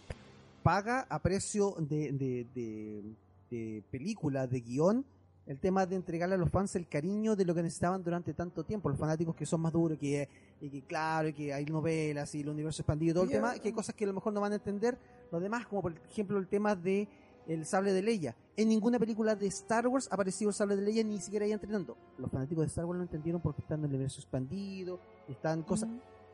[0.62, 3.03] paga a precio de, de, de,
[3.51, 5.05] de película, de guion,
[5.47, 8.62] el tema de entregarle a los fans el cariño de lo que necesitaban durante tanto
[8.62, 8.89] tiempo.
[8.89, 10.29] Los fanáticos que son más duros, que,
[10.61, 13.59] y que claro, y que hay novelas y el universo expandido y todo el tema,
[13.59, 14.97] que hay cosas que a lo mejor no van a entender
[15.33, 17.09] los demás, como por ejemplo el tema de
[17.49, 18.37] el sable de Leia.
[18.57, 21.53] En ninguna película de Star Wars ha aparecido el sable de Leia, ni siquiera ahí
[21.53, 21.97] entrenando.
[22.19, 25.89] Los fanáticos de Star Wars lo entendieron porque están en el universo expandido, están cosas...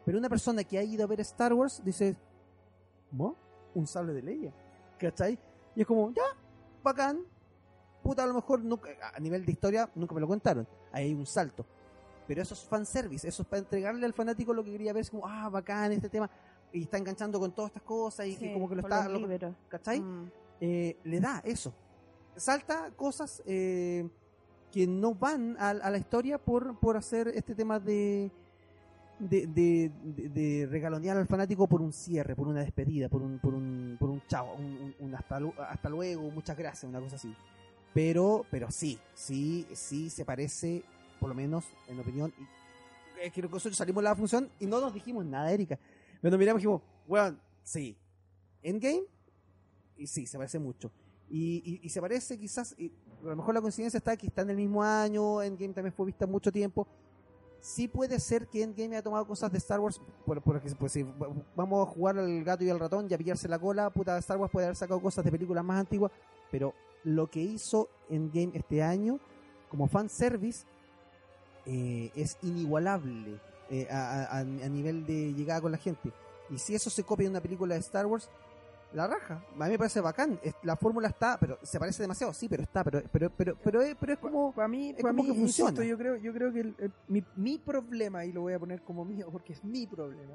[0.07, 2.17] Pero una persona que ha ido a ver Star Wars dice,
[3.11, 3.37] ¿mo?
[3.75, 4.53] Un sable de Leia.
[4.99, 5.39] ¿Cachai?
[5.75, 6.23] Y es como, ya,
[6.83, 7.21] bacán.
[8.03, 10.67] Puta, a lo mejor nunca- a nivel de historia nunca me lo contaron.
[10.93, 11.67] Ahí hay un salto.
[12.29, 15.11] Pero eso es fanservice, eso es para entregarle al fanático lo que quería ver, es
[15.11, 16.31] como, ah, bacán este tema.
[16.73, 19.09] Y está enganchando con todas estas cosas y Sí, como que lo está...
[19.09, 19.55] lo-.
[19.69, 20.01] ¿Cachai?
[20.01, 20.31] Mm.
[20.61, 21.75] eh, le da eso.
[22.37, 24.09] Salta cosas eh,
[24.71, 28.31] que no van a, a la historia por, por hacer este tema de,
[29.19, 29.91] de, de,
[30.29, 34.11] de- regalonear al fanático por un cierre, por una despedida, por un, por un, por
[34.11, 35.39] un chao, un, un- hasta,
[35.71, 37.35] hasta luego, muchas gracias, una cosa así.
[37.95, 40.83] Pero, pero sí, sí, sí se parece,
[41.19, 42.33] por lo menos en opinión.
[43.23, 45.79] Es que nosotros salimos de la función y no nos dijimos nada, Erika.
[46.21, 47.97] Pero miramos y dijimos, bueno, sí.
[48.63, 49.05] Endgame
[49.97, 50.91] y sí, se parece mucho.
[51.31, 54.43] Y, y, y se parece quizás, y a lo mejor la coincidencia está que está
[54.43, 56.87] en el mismo año, Endgame también fue vista mucho tiempo.
[57.67, 60.99] Sí puede ser que Endgame haya tomado cosas de Star Wars, por- pues,
[61.57, 64.37] vamos a jugar al gato y al ratón y a pillarse la cola, puta, Star
[64.39, 66.13] Wars puede haber sacado cosas de películas más antiguas,
[66.53, 69.19] pero lo que hizo Endgame este año,
[69.69, 70.65] como fanservice,
[71.67, 76.13] eh, es inigualable eh, a, a- nivel de llegada con la gente.
[76.51, 78.31] Y si eso se copia en una película de Star Wars,
[78.93, 79.45] la raja.
[79.59, 80.41] A mí me parece bacán.
[80.63, 83.95] La fórmula está, pero se parece demasiado, sí, pero está, pero pero pero pero es,
[83.97, 85.71] pero es como para mí, es para como mí, que funciona.
[85.71, 88.59] insisto, yo creo, yo creo que el- el- mi, mi problema, y lo voy a
[88.59, 90.35] poner como mío porque es mi problema,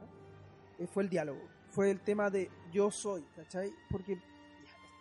[0.80, 1.40] eh, fue el diálogo.
[1.69, 3.73] Fue el tema de yo soy, ¿cachai?
[3.90, 4.19] Porque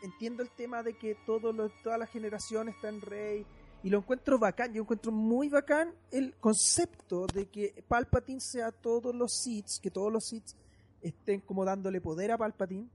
[0.03, 3.45] entiendo el tema de que todo lo, toda la generación está en Rey
[3.83, 4.73] y lo encuentro bacán.
[4.73, 10.13] Yo encuentro muy bacán el concepto de que Palpatine sea todos los Sith, que todos
[10.13, 10.51] los Sith
[11.03, 12.89] estén como dándole poder a Palpatine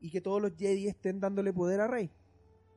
[0.00, 2.10] y que todos los Jedi estén dándole poder a Rey.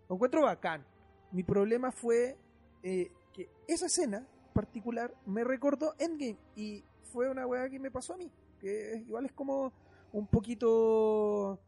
[0.10, 0.86] Lo encuentro bacán.
[1.32, 2.38] Mi problema fue
[2.84, 8.14] eh, que esa escena particular me recordó Endgame y fue una weá que me pasó
[8.14, 8.32] a mí.
[8.60, 9.74] Que igual es como
[10.12, 11.60] un poquito.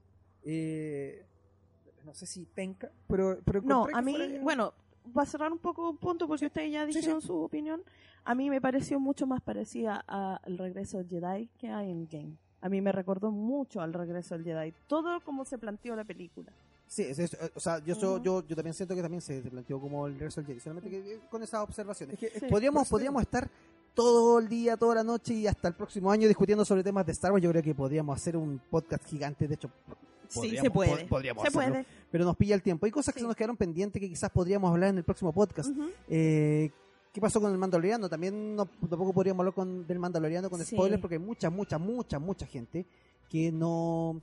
[0.43, 1.25] eh,
[2.05, 4.73] no sé si penca, pero, pero No, a mí, bueno,
[5.17, 7.27] va a cerrar un poco un punto porque ustedes ya sí, dijeron sí.
[7.27, 7.81] su opinión.
[8.23, 12.37] A mí me pareció mucho más parecida al regreso del Jedi que a Endgame.
[12.61, 14.73] A mí me recordó mucho al regreso del Jedi.
[14.87, 16.51] Todo como se planteó la película.
[16.87, 20.05] Sí, es o sea, yo, so- yo, yo también siento que también se planteó como
[20.07, 22.13] el regreso del Jedi, solamente que eh, con esas observaciones.
[22.13, 22.47] Es que- es Sí.
[22.49, 23.49] Podríamos, podríamos estar
[23.93, 27.11] todo el día, toda la noche y hasta el próximo año discutiendo sobre temas de
[27.13, 27.43] Star Wars.
[27.43, 29.69] Yo creo que podríamos hacer un podcast gigante, de hecho,
[30.27, 30.91] sí, se puede.
[31.05, 31.69] pod- podríamos se hacerlo.
[31.75, 31.85] puede.
[32.11, 32.85] pero nos pilla el tiempo.
[32.85, 35.69] Hay cosas que se nos quedaron pendientes que quizás podríamos hablar en el próximo podcast.
[36.07, 36.71] Eh,
[37.15, 38.09] ¿Qué pasó con el Mandaloriano?
[38.09, 40.75] También no, tampoco podríamos hablar con, del Mandaloriano con Sí.
[40.75, 42.85] spoilers porque hay mucha, mucha, mucha, mucha gente
[43.29, 44.19] que no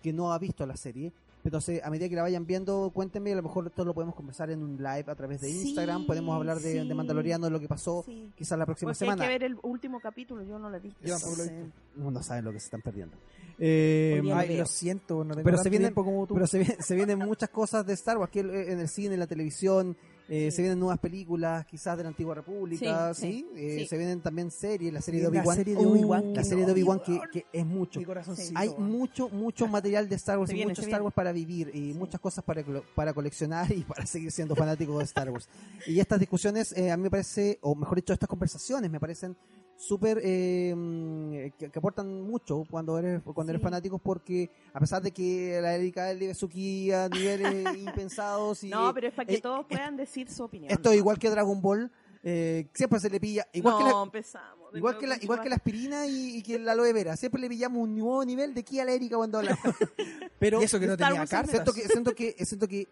[0.00, 1.12] que no ha visto la serie.
[1.42, 4.48] Entonces, a medida que la vayan viendo, cuéntenme, a lo mejor esto lo podemos conversar
[4.50, 6.88] en un live a través de Sí, Instagram, podemos hablar de, sí.
[6.88, 8.30] de Mandaloriano, de lo que pasó Sí.
[8.36, 9.22] quizás la próxima Porque semana.
[9.24, 11.00] hay que ver el último capítulo, yo no lo he visto.
[11.04, 11.66] Yo lo he
[11.96, 13.16] No, no saben lo que se están perdiendo.
[13.58, 16.34] Eh, lo lo siento, no tengo Pero se vienen- como tú.
[16.34, 19.26] Pero se, vienen- se vienen muchas cosas de Star Wars, en el cine, en la
[19.26, 19.96] televisión,
[20.30, 20.56] eh, Sí.
[20.56, 23.20] se vienen nuevas películas, quizás de la Antigua República, ¿sí?
[23.20, 23.86] Sí, sí, Eh, sí.
[23.88, 25.56] Se vienen también series, la serie de la Obi-Wan.
[25.56, 27.98] serie de Obi-Wan, Uh, que la serie de Obi-Wan que, que es mucho.
[28.00, 28.58] Mi corazoncito.
[28.58, 28.90] Hay weón.
[28.90, 31.02] mucho, mucho material de Star Wars y mucho Star.
[31.02, 31.98] Wars para vivir y Sí.
[31.98, 35.48] muchas cosas para, colo- para coleccionar y para seguir siendo fanático de Star Wars.
[35.86, 39.36] Y estas discusiones, eh, a mí me parece, o mejor dicho, estas conversaciones me parecen
[39.80, 45.10] súper eh, que, que aportan mucho cuando eres cuando eres fanático porque a pesar de
[45.10, 49.36] que la Erika vive su ki a niveles impensados y No, pero es para que
[49.36, 50.70] eh, todos eh, puedan decir su opinión.
[50.70, 51.90] esto es igual que Dragon Ball
[52.22, 54.70] eh, siempre se le pilla igual no, que la, empezamos.
[54.74, 57.16] Igual que, la, igual que la aspirina y, y que la aloe vera.
[57.16, 59.62] Siempre le pillamos un nuevo nivel de aquí a la Erika cuando hablamos.
[60.38, 61.50] Pero Y eso que no Star tenía cartas.
[61.50, 62.86] siento que, siento que, siento que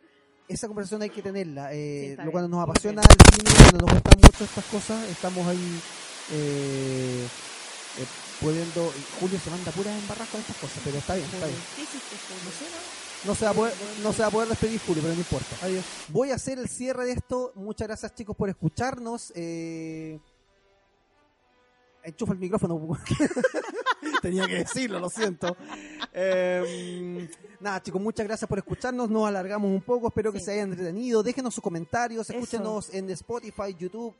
[0.48, 1.69] esa conversación hay que tenerla.
[1.74, 5.81] Eh, Sí, cuando nos apasiona el cine, cuando nos gustan mucho estas cosas, estamos ahí
[6.33, 7.27] eh,
[7.99, 8.07] eh,
[8.41, 8.93] pudiendo...
[9.21, 11.59] Julio se manda pura embarrar con estas cosas, pero está bien, está bien.
[11.77, 12.79] ¿Qué hiciste, Julio?
[13.25, 15.57] No se va a poder, no se va a poder despedir Julio, pero no importa.
[15.63, 15.85] Adiós.
[16.09, 17.53] Voy a hacer el cierre de esto.
[17.57, 19.33] Muchas gracias chicos por escucharnos.
[19.35, 20.21] Eh...
[22.05, 22.97] Enchufa el micrófono.
[24.23, 25.57] Tenía que decirlo, lo siento.
[26.13, 27.29] Eh,
[27.61, 29.11] nada, chicos, muchas gracias por escucharnos.
[29.11, 30.07] Nos alargamos un poco.
[30.09, 30.45] Espero que Sí.
[30.47, 31.23] se hayan entretenido.
[31.23, 32.31] Déjenos sus comentarios.
[32.31, 32.39] Eso.
[32.39, 34.15] Escúchenos en Spotify, YouTube,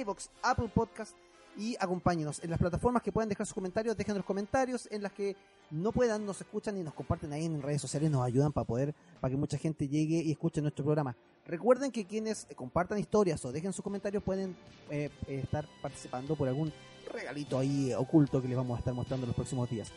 [0.00, 1.16] iBox, Apple Podcast.
[1.56, 3.96] Y acompáñenos en las plataformas que pueden dejar sus comentarios.
[3.96, 5.36] Dejen los comentarios en las que
[5.70, 8.94] no puedan, nos escuchan y nos comparten ahí en redes sociales, nos ayudan para poder,
[9.20, 11.16] para que mucha gente llegue y escuche nuestro programa.
[11.46, 14.56] Recuerden que quienes compartan historias o dejen sus comentarios pueden
[14.90, 16.72] eh, estar participando por algún
[17.12, 19.92] regalito ahí oculto que les vamos a estar mostrando los próximos días.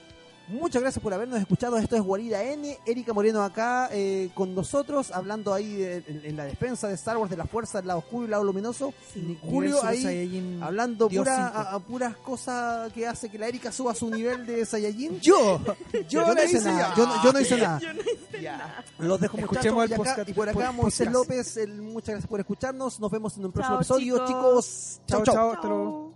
[0.50, 1.78] Muchas gracias por habernos escuchado.
[1.78, 2.78] Esto es Guarida N.
[2.86, 7.18] Erika Moreno acá eh, con nosotros, hablando ahí de- en, en la defensa de Star
[7.18, 8.94] Wars, de la fuerza, del lado oscuro y el lado luminoso.
[9.42, 13.94] Julio ahí Saiyajin hablando pura, a, a puras cosas que hace que la Erika suba
[13.94, 15.20] su nivel de Saiyajin.
[15.20, 15.60] Yo,
[15.94, 16.94] Yo, yo no hice nada.
[16.98, 17.80] Yo, no- yo no hice nada.
[17.80, 18.86] Yo no hice nada.
[18.98, 19.84] Los dejo Escuchemos muchachos.
[19.84, 20.72] el y, acá- podcast- y por acá.
[20.72, 23.00] Moisés López, el- muchas gracias por escucharnos.
[23.00, 25.00] Nos vemos en un próximo Chao, episodio, chicos.
[25.08, 25.36] Chao, chau.
[25.36, 25.62] chao.
[25.62, 26.09] Chao.